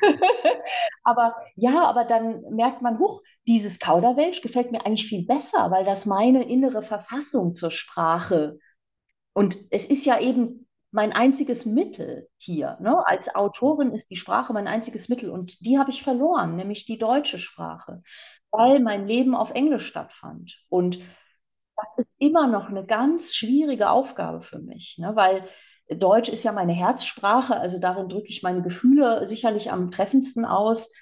[1.04, 5.84] aber ja, aber dann merkt man, huch, dieses Kauderwelsch gefällt mir eigentlich viel besser, weil
[5.84, 8.58] das meine innere Verfassung zur Sprache
[9.38, 12.76] und es ist ja eben mein einziges Mittel hier.
[12.80, 13.06] Ne?
[13.06, 16.98] Als Autorin ist die Sprache mein einziges Mittel und die habe ich verloren, nämlich die
[16.98, 18.02] deutsche Sprache,
[18.50, 20.58] weil mein Leben auf Englisch stattfand.
[20.68, 20.98] Und
[21.76, 25.14] das ist immer noch eine ganz schwierige Aufgabe für mich, ne?
[25.14, 25.48] weil
[25.90, 30.92] Deutsch ist ja meine Herzsprache, also darin drücke ich meine Gefühle sicherlich am treffendsten aus.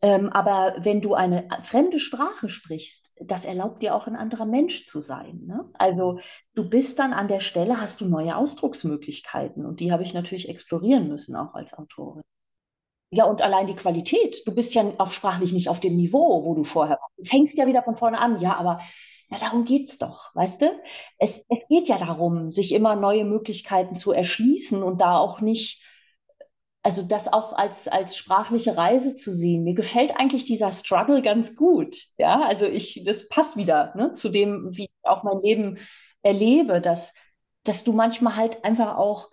[0.00, 4.86] Ähm, aber wenn du eine fremde Sprache sprichst, das erlaubt dir auch ein anderer Mensch
[4.86, 5.40] zu sein.
[5.46, 5.68] Ne?
[5.74, 6.20] Also
[6.54, 10.48] du bist dann an der Stelle, hast du neue Ausdrucksmöglichkeiten und die habe ich natürlich
[10.48, 12.22] explorieren müssen, auch als Autorin.
[13.10, 14.42] Ja, und allein die Qualität.
[14.46, 17.18] Du bist ja auch sprachlich nicht auf dem Niveau, wo du vorher warst.
[17.18, 18.40] Du fängst ja wieder von vorne an.
[18.40, 18.80] Ja, aber
[19.30, 20.82] ja, darum geht's doch, weißt du?
[21.18, 25.82] Es, es geht ja darum, sich immer neue Möglichkeiten zu erschließen und da auch nicht,
[26.82, 29.64] also das auch als, als sprachliche Reise zu sehen.
[29.64, 31.96] Mir gefällt eigentlich dieser Struggle ganz gut.
[32.16, 35.78] Ja, also ich, das passt wieder ne, zu dem, wie ich auch mein Leben
[36.22, 37.14] erlebe, dass,
[37.64, 39.28] dass du manchmal halt einfach auch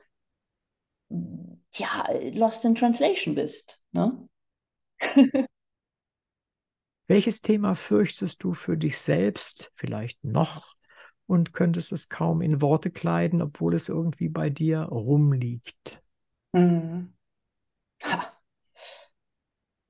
[1.74, 3.82] ja, lost in translation bist.
[3.92, 4.28] Ne?
[7.08, 10.76] Welches Thema fürchtest du für dich selbst vielleicht noch
[11.28, 16.02] und könntest es kaum in Worte kleiden, obwohl es irgendwie bei dir rumliegt?
[16.54, 17.14] Mhm.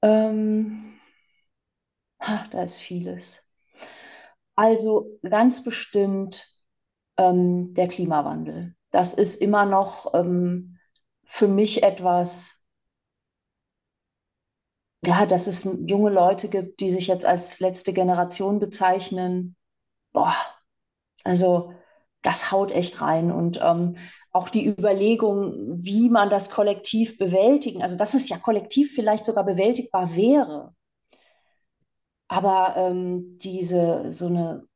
[0.02, 0.96] Ähm,
[2.20, 3.42] ha, da ist vieles.
[4.56, 6.48] Also ganz bestimmt
[7.18, 8.76] ähm, der Klimawandel.
[8.92, 10.80] Das ist immer noch ähm,
[11.26, 12.52] für mich etwas,
[15.06, 19.56] ja, dass es junge Leute gibt, die sich jetzt als letzte Generation bezeichnen.
[20.14, 20.36] Boah,
[21.24, 21.74] also
[22.22, 23.32] das haut echt rein.
[23.32, 23.98] Und ähm,
[24.32, 29.46] auch die Überlegung, wie man das kollektiv bewältigen, also dass es ja kollektiv vielleicht sogar
[29.46, 30.74] bewältigbar wäre.
[32.28, 34.68] Aber ähm, diese so eine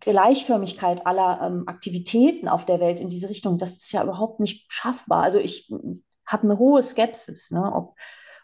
[0.00, 4.66] Gleichförmigkeit aller ähm, Aktivitäten auf der Welt in diese Richtung, das ist ja überhaupt nicht
[4.72, 5.22] schaffbar.
[5.22, 5.70] Also ich
[6.26, 7.94] habe eine hohe Skepsis, ne, ob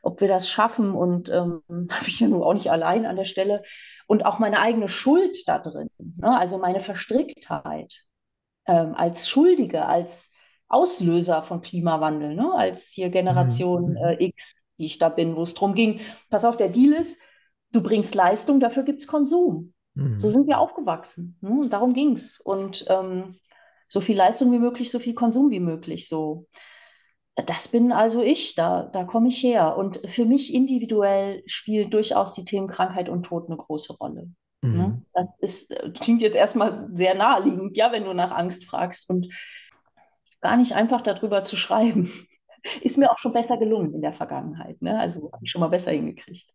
[0.03, 0.93] ob wir das schaffen.
[0.93, 3.63] Und ähm, da bin ich ja nun auch nicht allein an der Stelle.
[4.07, 6.37] Und auch meine eigene Schuld da drin, ne?
[6.37, 8.03] also meine Verstricktheit
[8.67, 10.33] ähm, als Schuldige, als
[10.69, 12.53] Auslöser von Klimawandel, ne?
[12.53, 13.97] als hier Generation mhm.
[13.97, 17.21] äh, X, die ich da bin, wo es darum ging, pass auf, der Deal ist,
[17.73, 19.75] du bringst Leistung, dafür gibt es Konsum.
[19.95, 20.19] Mhm.
[20.19, 21.37] So sind wir aufgewachsen.
[21.41, 21.51] Ne?
[21.51, 22.41] Und darum ging es.
[22.41, 23.37] Und ähm,
[23.89, 26.09] so viel Leistung wie möglich, so viel Konsum wie möglich.
[26.09, 26.47] So.
[27.37, 29.77] Das bin also ich, da, da komme ich her.
[29.77, 34.31] Und für mich individuell spielen durchaus die Themen Krankheit und Tod eine große Rolle.
[34.63, 34.89] Ne?
[34.89, 35.07] Mhm.
[35.15, 39.09] Das ist, äh, klingt jetzt erstmal sehr naheliegend, ja, wenn du nach Angst fragst.
[39.09, 39.29] Und
[40.41, 42.13] gar nicht einfach darüber zu schreiben.
[42.83, 44.83] Ist mir auch schon besser gelungen in der Vergangenheit.
[44.83, 44.99] Ne?
[44.99, 46.53] Also habe ich schon mal besser hingekriegt.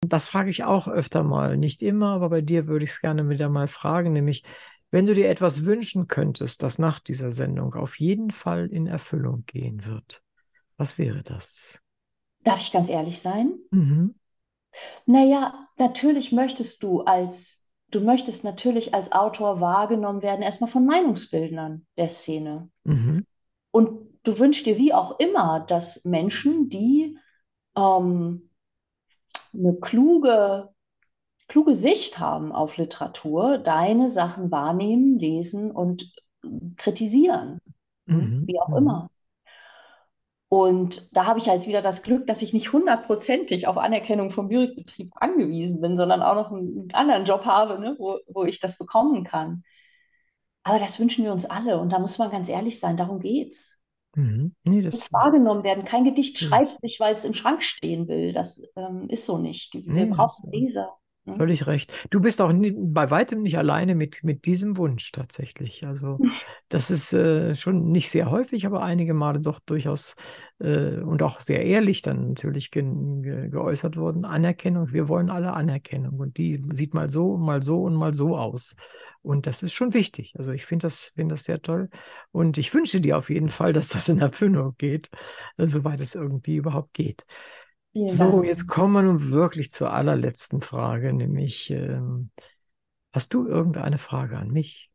[0.00, 1.56] Das frage ich auch öfter mal.
[1.56, 4.44] Nicht immer, aber bei dir würde ich es gerne wieder mal fragen, nämlich,
[4.90, 9.44] wenn du dir etwas wünschen könntest, das nach dieser Sendung auf jeden Fall in Erfüllung
[9.46, 10.22] gehen wird,
[10.76, 11.82] was wäre das?
[12.42, 13.52] Darf ich ganz ehrlich sein?
[13.70, 14.14] Mhm.
[15.06, 21.86] Naja, natürlich möchtest du als, du möchtest natürlich als Autor wahrgenommen werden, erstmal von Meinungsbildnern
[21.96, 22.70] der Szene.
[22.84, 23.26] Mhm.
[23.70, 27.18] Und du wünschst dir wie auch immer, dass Menschen, die
[27.76, 28.50] ähm,
[29.52, 30.68] eine kluge,
[31.50, 36.12] kluge Sicht haben auf Literatur, deine Sachen wahrnehmen, lesen und
[36.76, 37.60] kritisieren.
[38.06, 38.44] Mhm.
[38.46, 38.76] Wie auch mhm.
[38.76, 39.10] immer.
[40.48, 44.48] Und da habe ich halt wieder das Glück, dass ich nicht hundertprozentig auf Anerkennung vom
[44.48, 48.78] Lyrikbetrieb angewiesen bin, sondern auch noch einen, anderen Job habe, ne, wo, wo ich das
[48.78, 49.64] bekommen kann.
[50.62, 53.76] Aber das wünschen wir uns alle und da muss man ganz ehrlich sein, darum geht's.
[54.14, 54.54] Mhm.
[54.62, 55.84] Nee, das muss wahrgenommen werden.
[55.84, 58.32] Kein Gedicht schreibt sich, weil es im Schrank stehen will.
[58.32, 59.74] Das ähm, ist so nicht.
[59.74, 60.99] Wir nee, brauchen Leser.
[61.30, 61.36] Hm?
[61.38, 61.92] Völlig recht.
[62.10, 65.86] Du bist auch nie, bei weitem nicht alleine mit, mit diesem Wunsch tatsächlich.
[65.86, 66.18] Also
[66.68, 70.14] das ist äh, schon nicht sehr häufig, aber einige Male doch durchaus
[70.58, 74.24] äh, und auch sehr ehrlich dann natürlich ge ge geäußert worden.
[74.24, 78.36] Anerkennung, wir wollen alle Anerkennung und die sieht mal so, mal so und mal so
[78.36, 78.76] aus.
[79.22, 80.34] Und das ist schon wichtig.
[80.38, 81.90] Also ich finde das, find das sehr toll.
[82.32, 85.10] Und ich wünsche dir auf jeden Fall, dass das in Erfüllung geht,
[85.58, 87.26] äh, soweit es irgendwie überhaupt geht.
[87.92, 88.44] Vielen so, Dank.
[88.46, 92.30] jetzt kommen wir nun wirklich zur allerletzten Frage, nämlich, ähm,
[93.12, 94.90] hast du irgendeine Frage an mich?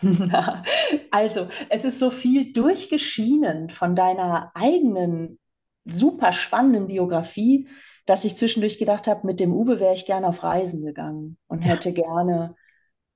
[1.10, 5.38] Also, es ist so viel durchgeschienen von deiner eigenen
[5.84, 7.68] super spannenden Biografie,
[8.06, 11.60] dass ich zwischendurch gedacht habe, mit dem Uwe wäre ich gerne auf Reisen gegangen und
[11.60, 12.56] hätte gerne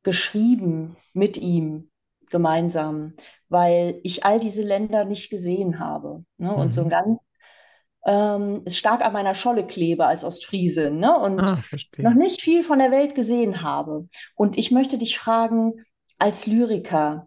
[0.04, 1.90] geschrieben mit ihm
[2.30, 3.14] gemeinsam,
[3.48, 6.24] weil ich all diese Länder nicht gesehen habe.
[6.38, 6.54] Ne?
[6.54, 6.90] Und so ein mhm.
[6.90, 7.18] ganz
[8.06, 11.18] ähm, stark an meiner Scholle klebe als Ostfriesin ne?
[11.18, 11.60] und ah,
[11.98, 14.08] noch nicht viel von der Welt gesehen habe.
[14.36, 15.84] Und ich möchte dich fragen,
[16.16, 17.26] als Lyriker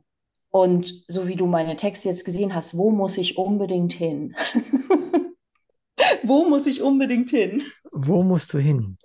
[0.50, 4.36] und so wie du meine Texte jetzt gesehen hast, wo muss ich unbedingt hin?
[6.24, 7.64] wo muss ich unbedingt hin?
[7.92, 8.98] Wo musst du hin?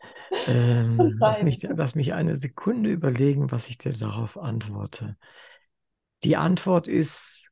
[0.46, 5.16] Ähm, lass, mich, lass mich eine Sekunde überlegen, was ich dir darauf antworte.
[6.22, 7.50] Die Antwort ist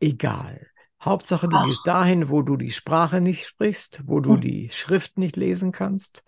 [0.00, 0.66] egal.
[1.04, 1.66] Hauptsache, du Ach.
[1.66, 4.40] gehst dahin, wo du die Sprache nicht sprichst, wo du hm.
[4.40, 6.24] die Schrift nicht lesen kannst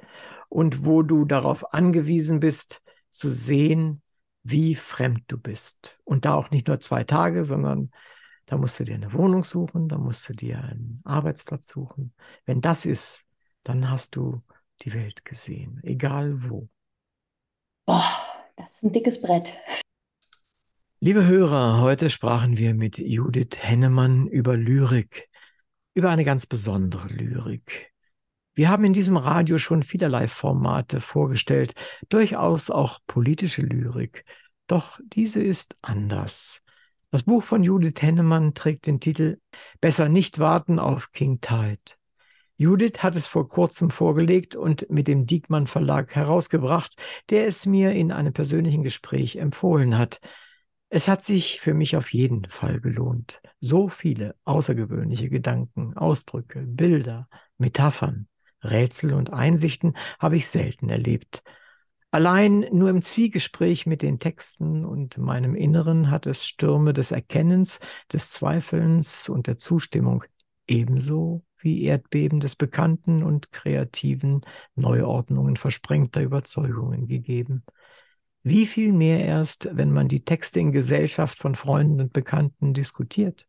[0.48, 4.02] und wo du darauf angewiesen bist, zu sehen,
[4.42, 6.00] wie fremd du bist.
[6.04, 7.90] Und da auch nicht nur zwei Tage, sondern
[8.46, 12.12] da musst du dir eine Wohnung suchen, da musst du dir einen Arbeitsplatz suchen.
[12.44, 13.26] Wenn das ist,
[13.62, 14.42] dann hast du
[14.82, 16.68] die Welt gesehen, egal wo.
[17.86, 18.04] Boah,
[18.56, 19.54] das ist ein dickes Brett.
[21.06, 25.28] Liebe Hörer, heute sprachen wir mit Judith Hennemann über Lyrik,
[25.92, 27.92] über eine ganz besondere Lyrik.
[28.54, 31.74] Wir haben in diesem Radio schon vielerlei Formate vorgestellt,
[32.08, 34.24] durchaus auch politische Lyrik.
[34.66, 36.62] Doch diese ist anders.
[37.10, 39.36] Das Buch von Judith Hennemann trägt den Titel
[39.82, 41.98] Besser nicht warten auf King Tide.
[42.56, 46.96] Judith hat es vor kurzem vorgelegt und mit dem Diekmann Verlag herausgebracht,
[47.28, 50.22] der es mir in einem persönlichen Gespräch empfohlen hat.
[50.96, 53.42] Es hat sich für mich auf jeden Fall gelohnt.
[53.60, 58.28] So viele außergewöhnliche Gedanken, Ausdrücke, Bilder, Metaphern,
[58.62, 61.42] Rätsel und Einsichten habe ich selten erlebt.
[62.12, 67.80] Allein nur im Zwiegespräch mit den Texten und meinem Inneren hat es Stürme des Erkennens,
[68.12, 70.22] des Zweifelns und der Zustimmung,
[70.68, 74.42] ebenso wie Erdbeben des Bekannten und kreativen
[74.76, 77.64] Neuordnungen versprengter Überzeugungen gegeben.
[78.46, 83.48] Wie viel mehr erst, wenn man die Texte in Gesellschaft von Freunden und Bekannten diskutiert.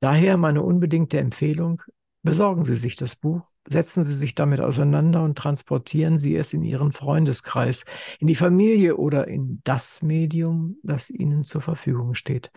[0.00, 1.80] Daher meine unbedingte Empfehlung,
[2.22, 6.62] besorgen Sie sich das Buch, setzen Sie sich damit auseinander und transportieren Sie es in
[6.62, 7.86] Ihren Freundeskreis,
[8.18, 12.52] in die Familie oder in das Medium, das Ihnen zur Verfügung steht.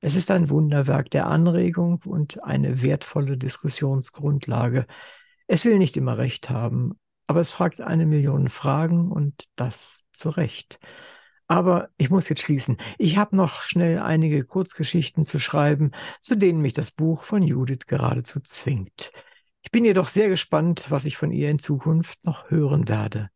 [0.00, 4.86] Es ist ein Wunderwerk der Anregung und eine wertvolle Diskussionsgrundlage.
[5.46, 10.30] Es will nicht immer recht haben, aber es fragt eine Million Fragen und das zu
[10.30, 10.78] Recht.
[11.48, 12.78] Aber ich muss jetzt schließen.
[12.98, 15.90] Ich habe noch schnell einige Kurzgeschichten zu schreiben,
[16.20, 19.12] zu denen mich das Buch von Judith geradezu zwingt.
[19.62, 23.28] Ich bin jedoch sehr gespannt, was ich von ihr in Zukunft noch hören werde.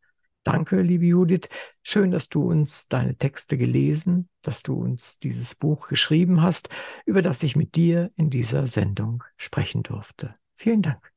[0.43, 1.49] Danke, liebe Judith.
[1.83, 6.69] Schön, dass du uns deine Texte gelesen, dass du uns dieses Buch geschrieben hast,
[7.05, 10.35] über das ich mit dir in dieser Sendung sprechen durfte.
[10.55, 11.16] Vielen Dank.